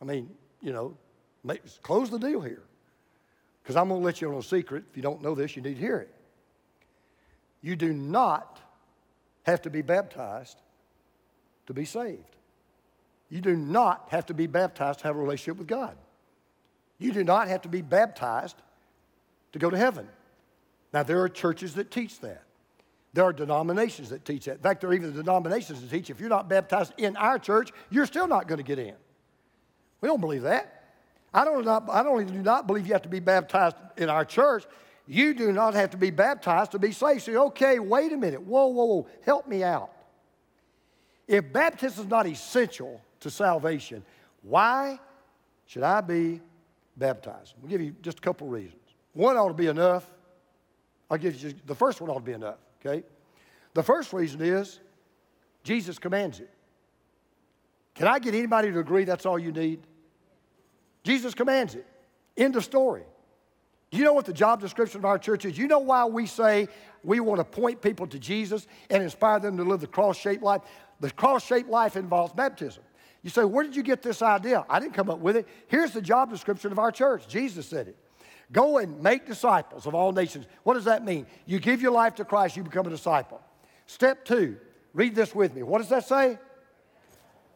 I 0.00 0.04
mean, 0.04 0.30
you 0.60 0.72
know, 0.72 0.96
make, 1.42 1.62
close 1.82 2.10
the 2.10 2.18
deal 2.18 2.40
here. 2.40 2.62
Because 3.62 3.76
I'm 3.76 3.88
going 3.88 4.00
to 4.00 4.04
let 4.04 4.20
you 4.20 4.30
on 4.30 4.38
a 4.38 4.42
secret. 4.42 4.84
If 4.90 4.96
you 4.96 5.02
don't 5.02 5.22
know 5.22 5.34
this, 5.34 5.56
you 5.56 5.62
need 5.62 5.74
to 5.74 5.80
hear 5.80 5.96
it. 5.96 6.14
You 7.62 7.76
do 7.76 7.94
not 7.94 8.60
have 9.44 9.62
to 9.62 9.70
be 9.70 9.80
baptized 9.80 10.58
to 11.66 11.72
be 11.72 11.86
saved. 11.86 12.33
You 13.28 13.40
do 13.40 13.56
not 13.56 14.08
have 14.10 14.26
to 14.26 14.34
be 14.34 14.46
baptized 14.46 15.00
to 15.00 15.06
have 15.06 15.16
a 15.16 15.18
relationship 15.18 15.58
with 15.58 15.66
God. 15.66 15.96
You 16.98 17.12
do 17.12 17.24
not 17.24 17.48
have 17.48 17.62
to 17.62 17.68
be 17.68 17.82
baptized 17.82 18.56
to 19.52 19.58
go 19.58 19.70
to 19.70 19.76
heaven. 19.76 20.08
Now, 20.92 21.02
there 21.02 21.20
are 21.22 21.28
churches 21.28 21.74
that 21.74 21.90
teach 21.90 22.20
that. 22.20 22.42
There 23.14 23.24
are 23.24 23.32
denominations 23.32 24.10
that 24.10 24.24
teach 24.24 24.44
that. 24.46 24.56
In 24.56 24.58
fact, 24.58 24.80
there 24.80 24.90
are 24.90 24.94
even 24.94 25.12
denominations 25.12 25.80
that 25.80 25.90
teach 25.90 26.10
if 26.10 26.20
you're 26.20 26.28
not 26.28 26.48
baptized 26.48 26.92
in 26.98 27.16
our 27.16 27.38
church, 27.38 27.70
you're 27.90 28.06
still 28.06 28.26
not 28.26 28.48
going 28.48 28.58
to 28.58 28.64
get 28.64 28.78
in. 28.78 28.94
We 30.00 30.08
don't 30.08 30.20
believe 30.20 30.42
that. 30.42 30.82
I 31.32 31.44
don't, 31.44 31.64
not, 31.64 31.88
I 31.90 32.02
don't 32.02 32.26
do 32.26 32.42
not 32.42 32.66
believe 32.66 32.86
you 32.86 32.92
have 32.92 33.02
to 33.02 33.08
be 33.08 33.20
baptized 33.20 33.76
in 33.96 34.08
our 34.08 34.24
church. 34.24 34.64
You 35.06 35.34
do 35.34 35.52
not 35.52 35.74
have 35.74 35.90
to 35.90 35.96
be 35.96 36.10
baptized 36.10 36.72
to 36.72 36.78
be 36.78 36.92
saved. 36.92 37.22
So, 37.22 37.46
okay, 37.46 37.78
wait 37.78 38.12
a 38.12 38.16
minute. 38.16 38.42
Whoa, 38.42 38.66
whoa, 38.68 38.84
whoa. 38.84 39.08
Help 39.24 39.46
me 39.48 39.62
out. 39.62 39.90
If 41.26 41.52
baptism 41.52 42.04
is 42.04 42.10
not 42.10 42.26
essential 42.26 43.00
to 43.24 43.30
salvation, 43.30 44.04
why 44.42 44.98
should 45.66 45.82
I 45.82 46.00
be 46.00 46.40
baptized? 46.96 47.54
We'll 47.60 47.70
give 47.70 47.80
you 47.80 47.94
just 48.00 48.18
a 48.18 48.22
couple 48.22 48.46
reasons. 48.46 48.80
One 49.12 49.36
ought 49.36 49.48
to 49.48 49.54
be 49.54 49.66
enough. 49.66 50.08
I'll 51.10 51.18
give 51.18 51.42
you 51.42 51.52
the 51.66 51.74
first 51.74 52.00
one 52.00 52.10
ought 52.10 52.14
to 52.14 52.20
be 52.20 52.32
enough, 52.32 52.58
okay? 52.84 53.04
The 53.74 53.82
first 53.82 54.12
reason 54.12 54.40
is 54.40 54.80
Jesus 55.62 55.98
commands 55.98 56.40
it. 56.40 56.50
Can 57.94 58.06
I 58.06 58.18
get 58.18 58.34
anybody 58.34 58.72
to 58.72 58.78
agree 58.78 59.04
that's 59.04 59.26
all 59.26 59.38
you 59.38 59.52
need? 59.52 59.80
Jesus 61.02 61.34
commands 61.34 61.74
it. 61.74 61.86
End 62.36 62.56
of 62.56 62.64
story. 62.64 63.04
You 63.90 64.02
know 64.02 64.12
what 64.12 64.24
the 64.24 64.32
job 64.32 64.60
description 64.60 64.98
of 64.98 65.04
our 65.04 65.18
church 65.18 65.44
is? 65.44 65.56
You 65.56 65.68
know 65.68 65.78
why 65.78 66.04
we 66.04 66.26
say 66.26 66.68
we 67.04 67.20
want 67.20 67.38
to 67.38 67.44
point 67.44 67.80
people 67.80 68.06
to 68.08 68.18
Jesus 68.18 68.66
and 68.90 69.02
inspire 69.02 69.38
them 69.38 69.56
to 69.56 69.62
live 69.62 69.80
the 69.80 69.86
cross 69.86 70.18
shaped 70.18 70.42
life? 70.42 70.62
The 70.98 71.10
cross 71.10 71.46
shaped 71.46 71.68
life 71.68 71.96
involves 71.96 72.32
baptism. 72.32 72.82
You 73.24 73.30
say, 73.30 73.44
Where 73.44 73.64
did 73.64 73.74
you 73.74 73.82
get 73.82 74.02
this 74.02 74.22
idea? 74.22 74.64
I 74.68 74.78
didn't 74.78 74.94
come 74.94 75.10
up 75.10 75.18
with 75.18 75.36
it. 75.36 75.48
Here's 75.66 75.90
the 75.90 76.00
job 76.00 76.30
description 76.30 76.70
of 76.70 76.78
our 76.78 76.92
church. 76.92 77.26
Jesus 77.26 77.66
said 77.66 77.88
it. 77.88 77.96
Go 78.52 78.78
and 78.78 79.02
make 79.02 79.26
disciples 79.26 79.86
of 79.86 79.94
all 79.94 80.12
nations. 80.12 80.46
What 80.62 80.74
does 80.74 80.84
that 80.84 81.04
mean? 81.04 81.26
You 81.46 81.58
give 81.58 81.82
your 81.82 81.90
life 81.90 82.14
to 82.16 82.24
Christ, 82.24 82.56
you 82.56 82.62
become 82.62 82.86
a 82.86 82.90
disciple. 82.90 83.40
Step 83.86 84.24
two, 84.24 84.58
read 84.92 85.16
this 85.16 85.34
with 85.34 85.54
me. 85.54 85.64
What 85.64 85.78
does 85.78 85.88
that 85.88 86.06
say? 86.06 86.38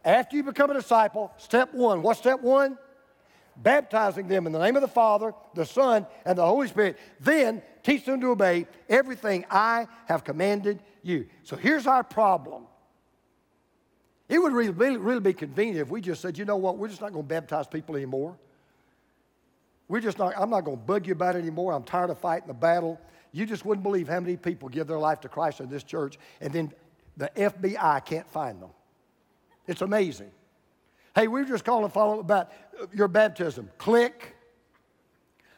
After 0.04 0.36
you 0.36 0.42
become 0.42 0.70
a 0.70 0.74
disciple, 0.74 1.32
step 1.36 1.72
one. 1.72 2.02
What's 2.02 2.18
step 2.18 2.40
one? 2.40 2.78
baptizing 3.62 4.28
them 4.28 4.46
in 4.46 4.52
the 4.52 4.58
name 4.58 4.76
of 4.76 4.82
the 4.82 4.88
Father, 4.88 5.34
the 5.54 5.66
Son, 5.66 6.06
and 6.24 6.38
the 6.38 6.46
Holy 6.46 6.68
Spirit. 6.68 6.98
Then 7.20 7.62
teach 7.82 8.04
them 8.04 8.20
to 8.20 8.28
obey 8.28 8.66
everything 8.88 9.44
I 9.50 9.86
have 10.06 10.24
commanded 10.24 10.82
you. 11.02 11.26
So 11.42 11.56
here's 11.56 11.86
our 11.86 12.04
problem. 12.04 12.66
It 14.28 14.38
would 14.38 14.52
really, 14.52 14.70
really, 14.70 14.98
really 14.98 15.20
be 15.20 15.32
convenient 15.32 15.80
if 15.80 15.90
we 15.90 16.00
just 16.00 16.20
said, 16.20 16.36
you 16.36 16.44
know 16.44 16.56
what, 16.56 16.76
we're 16.76 16.88
just 16.88 17.00
not 17.00 17.12
going 17.12 17.24
to 17.24 17.28
baptize 17.28 17.66
people 17.66 17.96
anymore. 17.96 18.36
We're 19.88 20.00
just 20.00 20.18
not, 20.18 20.34
I'm 20.36 20.50
not 20.50 20.64
going 20.64 20.76
to 20.76 20.82
bug 20.82 21.06
you 21.06 21.12
about 21.12 21.36
it 21.36 21.38
anymore. 21.38 21.72
I'm 21.72 21.82
tired 21.82 22.10
of 22.10 22.18
fighting 22.18 22.48
the 22.48 22.54
battle. 22.54 23.00
You 23.32 23.46
just 23.46 23.64
wouldn't 23.64 23.82
believe 23.82 24.06
how 24.06 24.20
many 24.20 24.36
people 24.36 24.68
give 24.68 24.86
their 24.86 24.98
life 24.98 25.20
to 25.22 25.28
Christ 25.28 25.60
in 25.60 25.70
this 25.70 25.82
church, 25.82 26.18
and 26.40 26.52
then 26.52 26.72
the 27.16 27.30
FBI 27.34 28.04
can't 28.04 28.28
find 28.28 28.60
them. 28.60 28.70
It's 29.66 29.82
amazing. 29.82 30.30
Hey, 31.14 31.26
we 31.26 31.40
are 31.40 31.44
just 31.44 31.64
calling 31.64 31.90
follow 31.90 32.14
up 32.14 32.20
about 32.20 32.52
your 32.94 33.08
baptism. 33.08 33.70
Click. 33.78 34.34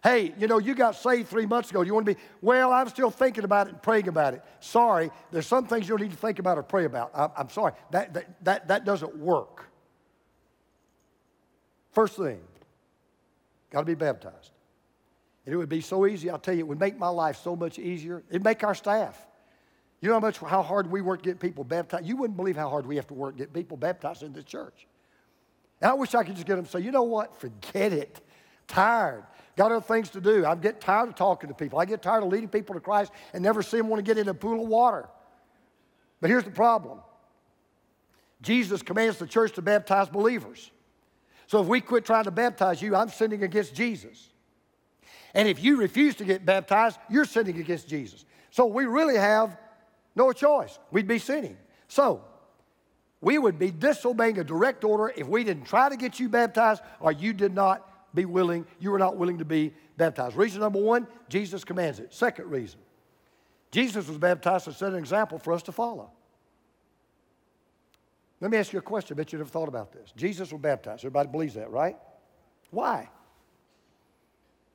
Hey, 0.03 0.35
you 0.39 0.47
know, 0.47 0.59
you 0.59 0.75
got 0.75 0.97
saved 0.97 1.29
three 1.29 1.45
months 1.45 1.71
ago. 1.71 1.83
Do 1.83 1.87
you 1.87 1.95
want 1.95 2.07
to 2.07 2.15
be, 2.15 2.21
well, 2.41 2.73
I'm 2.73 2.89
still 2.89 3.11
thinking 3.11 3.45
about 3.45 3.67
it 3.67 3.75
and 3.75 3.83
praying 3.83 4.09
about 4.09 4.33
it. 4.33 4.43
Sorry, 4.61 5.11
there's 5.31 5.47
some 5.47 5.67
things 5.67 5.89
you 5.89 5.97
need 5.99 6.11
to 6.11 6.17
think 6.17 6.39
about 6.39 6.57
or 6.57 6.63
pray 6.63 6.87
about. 6.87 7.11
I, 7.15 7.29
I'm 7.37 7.51
sorry. 7.51 7.73
That, 7.91 8.15
that, 8.15 8.45
that, 8.45 8.69
that 8.69 8.85
doesn't 8.87 9.17
work. 9.17 9.67
First 11.93 12.17
thing, 12.17 12.41
got 13.71 13.81
to 13.81 13.87
be 13.87 13.95
baptized. 13.95 14.53
And 15.45 15.55
it 15.55 15.59
would 15.59 15.69
be 15.69 15.81
so 15.81 16.07
easy, 16.07 16.31
I'll 16.31 16.39
tell 16.39 16.55
you, 16.55 16.61
it 16.61 16.69
would 16.69 16.81
make 16.81 16.99
my 16.99 17.09
life 17.09 17.41
so 17.43 17.55
much 17.55 17.79
easier. 17.79 18.23
It'd 18.31 18.45
make 18.45 18.65
our 18.65 18.75
staff. 18.75 19.27
You 20.01 20.09
know 20.09 20.15
how 20.15 20.21
much, 20.21 20.39
how 20.39 20.63
hard 20.63 20.91
we 20.91 21.03
work 21.03 21.23
to 21.23 21.29
get 21.29 21.41
people 21.41 21.63
baptized? 21.63 22.07
You 22.07 22.17
wouldn't 22.17 22.37
believe 22.37 22.57
how 22.57 22.71
hard 22.71 22.87
we 22.87 22.97
have 22.97 23.07
to 23.09 23.15
work 23.15 23.37
to 23.37 23.39
get 23.39 23.53
people 23.53 23.77
baptized 23.77 24.23
in 24.23 24.33
this 24.33 24.45
church. 24.45 24.87
And 25.83 25.91
I 25.91 25.95
wish 25.95 26.15
I 26.15 26.25
could 26.25 26.37
just 26.37 26.47
get 26.47 26.57
them 26.57 26.65
to 26.65 26.71
say, 26.71 26.81
you 26.81 26.91
know 26.91 27.03
what, 27.03 27.39
forget 27.39 27.93
it. 27.93 28.21
Tired. 28.67 29.25
Got 29.57 29.73
other 29.73 29.81
things 29.81 30.11
to 30.11 30.21
do. 30.21 30.47
I 30.47 30.55
get 30.55 30.81
tired 30.81 31.09
of 31.09 31.15
talking 31.17 31.49
to 31.49 31.55
people. 31.55 31.79
I 31.79 31.85
get 31.85 32.03
tired 32.03 32.23
of 32.23 32.31
leading 32.31 32.49
people 32.49 32.75
to 32.75 32.81
Christ 32.81 33.13
and 33.33 33.43
never 33.43 33.63
see 33.63 33.77
them 33.77 33.89
want 33.89 34.05
to 34.05 34.09
get 34.09 34.19
in 34.19 34.29
a 34.29 34.35
pool 34.35 34.63
of 34.63 34.69
water. 34.69 35.09
But 36.21 36.31
here's 36.31 36.45
the 36.45 36.51
problem 36.51 37.01
Jesus 38.43 38.83
commands 38.83 39.19
the 39.19 39.27
church 39.27 39.53
to 39.53 39.63
baptize 39.63 40.09
believers. 40.09 40.71
So 41.47 41.61
if 41.61 41.67
we 41.67 41.81
quit 41.81 42.05
trying 42.05 42.25
to 42.25 42.31
baptize 42.31 42.81
you, 42.81 42.95
I'm 42.95 43.09
sinning 43.09 43.43
against 43.43 43.75
Jesus. 43.75 44.29
And 45.35 45.49
if 45.49 45.63
you 45.63 45.77
refuse 45.77 46.15
to 46.17 46.25
get 46.25 46.47
baptized, 46.47 46.99
you're 47.09 47.25
sinning 47.25 47.59
against 47.59 47.89
Jesus. 47.89 48.25
So 48.51 48.67
we 48.67 48.85
really 48.85 49.17
have 49.17 49.57
no 50.15 50.33
choice. 50.33 50.79
We'd 50.91 51.09
be 51.09 51.19
sinning. 51.19 51.57
So 51.89 52.25
we 53.21 53.39
would 53.39 53.59
be 53.59 53.71
disobeying 53.71 54.39
a 54.39 54.45
direct 54.45 54.85
order 54.85 55.13
if 55.15 55.27
we 55.27 55.45
didn't 55.45 55.65
try 55.65 55.89
to 55.89 55.97
get 55.97 56.19
you 56.19 56.29
baptized 56.29 56.83
or 57.01 57.13
you 57.13 57.33
did 57.33 57.55
not 57.55 57.90
be 58.15 58.25
willing, 58.25 58.67
you 58.79 58.91
were 58.91 58.99
not 58.99 59.17
willing 59.17 59.39
to 59.39 59.45
be 59.45 59.73
baptized. 59.97 60.37
Reason 60.37 60.61
number 60.61 60.81
one, 60.81 61.07
Jesus 61.29 61.65
commands 61.65 62.01
it. 62.01 62.13
Second 62.13 62.51
reason, 62.51 62.81
Jesus 63.71 64.09
was 64.09 64.19
baptized 64.19 64.65
to 64.65 64.73
set 64.73 64.93
an 64.93 64.99
example 64.99 65.39
for 65.39 65.53
us 65.53 65.63
to 65.65 65.73
follow. 65.73 66.11
Let 68.41 68.51
me 68.51 68.57
ask 68.57 68.73
you 68.73 68.79
a 68.79 68.83
question. 68.83 69.15
I 69.15 69.19
bet 69.19 69.33
you 69.33 69.39
never 69.39 69.51
thought 69.51 69.69
about 69.69 69.93
this. 69.93 70.13
Jesus 70.17 70.51
was 70.51 70.61
baptized. 70.61 71.01
Everybody 71.01 71.29
believes 71.29 71.55
that, 71.55 71.71
right? 71.71 71.97
Why? 72.71 73.09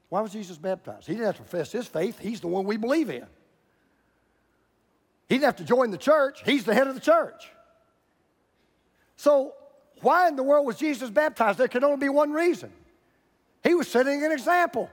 Why 0.09 0.21
was 0.21 0.31
Jesus 0.31 0.57
baptized? 0.57 1.07
He 1.07 1.13
didn't 1.13 1.25
have 1.25 1.37
to 1.37 1.41
profess 1.41 1.71
his 1.71 1.87
faith. 1.87 2.19
He's 2.19 2.41
the 2.41 2.47
one 2.47 2.65
we 2.65 2.77
believe 2.77 3.09
in. 3.09 3.25
He 5.27 5.35
didn't 5.35 5.45
have 5.45 5.55
to 5.57 5.63
join 5.63 5.89
the 5.89 5.97
church. 5.97 6.41
He's 6.45 6.63
the 6.63 6.75
head 6.75 6.87
of 6.87 6.93
the 6.93 7.01
church. 7.01 7.49
So, 9.17 9.53
why 10.01 10.27
in 10.27 10.35
the 10.35 10.43
world 10.43 10.67
was 10.67 10.77
Jesus 10.77 11.09
baptized? 11.09 11.57
There 11.57 11.67
could 11.67 11.83
only 11.83 11.97
be 11.97 12.09
one 12.09 12.31
reason. 12.31 12.71
He 13.65 13.73
was 13.73 13.87
setting 13.87 14.23
an 14.23 14.31
example. 14.31 14.89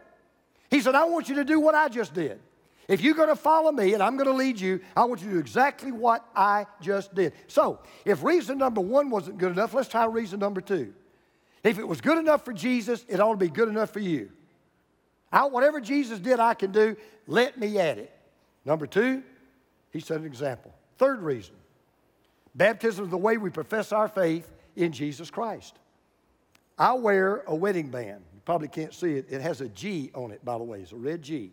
He 0.71 0.81
said, 0.81 0.95
I 0.95 1.05
want 1.05 1.29
you 1.29 1.35
to 1.37 1.45
do 1.45 1.61
what 1.61 1.75
I 1.75 1.89
just 1.89 2.15
did. 2.15 2.41
If 2.89 3.03
you're 3.03 3.15
going 3.15 3.29
to 3.29 3.37
follow 3.37 3.71
me 3.71 3.93
and 3.93 4.03
I'm 4.03 4.17
going 4.17 4.29
to 4.29 4.35
lead 4.35 4.59
you, 4.59 4.81
I 4.97 5.05
want 5.05 5.21
you 5.21 5.29
to 5.29 5.35
do 5.35 5.39
exactly 5.39 5.93
what 5.93 6.27
I 6.35 6.67
just 6.81 7.15
did. 7.15 7.35
So, 7.47 7.81
if 8.05 8.25
reason 8.25 8.59
number 8.59 8.81
one 8.81 9.11
wasn't 9.11 9.39
good 9.39 9.53
enough, 9.53 9.75
let's 9.75 9.89
try 9.89 10.07
reason 10.07 10.41
number 10.41 10.61
two. 10.61 10.95
If 11.63 11.79
it 11.79 11.87
was 11.87 12.01
good 12.01 12.19
enough 12.19 12.45
for 12.45 12.53
Jesus, 12.53 13.05
it 13.09 13.21
ought 13.21 13.33
to 13.33 13.37
be 13.37 13.49
good 13.49 13.69
enough 13.69 13.91
for 13.91 14.01
you. 14.01 14.31
I, 15.31 15.45
whatever 15.45 15.81
Jesus 15.81 16.19
did, 16.19 16.41
I 16.41 16.55
can 16.55 16.73
do. 16.73 16.97
Let 17.27 17.59
me 17.59 17.79
at 17.79 17.99
it. 17.99 18.13
Number 18.65 18.87
two, 18.87 19.23
he 19.91 20.01
set 20.01 20.19
an 20.21 20.27
example. 20.27 20.75
Third 20.97 21.21
reason 21.21 21.55
baptism 22.55 23.05
is 23.05 23.11
the 23.11 23.19
way 23.19 23.37
we 23.37 23.51
profess 23.51 23.93
our 23.93 24.09
faith 24.09 24.51
in 24.77 24.93
Jesus 24.93 25.31
Christ. 25.31 25.79
I 26.79 26.95
wear 26.95 27.45
a 27.47 27.55
wedding 27.55 27.91
band. 27.91 28.25
Probably 28.45 28.69
can't 28.69 28.93
see 28.93 29.15
it. 29.15 29.27
It 29.31 29.41
has 29.41 29.61
a 29.61 29.69
G 29.69 30.11
on 30.15 30.33
it, 30.33 30.45
by 30.45 30.59
the 30.59 30.65
way. 30.65 30.81
It's 30.81 30.93
a 30.93 30.97
red 30.97 31.23
G. 31.23 31.53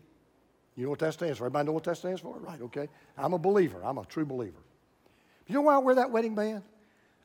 You 0.76 0.84
know 0.84 0.90
what 0.90 0.98
that 1.00 1.14
stands 1.14 1.38
for? 1.38 1.44
Everybody 1.44 1.66
know 1.66 1.72
what 1.72 1.84
that 1.84 1.96
stands 1.96 2.20
for? 2.20 2.38
Right, 2.38 2.60
okay. 2.62 2.88
I'm 3.16 3.32
a 3.32 3.38
believer. 3.38 3.84
I'm 3.84 3.98
a 3.98 4.04
true 4.04 4.24
believer. 4.24 4.58
You 5.46 5.54
know 5.54 5.62
why 5.62 5.74
I 5.74 5.78
wear 5.78 5.96
that 5.96 6.10
wedding 6.10 6.34
band? 6.34 6.62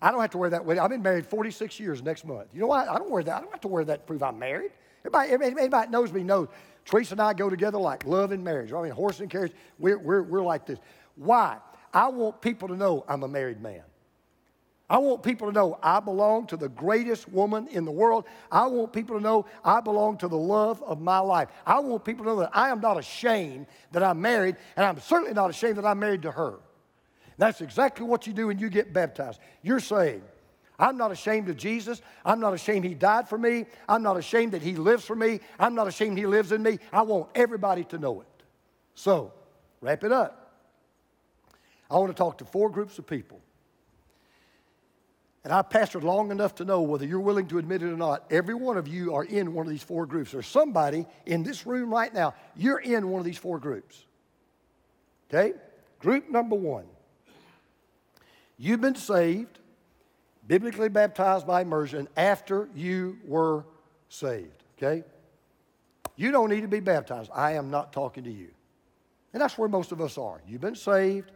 I 0.01 0.11
don't 0.11 0.22
have 0.22 0.32
to 0.32 0.38
wear 0.38 0.49
that 0.49 0.66
wedding. 0.66 0.84
I've 0.84 0.89
been 0.89 1.01
married 1.01 1.26
46 1.26 1.80
years 1.80 2.03
next 2.03 2.26
month. 2.26 2.47
You 2.53 2.61
know 2.61 2.68
why? 2.68 2.86
I 2.86 2.97
don't 2.97 3.09
wear 3.09 3.24
that. 3.24 3.36
I 3.36 3.39
don't 3.41 3.51
have 3.51 3.61
to 3.61 3.68
wear 3.68 3.86
that 3.86 4.01
to 4.01 4.05
prove 4.05 4.24
I'm 4.24 4.38
married. 4.38 4.72
Everybody, 5.05 5.55
anybody 5.59 5.91
knows 5.91 6.11
me 6.11 6.24
knows 6.24 6.47
Teresa 6.86 7.13
and 7.13 7.22
I 7.22 7.34
go 7.34 7.49
together 7.49 7.78
like 7.78 8.05
love 8.05 8.32
and 8.32 8.43
marriage. 8.43 8.74
I 8.74 8.82
mean, 8.82 8.91
horse 8.91 9.20
and 9.20 9.30
carriage, 9.30 9.53
we're, 9.80 9.97
we're, 9.97 10.24
we're 10.24 10.43
like 10.43 10.66
this. 10.66 10.80
Why? 11.16 11.57
I 11.93 12.07
want 12.09 12.41
people 12.41 12.68
to 12.68 12.76
know 12.76 13.05
I'm 13.07 13.24
a 13.24 13.28
married 13.28 13.61
man. 13.61 13.84
I 14.88 15.00
want 15.00 15.24
people 15.24 15.48
to 15.48 15.54
know 15.54 15.80
I 15.82 16.00
belong 16.00 16.46
to 16.48 16.58
the 16.58 16.70
greatest 16.70 17.28
woman 17.30 17.68
in 17.70 17.86
the 17.86 17.92
world. 17.92 18.26
I 18.52 18.68
want 18.68 18.94
people 18.94 19.18
to 19.18 19.24
know 19.24 19.48
I 19.64 19.82
belong 19.82 20.18
to 20.20 20.28
the 20.28 20.38
love 20.38 20.84
of 20.84 21.02
my 21.02 21.18
life. 21.20 21.50
I 21.66 21.80
want 21.80 22.06
people 22.06 22.26
to 22.26 22.32
know 22.32 22.40
that 22.42 22.52
I 22.54 22.70
am 22.70 22.82
not 22.82 23.00
ashamed 23.00 23.66
that 23.94 24.04
I'm 24.04 24.22
married, 24.22 24.58
and 24.76 24.86
I'm 24.86 25.00
certainly 25.00 25.34
not 25.34 25.50
ashamed 25.50 25.78
that 25.78 25.86
I'm 25.86 25.98
married 25.98 26.22
to 26.24 26.32
her. 26.32 26.60
That's 27.38 27.62
exactly 27.62 28.06
what 28.06 28.28
you 28.28 28.34
do 28.34 28.48
when 28.48 28.60
you 28.60 28.70
get 28.70 28.94
baptized. 28.94 29.40
You're 29.64 29.80
saying, 29.80 30.22
I'm 30.78 30.98
not 30.98 31.12
ashamed 31.12 31.50
of 31.50 31.58
Jesus. 31.58 32.02
I'm 32.24 32.40
not 32.40 32.54
ashamed 32.54 32.86
he 32.86 32.94
died 32.94 33.28
for 33.28 33.38
me. 33.38 33.66
I'm 33.90 34.04
not 34.04 34.18
ashamed 34.18 34.52
that 34.52 34.62
he 34.62 34.76
lives 34.76 35.04
for 35.04 35.16
me. 35.16 35.40
I'm 35.60 35.74
not 35.74 35.88
ashamed 35.88 36.18
he 36.18 36.28
lives 36.28 36.52
in 36.52 36.62
me. 36.62 36.80
I 36.94 37.02
want 37.02 37.30
everybody 37.34 37.86
to 37.86 37.98
know 37.98 38.22
it. 38.22 38.28
So, 38.94 39.34
wrap 39.82 40.04
it 40.04 40.12
up. 40.12 40.62
I 41.90 41.96
want 41.98 42.10
to 42.10 42.14
talk 42.16 42.38
to 42.40 42.46
four 42.46 42.70
groups 42.70 43.00
of 43.00 43.08
people. 43.08 43.42
And 45.46 45.54
I've 45.54 45.70
pastored 45.70 46.02
long 46.02 46.32
enough 46.32 46.56
to 46.56 46.66
know 46.66 46.82
whether 46.82 47.06
you're 47.06 47.20
willing 47.20 47.46
to 47.50 47.60
admit 47.60 47.84
it 47.84 47.86
or 47.86 47.96
not, 47.96 48.26
every 48.32 48.56
one 48.56 48.78
of 48.78 48.88
you 48.88 49.14
are 49.14 49.24
in 49.24 49.54
one 49.54 49.68
of 49.68 49.70
these 49.70 49.84
four 49.84 50.08
groups. 50.08 50.32
There's 50.32 50.48
somebody 50.48 51.06
in 51.28 51.43
this 51.43 51.68
room 51.68 51.93
right 51.93 52.12
now, 52.12 52.34
you're 52.56 52.80
in 52.80 53.08
one 53.10 53.20
of 53.20 53.26
these 53.26 53.38
four 53.38 53.60
groups. 53.60 54.06
Okay? 55.30 55.54
Group 56.00 56.32
number 56.32 56.56
one. 56.56 56.86
You've 58.58 58.82
been 58.82 58.96
saved, 58.96 59.60
biblically 60.48 60.89
baptized 60.89 61.46
by 61.46 61.62
immersion 61.62 62.08
after 62.18 62.68
you 62.74 63.20
were 63.28 63.66
saved. 64.10 64.64
Okay? 64.80 65.04
You 66.16 66.32
don't 66.32 66.50
need 66.50 66.62
to 66.62 66.68
be 66.68 66.80
baptized. 66.80 67.30
I 67.32 67.52
am 67.52 67.70
not 67.70 67.93
talking 67.93 68.24
to 68.24 68.32
you. 68.32 68.50
And 69.32 69.39
that's 69.39 69.60
where 69.60 69.70
most 69.70 69.91
of 69.91 70.02
us 70.02 70.18
are. 70.18 70.41
You've 70.48 70.62
been 70.62 70.74
saved 70.74 71.32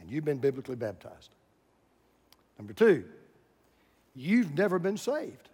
and 0.00 0.10
you've 0.10 0.24
been 0.24 0.38
biblically 0.38 0.74
baptized. 0.74 1.30
Number 2.58 2.72
two, 2.72 3.04
you've 4.14 4.54
never 4.56 4.78
been 4.78 4.96
saved. 4.96 5.48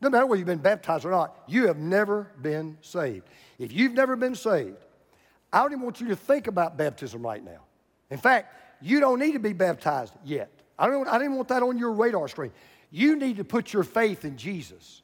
No 0.00 0.10
matter 0.10 0.26
whether 0.26 0.38
you've 0.38 0.46
been 0.46 0.58
baptized 0.58 1.04
or 1.04 1.10
not, 1.10 1.36
you 1.48 1.66
have 1.66 1.78
never 1.78 2.30
been 2.42 2.76
saved. 2.82 3.28
If 3.58 3.72
you've 3.72 3.94
never 3.94 4.14
been 4.14 4.34
saved, 4.34 4.76
I 5.52 5.62
don't 5.62 5.72
even 5.72 5.82
want 5.82 6.00
you 6.00 6.08
to 6.08 6.16
think 6.16 6.48
about 6.48 6.76
baptism 6.76 7.24
right 7.24 7.42
now. 7.42 7.60
In 8.10 8.18
fact, 8.18 8.54
you 8.82 9.00
don't 9.00 9.18
need 9.18 9.32
to 9.32 9.38
be 9.38 9.52
baptized 9.52 10.12
yet. 10.24 10.50
I 10.78 10.88
don't, 10.88 11.08
I 11.08 11.18
don't 11.18 11.34
want 11.34 11.48
that 11.48 11.62
on 11.62 11.78
your 11.78 11.92
radar 11.92 12.28
screen. 12.28 12.52
You 12.90 13.16
need 13.16 13.38
to 13.38 13.44
put 13.44 13.72
your 13.72 13.84
faith 13.84 14.24
in 14.24 14.36
Jesus. 14.36 15.02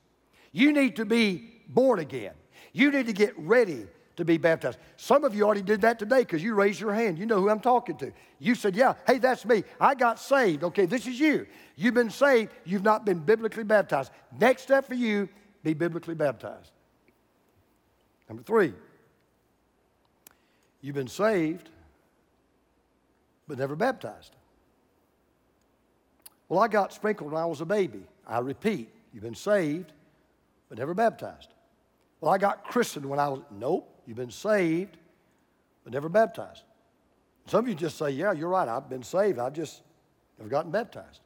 You 0.52 0.72
need 0.72 0.96
to 0.96 1.04
be 1.04 1.48
born 1.68 1.98
again. 1.98 2.34
You 2.72 2.90
need 2.90 3.06
to 3.06 3.12
get 3.12 3.34
ready 3.38 3.86
to 4.22 4.26
be 4.32 4.38
baptized. 4.38 4.78
Some 4.96 5.24
of 5.24 5.34
you 5.34 5.44
already 5.44 5.62
did 5.62 5.80
that 5.80 5.98
today 5.98 6.20
because 6.20 6.42
you 6.42 6.54
raised 6.54 6.80
your 6.80 6.94
hand. 6.94 7.18
You 7.18 7.26
know 7.26 7.40
who 7.40 7.50
I'm 7.50 7.60
talking 7.60 7.96
to. 7.96 8.12
You 8.38 8.54
said, 8.54 8.76
Yeah, 8.76 8.94
hey, 9.06 9.18
that's 9.18 9.44
me. 9.44 9.64
I 9.80 9.94
got 9.94 10.18
saved. 10.18 10.64
Okay, 10.64 10.86
this 10.86 11.06
is 11.06 11.18
you. 11.18 11.46
You've 11.76 11.94
been 11.94 12.10
saved. 12.10 12.52
You've 12.64 12.84
not 12.84 13.04
been 13.04 13.18
biblically 13.18 13.64
baptized. 13.64 14.12
Next 14.38 14.62
step 14.62 14.86
for 14.86 14.94
you, 14.94 15.28
be 15.62 15.74
biblically 15.74 16.14
baptized. 16.14 16.70
Number 18.28 18.42
three, 18.42 18.72
you've 20.80 20.94
been 20.94 21.08
saved, 21.08 21.68
but 23.48 23.58
never 23.58 23.76
baptized. 23.76 24.34
Well, 26.48 26.60
I 26.60 26.68
got 26.68 26.92
sprinkled 26.92 27.32
when 27.32 27.42
I 27.42 27.46
was 27.46 27.60
a 27.60 27.66
baby. 27.66 28.04
I 28.26 28.38
repeat, 28.38 28.88
you've 29.12 29.22
been 29.24 29.34
saved, 29.34 29.92
but 30.68 30.78
never 30.78 30.94
baptized. 30.94 31.48
Well, 32.20 32.32
I 32.32 32.38
got 32.38 32.64
christened 32.64 33.04
when 33.04 33.18
I 33.18 33.28
was, 33.28 33.40
nope. 33.50 33.91
You've 34.06 34.16
been 34.16 34.30
saved, 34.30 34.96
but 35.84 35.92
never 35.92 36.08
baptized. 36.08 36.62
Some 37.46 37.64
of 37.64 37.68
you 37.68 37.74
just 37.74 37.98
say, 37.98 38.10
Yeah, 38.10 38.32
you're 38.32 38.48
right. 38.48 38.68
I've 38.68 38.88
been 38.88 39.02
saved. 39.02 39.38
I've 39.38 39.52
just 39.52 39.82
never 40.38 40.48
gotten 40.48 40.70
baptized. 40.70 41.20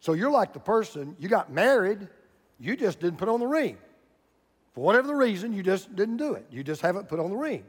So 0.00 0.12
you're 0.12 0.30
like 0.30 0.52
the 0.52 0.60
person, 0.60 1.16
you 1.18 1.28
got 1.28 1.50
married, 1.50 2.08
you 2.60 2.76
just 2.76 3.00
didn't 3.00 3.18
put 3.18 3.28
on 3.28 3.40
the 3.40 3.46
ring. 3.46 3.78
For 4.74 4.82
whatever 4.82 5.06
the 5.06 5.14
reason, 5.14 5.52
you 5.52 5.62
just 5.62 5.94
didn't 5.96 6.18
do 6.18 6.34
it. 6.34 6.46
You 6.50 6.62
just 6.62 6.82
haven't 6.82 7.08
put 7.08 7.20
on 7.20 7.30
the 7.30 7.36
ring. 7.36 7.64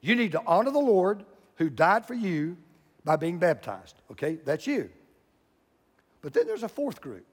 You 0.00 0.14
need 0.14 0.32
to 0.32 0.42
honor 0.46 0.70
the 0.70 0.78
Lord 0.78 1.24
who 1.56 1.70
died 1.70 2.04
for 2.04 2.14
you 2.14 2.56
by 3.04 3.16
being 3.16 3.38
baptized. 3.38 4.00
Okay? 4.10 4.38
That's 4.44 4.66
you. 4.66 4.90
But 6.20 6.32
then 6.32 6.46
there's 6.46 6.62
a 6.62 6.68
fourth 6.68 7.00
group. 7.00 7.24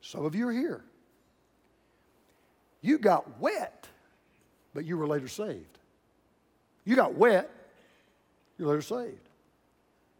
Some 0.00 0.24
of 0.24 0.34
you 0.34 0.48
are 0.48 0.52
here. 0.52 0.84
You 2.80 2.98
got 2.98 3.40
wet, 3.40 3.88
but 4.74 4.84
you 4.84 4.98
were 4.98 5.06
later 5.06 5.28
saved. 5.28 5.78
You 6.84 6.96
got 6.96 7.14
wet, 7.14 7.50
you're 8.58 8.68
later 8.68 8.82
saved. 8.82 9.28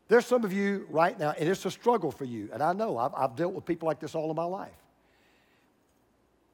There's 0.08 0.26
some 0.26 0.44
of 0.44 0.52
you 0.52 0.86
right 0.90 1.18
now, 1.18 1.30
and 1.38 1.48
it's 1.48 1.64
a 1.64 1.70
struggle 1.70 2.10
for 2.10 2.24
you. 2.24 2.50
And 2.52 2.62
I 2.62 2.72
know 2.72 2.98
I've, 2.98 3.14
I've 3.14 3.34
dealt 3.34 3.54
with 3.54 3.64
people 3.64 3.86
like 3.86 3.98
this 3.98 4.14
all 4.14 4.30
of 4.30 4.36
my 4.36 4.44
life. 4.44 4.70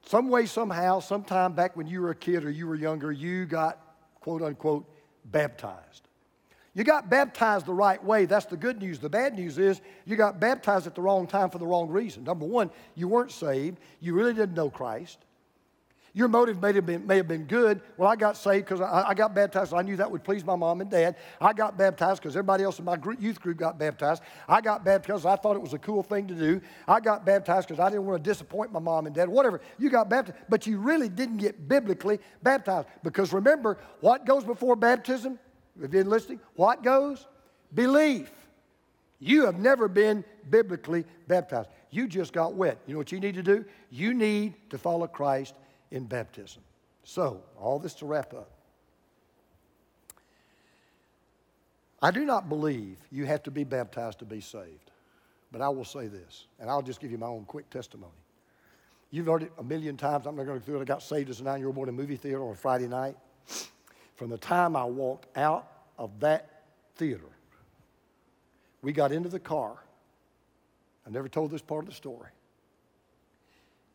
Some 0.06 0.28
way, 0.28 0.46
somehow, 0.46 1.00
sometime 1.00 1.54
back 1.54 1.76
when 1.76 1.86
you 1.86 2.00
were 2.00 2.10
a 2.10 2.14
kid 2.14 2.44
or 2.44 2.50
you 2.50 2.66
were 2.66 2.76
younger, 2.76 3.10
you 3.10 3.46
got, 3.46 3.78
quote 4.20 4.42
unquote, 4.42 4.88
baptized. 5.24 6.08
You 6.74 6.84
got 6.84 7.10
baptized 7.10 7.66
the 7.66 7.74
right 7.74 8.02
way. 8.02 8.24
That's 8.24 8.46
the 8.46 8.56
good 8.56 8.80
news. 8.80 9.00
The 9.00 9.08
bad 9.08 9.34
news 9.34 9.58
is 9.58 9.80
you 10.04 10.14
got 10.16 10.38
baptized 10.38 10.86
at 10.86 10.94
the 10.94 11.02
wrong 11.02 11.26
time 11.26 11.50
for 11.50 11.58
the 11.58 11.66
wrong 11.66 11.88
reason. 11.88 12.24
Number 12.24 12.46
one, 12.46 12.70
you 12.94 13.08
weren't 13.08 13.32
saved. 13.32 13.78
You 14.00 14.14
really 14.14 14.32
didn't 14.32 14.54
know 14.54 14.70
Christ. 14.70 15.18
Your 16.14 16.28
motive 16.28 16.60
may 16.60 16.72
have 16.72 16.86
been, 16.86 17.06
may 17.06 17.16
have 17.16 17.28
been 17.28 17.44
good. 17.44 17.80
Well, 17.96 18.08
I 18.08 18.16
got 18.16 18.36
saved 18.36 18.64
because 18.64 18.80
I, 18.80 19.10
I, 19.10 19.14
got 19.14 19.34
baptized. 19.34 19.74
I 19.74 19.82
knew 19.82 19.96
that 19.96 20.10
would 20.10 20.24
please 20.24 20.44
my 20.44 20.56
mom 20.56 20.80
and 20.80 20.90
dad. 20.90 21.16
I 21.40 21.52
got 21.52 21.76
baptized 21.76 22.22
because 22.22 22.34
everybody 22.34 22.64
else 22.64 22.78
in 22.78 22.84
my 22.84 22.96
group, 22.96 23.20
youth 23.20 23.40
group 23.40 23.58
got 23.58 23.78
baptized. 23.78 24.22
I 24.48 24.60
got 24.60 24.84
baptized 24.84 25.22
because 25.22 25.26
I 25.26 25.36
thought 25.36 25.54
it 25.54 25.62
was 25.62 25.74
a 25.74 25.78
cool 25.78 26.02
thing 26.02 26.26
to 26.28 26.34
do. 26.34 26.60
I 26.86 27.00
got 27.00 27.26
baptized 27.26 27.68
because 27.68 27.78
I 27.78 27.90
didn't 27.90 28.06
want 28.06 28.22
to 28.22 28.28
disappoint 28.30 28.72
my 28.72 28.80
mom 28.80 29.06
and 29.06 29.14
dad. 29.14 29.28
Whatever. 29.28 29.60
You 29.78 29.90
got 29.90 30.08
baptized, 30.08 30.38
but 30.48 30.66
you 30.66 30.78
really 30.78 31.08
didn't 31.08 31.36
get 31.36 31.68
biblically 31.68 32.20
baptized. 32.42 32.88
Because 33.02 33.32
remember, 33.32 33.78
what 34.00 34.24
goes 34.24 34.44
before 34.44 34.76
baptism? 34.76 35.38
If 35.80 35.90
been 35.90 36.08
listening, 36.08 36.40
what 36.56 36.82
goes? 36.82 37.26
Belief. 37.74 38.30
You 39.20 39.46
have 39.46 39.58
never 39.58 39.88
been 39.88 40.24
biblically 40.48 41.04
baptized. 41.26 41.68
You 41.90 42.06
just 42.06 42.32
got 42.32 42.54
wet. 42.54 42.78
You 42.86 42.94
know 42.94 42.98
what 42.98 43.12
you 43.12 43.20
need 43.20 43.34
to 43.34 43.42
do? 43.42 43.64
You 43.90 44.14
need 44.14 44.54
to 44.70 44.78
follow 44.78 45.06
Christ 45.06 45.54
in 45.90 46.04
baptism. 46.04 46.62
So, 47.04 47.42
all 47.58 47.78
this 47.78 47.94
to 47.94 48.06
wrap 48.06 48.34
up. 48.34 48.50
I 52.00 52.10
do 52.10 52.24
not 52.24 52.48
believe 52.48 52.96
you 53.10 53.24
have 53.26 53.42
to 53.44 53.50
be 53.50 53.64
baptized 53.64 54.20
to 54.20 54.24
be 54.24 54.40
saved. 54.40 54.90
But 55.50 55.62
I 55.62 55.68
will 55.70 55.84
say 55.84 56.06
this, 56.06 56.46
and 56.60 56.68
I'll 56.68 56.82
just 56.82 57.00
give 57.00 57.10
you 57.10 57.18
my 57.18 57.26
own 57.26 57.44
quick 57.46 57.70
testimony. 57.70 58.12
You've 59.10 59.26
heard 59.26 59.44
it 59.44 59.52
a 59.58 59.62
million 59.62 59.96
times. 59.96 60.26
I'm 60.26 60.36
not 60.36 60.44
going 60.44 60.60
to 60.60 60.60
go 60.60 60.66
through 60.66 60.78
it. 60.80 60.82
I 60.82 60.84
got 60.84 61.02
saved 61.02 61.30
as 61.30 61.40
a 61.40 61.44
nine 61.44 61.58
year 61.58 61.68
old 61.68 61.76
boy 61.76 61.84
in 61.84 61.88
a 61.88 61.92
movie 61.92 62.16
theater 62.16 62.44
on 62.44 62.52
a 62.52 62.56
Friday 62.56 62.86
night. 62.86 63.16
From 64.16 64.28
the 64.28 64.36
time 64.36 64.76
I 64.76 64.84
walked 64.84 65.34
out 65.36 65.66
of 65.96 66.20
that 66.20 66.64
theater, 66.96 67.30
we 68.82 68.92
got 68.92 69.10
into 69.10 69.28
the 69.28 69.40
car. 69.40 69.76
I 71.06 71.10
never 71.10 71.28
told 71.28 71.50
this 71.50 71.62
part 71.62 71.84
of 71.84 71.88
the 71.88 71.94
story. 71.94 72.28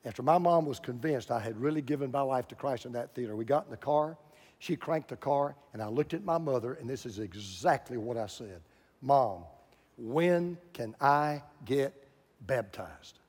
After 0.05 0.21
my 0.21 0.37
mom 0.37 0.65
was 0.65 0.79
convinced 0.79 1.31
I 1.31 1.39
had 1.39 1.59
really 1.59 1.81
given 1.81 2.11
my 2.11 2.21
life 2.21 2.47
to 2.49 2.55
Christ 2.55 2.85
in 2.85 2.91
that 2.93 3.15
theater, 3.15 3.35
we 3.35 3.45
got 3.45 3.65
in 3.65 3.71
the 3.71 3.77
car. 3.77 4.17
She 4.59 4.75
cranked 4.75 5.09
the 5.09 5.15
car, 5.15 5.55
and 5.73 5.81
I 5.81 5.87
looked 5.87 6.13
at 6.13 6.23
my 6.23 6.37
mother, 6.37 6.73
and 6.73 6.89
this 6.89 7.05
is 7.05 7.19
exactly 7.19 7.97
what 7.97 8.17
I 8.17 8.27
said 8.27 8.61
Mom, 9.01 9.43
when 9.97 10.57
can 10.73 10.95
I 11.01 11.43
get 11.65 12.07
baptized? 12.41 13.19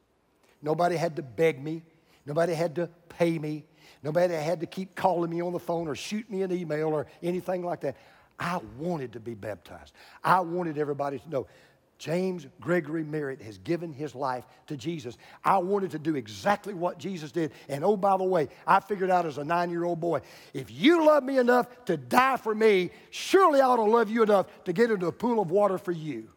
Nobody 0.63 0.97
had 0.97 1.17
to 1.17 1.23
beg 1.23 1.63
me, 1.63 1.83
nobody 2.25 2.55
had 2.55 2.75
to 2.77 2.89
pay 3.09 3.39
me, 3.39 3.65
nobody 4.03 4.35
had 4.35 4.61
to 4.61 4.67
keep 4.67 4.95
calling 4.95 5.31
me 5.31 5.43
on 5.43 5.53
the 5.53 5.59
phone 5.59 5.89
or 5.89 5.95
shoot 5.95 6.29
me 6.31 6.43
an 6.43 6.53
email 6.53 6.89
or 6.89 7.07
anything 7.23 7.65
like 7.65 7.81
that. 7.83 7.97
I 8.39 8.61
wanted 8.79 9.13
to 9.13 9.21
be 9.21 9.35
baptized. 9.35 9.93
I 10.23 10.41
wanted 10.41 10.79
everybody 10.79 11.19
to 11.19 11.31
know 11.31 11.47
James 11.99 12.47
Gregory 12.61 13.05
Merritt 13.05 13.41
has 13.41 13.59
given 13.59 13.93
his 13.93 14.15
life 14.15 14.45
to 14.67 14.77
Jesus. 14.77 15.17
I 15.45 15.59
wanted 15.59 15.93
to 15.93 15.99
do 15.99 16.17
exactly 16.17 16.75
what 16.75 16.99
Jesus 16.99 17.33
did. 17.33 17.53
And 17.69 17.85
oh, 17.85 17.97
by 17.97 18.17
the 18.17 18.25
way, 18.25 18.49
I 18.67 18.81
figured 18.81 19.11
out 19.11 19.27
as 19.27 19.39
a 19.39 19.45
nine 19.45 19.71
year 19.71 19.85
old 19.85 20.01
boy 20.01 20.21
if 20.53 20.71
you 20.71 21.07
love 21.07 21.23
me 21.23 21.39
enough 21.39 21.85
to 21.87 21.97
die 21.97 22.37
for 22.37 22.55
me, 22.55 22.91
surely 23.11 23.61
I 23.61 23.67
ought 23.67 23.77
to 23.77 23.83
love 23.85 24.11
you 24.11 24.23
enough 24.23 24.47
to 24.65 24.73
get 24.73 24.91
into 24.91 25.07
a 25.07 25.13
pool 25.13 25.41
of 25.41 25.51
water 25.51 25.79
for 25.79 25.93
you. 25.93 26.29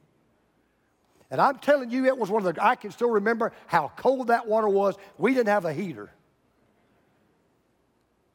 And 1.29 1.41
I'm 1.41 1.57
telling 1.59 1.89
you, 1.89 2.05
it 2.05 2.17
was 2.17 2.29
one 2.29 2.45
of 2.45 2.55
the, 2.55 2.63
I 2.63 2.75
can 2.75 2.91
still 2.91 3.09
remember 3.09 3.51
how 3.65 3.91
cold 3.97 4.27
that 4.27 4.47
water 4.47 4.69
was. 4.69 4.95
We 5.17 5.33
didn't 5.33 5.49
have 5.49 5.65
a 5.65 5.73
heater. 5.73 6.09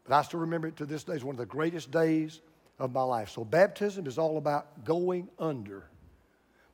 But 0.04 0.14
I 0.14 0.22
still 0.22 0.40
remember 0.40 0.68
it 0.68 0.76
to 0.76 0.86
this 0.86 1.04
day 1.04 1.14
It's 1.14 1.24
one 1.24 1.34
of 1.34 1.38
the 1.38 1.46
greatest 1.46 1.90
days 1.90 2.40
of 2.78 2.92
my 2.92 3.02
life. 3.02 3.30
So 3.30 3.44
baptism 3.44 4.06
is 4.06 4.18
all 4.18 4.36
about 4.36 4.84
going 4.84 5.28
under, 5.38 5.84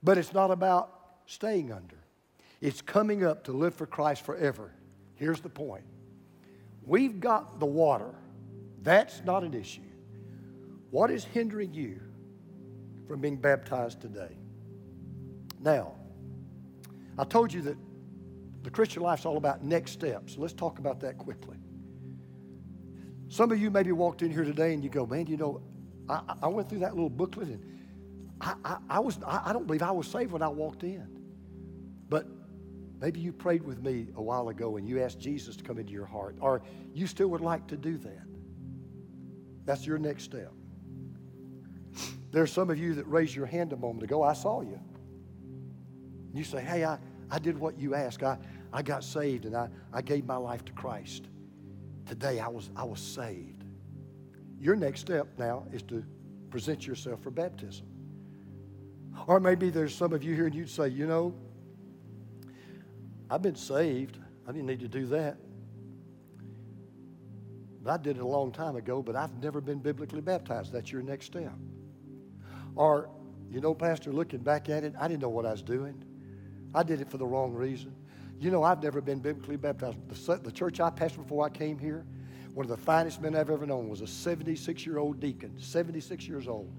but 0.02 0.18
it's 0.18 0.32
not 0.32 0.50
about 0.50 0.92
staying 1.26 1.72
under. 1.72 1.96
It's 2.60 2.80
coming 2.80 3.24
up 3.24 3.44
to 3.44 3.52
live 3.52 3.74
for 3.74 3.86
Christ 3.86 4.24
forever. 4.24 4.72
Here's 5.14 5.40
the 5.40 5.48
point 5.48 5.84
we've 6.84 7.20
got 7.20 7.60
the 7.60 7.66
water, 7.66 8.14
that's 8.82 9.22
not 9.24 9.44
an 9.44 9.54
issue. 9.54 9.82
What 10.90 11.10
is 11.10 11.24
hindering 11.24 11.74
you 11.74 12.00
from 13.06 13.20
being 13.20 13.36
baptized 13.36 14.00
today? 14.00 14.36
Now, 15.60 15.92
I 17.18 17.24
told 17.24 17.52
you 17.52 17.60
that 17.62 17.76
the 18.62 18.70
Christian 18.70 19.02
life 19.02 19.20
is 19.20 19.26
all 19.26 19.36
about 19.36 19.62
next 19.62 19.92
steps. 19.92 20.36
Let's 20.38 20.54
talk 20.54 20.78
about 20.78 21.00
that 21.00 21.18
quickly. 21.18 21.56
Some 23.28 23.52
of 23.52 23.60
you 23.60 23.70
maybe 23.70 23.92
walked 23.92 24.22
in 24.22 24.30
here 24.30 24.44
today 24.44 24.72
and 24.72 24.82
you 24.82 24.88
go, 24.88 25.04
man, 25.04 25.26
you 25.26 25.36
know, 25.36 25.60
I, 26.08 26.22
I 26.42 26.48
went 26.48 26.68
through 26.68 26.78
that 26.80 26.94
little 26.94 27.10
booklet 27.10 27.48
and 27.48 27.77
I, 28.40 28.54
I, 28.64 28.76
I 28.88 29.00
was, 29.00 29.18
I, 29.26 29.42
I 29.46 29.52
don't 29.52 29.66
believe 29.66 29.82
I 29.82 29.90
was 29.90 30.06
saved 30.06 30.32
when 30.32 30.42
I 30.42 30.48
walked 30.48 30.82
in. 30.82 31.06
But 32.08 32.26
maybe 33.00 33.20
you 33.20 33.32
prayed 33.32 33.62
with 33.62 33.82
me 33.82 34.08
a 34.16 34.22
while 34.22 34.48
ago 34.48 34.76
and 34.76 34.88
you 34.88 35.02
asked 35.02 35.20
Jesus 35.20 35.56
to 35.56 35.64
come 35.64 35.78
into 35.78 35.92
your 35.92 36.06
heart, 36.06 36.36
or 36.40 36.62
you 36.94 37.06
still 37.06 37.28
would 37.28 37.40
like 37.40 37.66
to 37.68 37.76
do 37.76 37.98
that. 37.98 38.26
That's 39.64 39.86
your 39.86 39.98
next 39.98 40.24
step. 40.24 40.52
There's 42.30 42.52
some 42.52 42.70
of 42.70 42.78
you 42.78 42.94
that 42.94 43.06
raised 43.08 43.34
your 43.34 43.46
hand 43.46 43.72
a 43.72 43.76
moment 43.76 44.04
ago. 44.04 44.22
I 44.22 44.32
saw 44.32 44.60
you. 44.60 44.80
You 46.32 46.44
say, 46.44 46.62
hey, 46.62 46.84
I, 46.84 46.98
I 47.30 47.38
did 47.38 47.58
what 47.58 47.78
you 47.78 47.94
asked. 47.94 48.22
I, 48.22 48.38
I 48.72 48.82
got 48.82 49.02
saved 49.02 49.44
and 49.46 49.56
I, 49.56 49.68
I 49.92 50.02
gave 50.02 50.26
my 50.26 50.36
life 50.36 50.64
to 50.66 50.72
Christ. 50.72 51.26
Today 52.06 52.38
I 52.38 52.48
was, 52.48 52.70
I 52.76 52.84
was 52.84 53.00
saved. 53.00 53.64
Your 54.60 54.76
next 54.76 55.00
step 55.00 55.26
now 55.38 55.66
is 55.72 55.82
to 55.84 56.04
present 56.50 56.86
yourself 56.86 57.22
for 57.22 57.30
baptism. 57.30 57.86
Or 59.26 59.40
maybe 59.40 59.70
there's 59.70 59.94
some 59.94 60.12
of 60.12 60.22
you 60.22 60.34
here 60.34 60.46
and 60.46 60.54
you'd 60.54 60.70
say, 60.70 60.88
you 60.88 61.06
know, 61.06 61.34
I've 63.30 63.42
been 63.42 63.56
saved. 63.56 64.18
I 64.46 64.52
didn't 64.52 64.66
need 64.66 64.80
to 64.80 64.88
do 64.88 65.06
that. 65.06 65.36
I 67.86 67.96
did 67.96 68.16
it 68.16 68.22
a 68.22 68.26
long 68.26 68.52
time 68.52 68.76
ago, 68.76 69.02
but 69.02 69.16
I've 69.16 69.42
never 69.42 69.60
been 69.60 69.78
biblically 69.78 70.20
baptized. 70.20 70.72
That's 70.72 70.92
your 70.92 71.02
next 71.02 71.26
step. 71.26 71.52
Or, 72.74 73.08
you 73.50 73.60
know, 73.60 73.74
Pastor, 73.74 74.12
looking 74.12 74.40
back 74.40 74.68
at 74.68 74.84
it, 74.84 74.94
I 75.00 75.08
didn't 75.08 75.22
know 75.22 75.28
what 75.30 75.46
I 75.46 75.52
was 75.52 75.62
doing. 75.62 76.02
I 76.74 76.82
did 76.82 77.00
it 77.00 77.10
for 77.10 77.16
the 77.16 77.26
wrong 77.26 77.52
reason. 77.54 77.94
You 78.38 78.50
know, 78.50 78.62
I've 78.62 78.82
never 78.82 79.00
been 79.00 79.20
biblically 79.20 79.56
baptized. 79.56 79.96
The, 80.08 80.36
the 80.36 80.52
church 80.52 80.80
I 80.80 80.90
pastored 80.90 81.22
before 81.22 81.44
I 81.44 81.48
came 81.48 81.78
here, 81.78 82.04
one 82.54 82.64
of 82.64 82.70
the 82.70 82.76
finest 82.76 83.20
men 83.20 83.36
I've 83.36 83.50
ever 83.50 83.66
known 83.66 83.88
was 83.88 84.00
a 84.00 84.06
76 84.06 84.84
year 84.84 84.98
old 84.98 85.20
deacon, 85.20 85.54
76 85.58 86.26
years 86.26 86.48
old. 86.48 86.72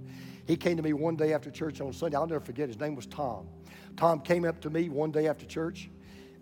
He 0.48 0.56
came 0.56 0.78
to 0.78 0.84
me 0.84 0.94
one 0.94 1.16
day 1.16 1.34
after 1.34 1.52
church 1.52 1.80
on 1.80 1.94
Sunday. 1.94 2.18
I'll 2.18 2.28
never 2.28 2.44
forget. 2.44 2.68
His 2.68 2.80
name 2.80 2.96
was 2.96 3.06
Tom. 3.06 3.48
Tom 3.96 4.20
came 4.20 4.46
up 4.46 4.60
to 4.62 4.70
me 4.70 4.90
one 4.90 5.12
day 5.12 5.28
after 5.28 5.46
church. 5.46 5.90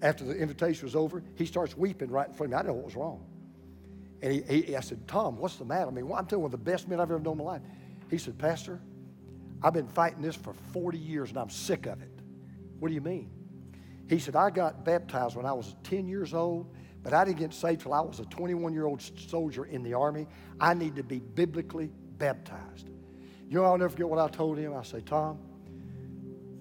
After 0.02 0.24
the 0.24 0.36
invitation 0.36 0.86
was 0.86 0.96
over, 0.96 1.24
he 1.36 1.46
starts 1.46 1.76
weeping 1.76 2.10
right 2.10 2.28
in 2.28 2.34
front 2.34 2.48
of 2.48 2.52
me. 2.52 2.56
I 2.56 2.62
didn't 2.62 2.68
know 2.68 2.74
what 2.76 2.86
was 2.86 2.96
wrong. 2.96 3.26
And 4.22 4.32
he, 4.34 4.62
he, 4.62 4.76
I 4.76 4.80
said, 4.80 5.08
Tom, 5.08 5.38
what's 5.38 5.58
the 5.58 5.66
matter? 5.66 5.88
I 5.88 5.92
mean, 5.92 6.06
I'm 6.06 6.26
telling 6.26 6.30
you, 6.32 6.40
one 6.40 6.48
of 6.48 6.52
the 6.52 6.58
best 6.58 6.88
men 6.88 7.00
I've 7.00 7.12
ever 7.12 7.20
known 7.20 7.40
in 7.40 7.46
my 7.46 7.52
life. 7.52 7.62
He 8.10 8.18
said, 8.18 8.38
Pastor, 8.38 8.80
I've 9.62 9.74
been 9.74 9.88
fighting 9.88 10.22
this 10.22 10.36
for 10.36 10.54
40 10.72 10.98
years 10.98 11.30
and 11.30 11.38
I'm 11.38 11.50
sick 11.50 11.86
of 11.86 12.02
it. 12.02 12.12
What 12.80 12.90
do 12.90 12.94
you 12.94 13.02
mean? 13.02 13.30
He 14.08 14.20
said, 14.20 14.36
I 14.36 14.50
got 14.50 14.86
baptized 14.86 15.36
when 15.36 15.46
I 15.46 15.54
was 15.54 15.76
10 15.84 16.08
years 16.08 16.34
old, 16.34 16.74
but 17.08 17.14
I 17.14 17.24
didn't 17.24 17.39
get 17.39 17.53
saved 17.53 17.84
till 17.84 17.93
I 17.93 18.01
was 18.01 18.20
a 18.20 18.26
21 18.26 18.74
year 18.74 18.86
old 18.86 19.01
soldier 19.01 19.64
in 19.64 19.82
the 19.82 19.93
army. 19.93 20.28
I 20.60 20.74
need 20.74 20.97
to 20.97 21.03
be 21.03 21.20
biblically 21.20 21.89
baptized. 22.18 22.89
You 23.47 23.60
know, 23.60 23.64
I'll 23.64 23.78
never 23.78 23.91
forget 23.91 24.10
what 24.10 24.20
I 24.20 24.28
told 24.28 24.58
him. 24.58 24.76
I 24.76 24.84
say, 24.84 24.99
Tom, 24.99 25.39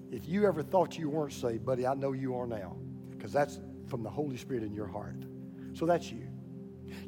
if 0.09 0.25
you 0.25 0.47
ever 0.47 0.63
thought 0.63 0.97
you 0.97 1.09
weren't 1.09 1.33
saved, 1.33 1.65
buddy, 1.65 1.85
I 1.85 1.95
know 1.95 2.13
you 2.13 2.33
are 2.37 2.47
now, 2.47 2.77
because 3.11 3.33
that's 3.33 3.59
from 3.87 4.03
the 4.03 4.09
Holy 4.09 4.37
Spirit 4.37 4.63
in 4.63 4.73
your 4.73 4.87
heart. 4.87 5.21
So 5.73 5.85
that's 5.85 6.13
you. 6.13 6.29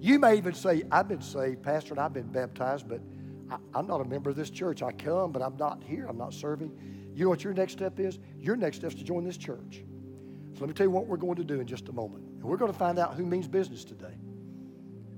You 0.01 0.19
may 0.19 0.35
even 0.35 0.53
say, 0.53 0.83
I've 0.91 1.07
been 1.07 1.21
saved, 1.21 1.63
Pastor, 1.63 1.93
and 1.93 2.01
I've 2.01 2.11
been 2.11 2.27
baptized, 2.27 2.89
but 2.89 2.99
I, 3.49 3.79
am 3.79 3.87
not 3.87 4.01
a 4.01 4.05
member 4.05 4.29
of 4.29 4.35
this 4.35 4.49
church. 4.49 4.83
I 4.83 4.91
come, 4.91 5.31
but 5.31 5.41
I'm 5.41 5.55
not 5.55 5.81
here. 5.81 6.07
I'm 6.07 6.17
not 6.17 6.33
serving. 6.33 6.73
You 7.15 7.23
know 7.23 7.29
what 7.29 7.45
your 7.45 7.53
next 7.53 7.71
step 7.71 8.01
is? 8.01 8.19
Your 8.37 8.57
next 8.57 8.79
step 8.79 8.91
is 8.91 8.97
to 8.97 9.05
join 9.05 9.23
this 9.23 9.37
church. 9.37 9.85
So 10.55 10.59
let 10.59 10.67
me 10.67 10.73
tell 10.73 10.87
you 10.87 10.91
what 10.91 11.07
we're 11.07 11.15
going 11.15 11.37
to 11.37 11.45
do 11.45 11.61
in 11.61 11.67
just 11.67 11.87
a 11.87 11.93
moment. 11.93 12.28
And 12.39 12.43
we're 12.43 12.57
going 12.57 12.71
to 12.71 12.77
find 12.77 12.97
out 12.99 13.15
who 13.15 13.25
means 13.25 13.47
business 13.47 13.83
today. 13.83 14.15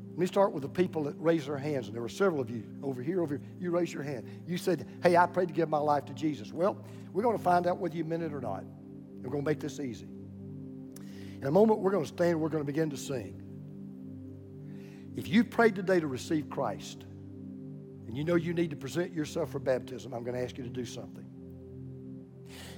Let 0.09 0.17
me 0.17 0.25
start 0.25 0.51
with 0.51 0.63
the 0.63 0.69
people 0.69 1.03
that 1.03 1.15
raised 1.17 1.47
their 1.47 1.57
hands. 1.57 1.85
And 1.85 1.95
there 1.95 2.01
were 2.01 2.09
several 2.09 2.41
of 2.41 2.49
you 2.49 2.63
over 2.83 3.01
here, 3.01 3.21
over 3.21 3.37
here. 3.37 3.47
You 3.59 3.71
raised 3.71 3.93
your 3.93 4.03
hand. 4.03 4.27
You 4.45 4.57
said, 4.57 4.87
Hey, 5.03 5.15
I 5.15 5.25
prayed 5.25 5.47
to 5.47 5.53
give 5.53 5.69
my 5.69 5.77
life 5.77 6.05
to 6.05 6.13
Jesus. 6.13 6.51
Well, 6.51 6.83
we're 7.13 7.23
going 7.23 7.37
to 7.37 7.43
find 7.43 7.67
out 7.67 7.77
whether 7.77 7.95
you 7.95 8.03
meant 8.03 8.23
it 8.23 8.33
or 8.33 8.41
not. 8.41 8.63
We're 9.21 9.29
going 9.29 9.43
to 9.43 9.49
make 9.49 9.59
this 9.59 9.79
easy. 9.79 10.07
In 11.41 11.47
a 11.47 11.51
moment, 11.51 11.79
we're 11.79 11.91
going 11.91 12.03
to 12.03 12.09
stand 12.09 12.39
we're 12.39 12.49
going 12.49 12.63
to 12.63 12.67
begin 12.67 12.89
to 12.89 12.97
sing. 12.97 13.41
If 15.15 15.27
you 15.27 15.43
prayed 15.43 15.75
today 15.75 15.99
to 15.99 16.07
receive 16.07 16.49
Christ, 16.49 17.03
and 18.07 18.17
you 18.17 18.23
know 18.23 18.35
you 18.35 18.53
need 18.53 18.69
to 18.71 18.75
present 18.75 19.13
yourself 19.13 19.51
for 19.51 19.59
baptism, 19.59 20.13
I'm 20.13 20.23
going 20.23 20.35
to 20.35 20.43
ask 20.43 20.57
you 20.57 20.63
to 20.63 20.69
do 20.69 20.85
something. 20.85 21.25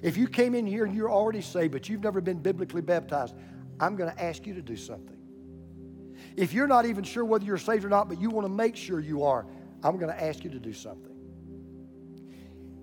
If 0.02 0.18
you 0.18 0.28
came 0.28 0.54
in 0.54 0.66
here 0.66 0.86
and 0.86 0.96
you're 0.96 1.12
already 1.12 1.42
saved, 1.42 1.72
but 1.72 1.90
you've 1.90 2.04
never 2.04 2.22
been 2.22 2.40
biblically 2.40 2.82
baptized, 2.82 3.36
I'm 3.84 3.98
going 3.98 4.10
to 4.10 4.24
ask 4.24 4.48
you 4.48 4.54
to 4.54 4.62
do 4.62 4.78
something. 4.78 5.18
If 6.38 6.54
you're 6.54 6.68
not 6.68 6.86
even 6.86 7.04
sure 7.04 7.26
whether 7.26 7.44
you're 7.44 7.58
saved 7.58 7.84
or 7.84 7.90
not, 7.90 8.08
but 8.08 8.20
you 8.20 8.30
want 8.30 8.46
to 8.46 8.54
make 8.54 8.78
sure 8.78 9.00
you 9.02 9.24
are, 9.24 9.46
I'm 9.84 9.98
going 9.98 10.12
to 10.12 10.24
ask 10.24 10.44
you 10.44 10.50
to 10.52 10.60
do 10.60 10.72
something. 10.72 11.12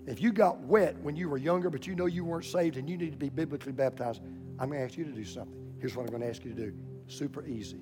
If 0.07 0.21
you 0.21 0.31
got 0.31 0.61
wet 0.61 0.99
when 0.99 1.17
you 1.17 1.29
were 1.29 1.39
younger, 1.39 1.71
but 1.71 1.87
you 1.87 1.95
know 1.95 2.05
you 2.07 2.25
weren't 2.25 2.45
saved 2.45 2.77
and 2.77 2.89
you 2.89 2.99
need 2.99 3.13
to 3.13 3.19
be 3.19 3.31
biblically 3.31 3.73
baptized, 3.73 4.21
I'm 4.59 4.69
going 4.69 4.81
to 4.81 4.85
ask 4.85 4.99
you 4.99 5.05
to 5.05 5.13
do 5.13 5.25
something. 5.25 5.75
Here's 5.79 5.97
what 5.97 6.03
I'm 6.03 6.11
going 6.11 6.21
to 6.21 6.29
ask 6.29 6.45
you 6.45 6.53
to 6.53 6.67
do 6.67 6.75
super 7.07 7.47
easy. 7.47 7.81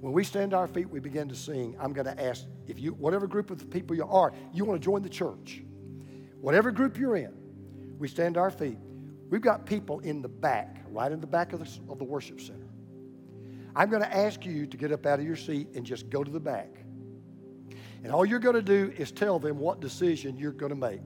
When 0.00 0.12
we 0.12 0.24
stand 0.24 0.50
to 0.50 0.56
our 0.56 0.66
feet, 0.66 0.90
we 0.90 0.98
begin 0.98 1.28
to 1.28 1.36
sing. 1.36 1.76
I'm 1.78 1.92
going 1.92 2.06
to 2.06 2.20
ask 2.20 2.46
if 2.66 2.80
you, 2.80 2.92
whatever 2.94 3.28
group 3.28 3.50
of 3.50 3.70
people 3.70 3.94
you 3.94 4.04
are, 4.04 4.32
you 4.52 4.64
want 4.64 4.82
to 4.82 4.84
join 4.84 5.02
the 5.02 5.08
church, 5.08 5.62
whatever 6.40 6.72
group 6.72 6.98
you're 6.98 7.14
in, 7.14 7.32
we 7.98 8.08
stand 8.08 8.34
to 8.34 8.40
our 8.40 8.50
feet. 8.50 8.78
We've 9.32 9.40
got 9.40 9.64
people 9.64 10.00
in 10.00 10.20
the 10.20 10.28
back, 10.28 10.84
right 10.90 11.10
in 11.10 11.18
the 11.18 11.26
back 11.26 11.54
of 11.54 11.60
the, 11.60 11.90
of 11.90 11.96
the 11.96 12.04
worship 12.04 12.38
center. 12.38 12.68
I'm 13.74 13.88
going 13.88 14.02
to 14.02 14.14
ask 14.14 14.44
you 14.44 14.66
to 14.66 14.76
get 14.76 14.92
up 14.92 15.06
out 15.06 15.20
of 15.20 15.24
your 15.24 15.36
seat 15.36 15.68
and 15.74 15.86
just 15.86 16.10
go 16.10 16.22
to 16.22 16.30
the 16.30 16.38
back. 16.38 16.68
And 18.04 18.12
all 18.12 18.26
you're 18.26 18.40
going 18.40 18.56
to 18.56 18.60
do 18.60 18.92
is 18.98 19.10
tell 19.10 19.38
them 19.38 19.58
what 19.58 19.80
decision 19.80 20.36
you're 20.36 20.52
going 20.52 20.68
to 20.68 20.76
make. 20.76 21.00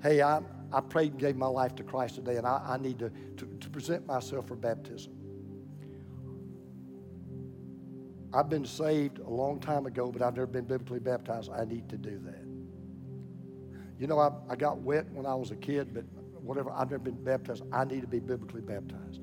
Hey, 0.00 0.22
I, 0.22 0.42
I 0.72 0.80
prayed 0.80 1.10
and 1.10 1.20
gave 1.20 1.34
my 1.34 1.48
life 1.48 1.74
to 1.74 1.82
Christ 1.82 2.14
today, 2.14 2.36
and 2.36 2.46
I, 2.46 2.64
I 2.64 2.76
need 2.76 3.00
to, 3.00 3.10
to, 3.10 3.46
to 3.46 3.68
present 3.68 4.06
myself 4.06 4.46
for 4.46 4.54
baptism. 4.54 5.12
I've 8.32 8.48
been 8.48 8.64
saved 8.64 9.18
a 9.18 9.28
long 9.28 9.58
time 9.58 9.86
ago, 9.86 10.12
but 10.12 10.22
I've 10.22 10.34
never 10.36 10.46
been 10.46 10.66
biblically 10.66 11.00
baptized. 11.00 11.50
I 11.50 11.64
need 11.64 11.88
to 11.88 11.98
do 11.98 12.20
that. 12.26 12.46
You 13.98 14.06
know, 14.06 14.20
I, 14.20 14.30
I 14.48 14.54
got 14.54 14.78
wet 14.78 15.10
when 15.10 15.26
I 15.26 15.34
was 15.34 15.50
a 15.50 15.56
kid, 15.56 15.92
but 15.92 16.04
whatever, 16.46 16.70
I've 16.70 16.90
never 16.90 17.02
been 17.02 17.22
baptized. 17.22 17.64
I 17.72 17.84
need 17.84 18.02
to 18.02 18.06
be 18.06 18.20
biblically 18.20 18.60
baptized. 18.60 19.20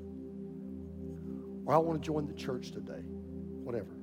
Or 1.66 1.74
I 1.74 1.78
want 1.78 2.02
to 2.02 2.06
join 2.06 2.26
the 2.26 2.34
church 2.34 2.70
today. 2.70 3.02
Whatever. 3.02 3.94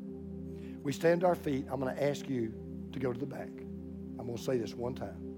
We 0.81 0.91
stand 0.91 1.21
to 1.21 1.27
our 1.27 1.35
feet. 1.35 1.65
I'm 1.71 1.79
going 1.79 1.95
to 1.95 2.03
ask 2.03 2.27
you 2.27 2.53
to 2.91 2.99
go 2.99 3.13
to 3.13 3.19
the 3.19 3.25
back. 3.25 3.49
I'm 4.19 4.25
going 4.25 4.37
to 4.37 4.43
say 4.43 4.57
this 4.57 4.73
one 4.73 4.95
time. 4.95 5.35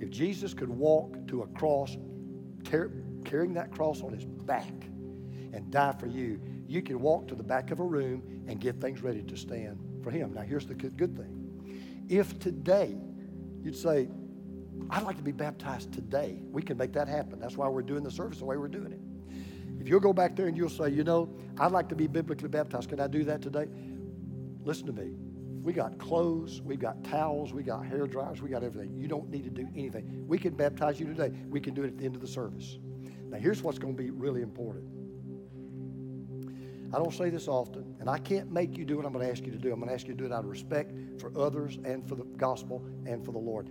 If 0.00 0.10
Jesus 0.10 0.52
could 0.52 0.68
walk 0.68 1.16
to 1.28 1.42
a 1.42 1.46
cross, 1.48 1.96
tear, 2.64 2.90
carrying 3.24 3.54
that 3.54 3.70
cross 3.70 4.02
on 4.02 4.12
his 4.12 4.24
back, 4.24 4.72
and 5.52 5.70
die 5.70 5.92
for 5.92 6.06
you, 6.06 6.40
you 6.66 6.82
can 6.82 7.00
walk 7.00 7.28
to 7.28 7.34
the 7.34 7.42
back 7.42 7.70
of 7.70 7.80
a 7.80 7.84
room 7.84 8.22
and 8.48 8.60
get 8.60 8.80
things 8.80 9.02
ready 9.02 9.22
to 9.22 9.36
stand 9.36 9.78
for 10.02 10.10
him. 10.10 10.32
Now, 10.32 10.40
here's 10.40 10.66
the 10.66 10.74
good 10.74 11.16
thing. 11.16 12.06
If 12.08 12.38
today 12.38 12.96
you'd 13.62 13.76
say, 13.76 14.08
I'd 14.90 15.04
like 15.04 15.16
to 15.16 15.22
be 15.22 15.32
baptized 15.32 15.92
today. 15.92 16.42
We 16.50 16.62
can 16.62 16.76
make 16.76 16.92
that 16.92 17.08
happen. 17.08 17.40
That's 17.40 17.56
why 17.56 17.68
we're 17.68 17.82
doing 17.82 18.02
the 18.02 18.10
service 18.10 18.38
the 18.38 18.44
way 18.44 18.56
we're 18.56 18.68
doing 18.68 18.92
it. 18.92 19.00
If 19.80 19.88
you'll 19.88 20.00
go 20.00 20.12
back 20.12 20.36
there 20.36 20.46
and 20.46 20.56
you'll 20.56 20.68
say, 20.68 20.90
you 20.90 21.02
know, 21.02 21.28
I'd 21.58 21.72
like 21.72 21.88
to 21.88 21.96
be 21.96 22.06
biblically 22.06 22.48
baptized. 22.48 22.88
Can 22.88 23.00
I 23.00 23.08
do 23.08 23.24
that 23.24 23.42
today? 23.42 23.66
Listen 24.64 24.86
to 24.86 24.92
me. 24.92 25.14
We 25.62 25.72
got 25.72 25.98
clothes, 25.98 26.60
we 26.60 26.76
got 26.76 27.02
towels, 27.04 27.52
we 27.52 27.62
got 27.62 27.86
hair 27.86 28.06
dryers, 28.06 28.42
we 28.42 28.50
got 28.50 28.64
everything. 28.64 28.96
You 28.96 29.06
don't 29.06 29.30
need 29.30 29.44
to 29.44 29.50
do 29.50 29.68
anything. 29.76 30.26
We 30.26 30.38
can 30.38 30.54
baptize 30.54 30.98
you 30.98 31.06
today. 31.06 31.32
We 31.48 31.60
can 31.60 31.72
do 31.72 31.84
it 31.84 31.88
at 31.88 31.98
the 31.98 32.04
end 32.04 32.16
of 32.16 32.20
the 32.20 32.26
service. 32.26 32.78
Now, 33.28 33.38
here's 33.38 33.62
what's 33.62 33.78
going 33.78 33.96
to 33.96 34.02
be 34.02 34.10
really 34.10 34.42
important. 34.42 34.88
I 36.94 36.98
don't 36.98 37.14
say 37.14 37.30
this 37.30 37.48
often, 37.48 37.96
and 38.00 38.10
I 38.10 38.18
can't 38.18 38.50
make 38.50 38.76
you 38.76 38.84
do 38.84 38.96
what 38.96 39.06
I'm 39.06 39.12
going 39.12 39.24
to 39.24 39.32
ask 39.32 39.46
you 39.46 39.52
to 39.52 39.58
do. 39.58 39.72
I'm 39.72 39.78
going 39.78 39.88
to 39.88 39.94
ask 39.94 40.06
you 40.06 40.12
to 40.12 40.18
do 40.18 40.26
it 40.26 40.32
out 40.32 40.44
of 40.44 40.50
respect 40.50 40.92
for 41.18 41.32
others 41.38 41.78
and 41.84 42.06
for 42.06 42.16
the 42.16 42.24
gospel 42.24 42.84
and 43.06 43.24
for 43.24 43.32
the 43.32 43.38
Lord. 43.38 43.70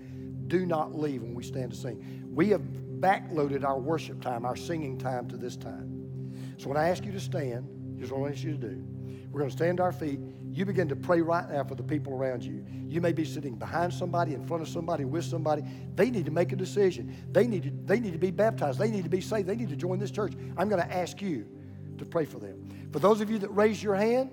Do 0.52 0.66
not 0.66 0.93
leave 0.93 1.22
when 1.22 1.34
we 1.34 1.43
stand 1.43 1.72
to 1.72 1.78
sing. 1.78 2.28
We 2.30 2.49
have 2.49 2.60
backloaded 2.99 3.64
our 3.64 3.80
worship 3.80 4.22
time, 4.22 4.43
our 4.43 4.58
singing 4.58 4.97
time 4.97 5.30
to 5.30 5.38
this 5.38 5.56
time. 5.56 6.36
So 6.58 6.68
when 6.68 6.76
I 6.76 6.89
ask 6.89 7.06
you 7.06 7.14
to 7.14 7.22
stand, 7.22 7.95
here's 7.97 8.12
what 8.12 8.28
I 8.28 8.34
ask 8.34 8.43
you 8.43 8.52
to 8.52 8.58
do. 8.58 8.84
We're 9.32 9.39
going 9.39 9.49
to 9.49 9.56
stand 9.56 9.78
to 9.78 9.84
our 9.84 9.93
feet. 9.93 10.20
You 10.49 10.66
begin 10.66 10.89
to 10.89 10.95
pray 10.97 11.22
right 11.22 11.49
now 11.49 11.64
for 11.64 11.76
the 11.76 11.84
people 11.84 12.12
around 12.12 12.43
you. 12.43 12.66
You 12.86 12.99
may 12.99 13.14
be 13.14 13.24
sitting 13.24 13.56
behind 13.56 13.93
somebody, 13.93 14.34
in 14.34 14.45
front 14.45 14.62
of 14.62 14.68
somebody, 14.68 15.06
with 15.06 15.24
somebody. 15.24 15.64
They 15.95 16.12
need 16.12 16.26
to 16.26 16.32
make 16.32 16.52
a 16.52 16.58
decision. 16.58 17.16
They 17.32 17.47
need 17.47 17.64
to, 17.64 17.72
they 17.86 18.02
need 18.02 18.12
to 18.12 18.20
be 18.20 18.32
baptized. 18.32 18.78
They 18.78 18.91
need 18.91 19.06
to 19.06 19.10
be 19.10 19.22
saved. 19.22 19.47
They 19.47 19.56
need 19.56 19.70
to 19.70 19.78
join 19.78 19.99
this 19.99 20.12
church. 20.12 20.34
I'm 20.58 20.68
going 20.68 20.84
to 20.84 20.93
ask 20.93 21.22
you 21.22 21.47
to 21.97 22.04
pray 22.04 22.26
for 22.26 22.39
them. 22.39 22.68
For 22.91 22.99
those 22.99 23.22
of 23.22 23.32
you 23.32 23.38
that 23.38 23.52
raise 23.52 23.82
your 23.82 23.95
hand, 23.95 24.32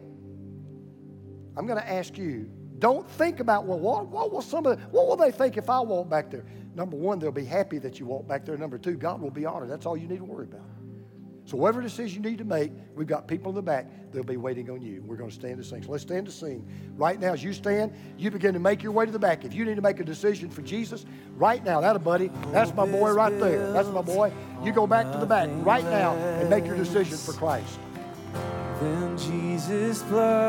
I'm 1.57 1.65
going 1.65 1.79
to 1.79 1.89
ask 1.89 2.19
you. 2.19 2.51
Don't 2.79 3.09
think 3.11 3.41
about 3.41 3.65
well, 3.65 3.79
what, 3.79 4.07
what 4.07 4.33
will 4.33 4.43
some 4.43 4.67
of 4.67 4.81
what 4.93 5.09
will 5.09 5.17
they 5.17 5.31
think 5.31 5.57
if 5.57 5.69
I 5.69 5.81
walk 5.81 6.09
back 6.09 6.31
there? 6.31 6.45
Number 6.75 6.97
one, 6.97 7.19
they'll 7.19 7.33
be 7.33 7.45
happy 7.45 7.79
that 7.79 7.99
you 7.99 8.07
walk 8.07 8.29
back 8.29 8.45
there. 8.45 8.57
Number 8.57 8.79
two, 8.79 8.95
God 8.95 9.21
will 9.21 9.31
be 9.31 9.45
honored. 9.45 9.69
That's 9.69 9.85
all 9.85 9.97
you 9.97 10.07
need 10.07 10.19
to 10.19 10.25
worry 10.25 10.45
about. 10.45 10.63
So 11.49 11.57
whatever 11.57 11.81
decision 11.81 12.23
you 12.23 12.31
need 12.31 12.39
to 12.39 12.45
make, 12.45 12.71
we've 12.95 13.07
got 13.07 13.27
people 13.27 13.49
in 13.49 13.55
the 13.55 13.63
back. 13.63 13.87
They'll 14.13 14.23
be 14.23 14.37
waiting 14.37 14.69
on 14.69 14.83
you. 14.83 15.03
We're 15.03 15.17
going 15.17 15.31
to 15.31 15.35
stand 15.35 15.57
to 15.57 15.65
sing. 15.65 15.83
So 15.83 15.91
let's 15.91 16.03
stand 16.03 16.27
to 16.27 16.33
sing. 16.33 16.69
Right 16.95 17.19
now, 17.19 17.33
as 17.33 17.43
you 17.43 17.55
stand, 17.55 17.95
you 18.19 18.31
begin 18.31 18.53
to 18.53 18.61
make 18.61 18.83
your 18.83 18.93
way 18.93 19.07
to 19.07 19.11
the 19.11 19.19
back. 19.19 19.47
If 19.47 19.55
you 19.55 19.65
need 19.65 19.77
to 19.77 19.83
make 19.83 19.99
a 19.99 20.05
decision 20.05 20.51
for 20.51 20.61
Jesus, 20.61 21.07
right 21.37 21.65
now, 21.65 21.81
that 21.81 21.97
a 21.97 21.99
buddy. 21.99 22.31
That's 22.53 22.75
my 22.75 22.85
boy 22.85 23.13
right 23.13 23.37
there. 23.41 23.73
That's 23.73 23.89
my 23.89 24.03
boy. 24.03 24.31
You 24.63 24.73
go 24.73 24.87
back 24.87 25.11
to 25.13 25.17
the 25.19 25.25
back 25.25 25.49
right 25.65 25.85
now 25.85 26.17
and 26.17 26.51
make 26.51 26.67
your 26.67 26.77
decision 26.77 27.17
for 27.17 27.33
Christ. 27.33 27.79
Then 28.81 29.17
Jesus' 29.17 30.03
blood. 30.03 30.49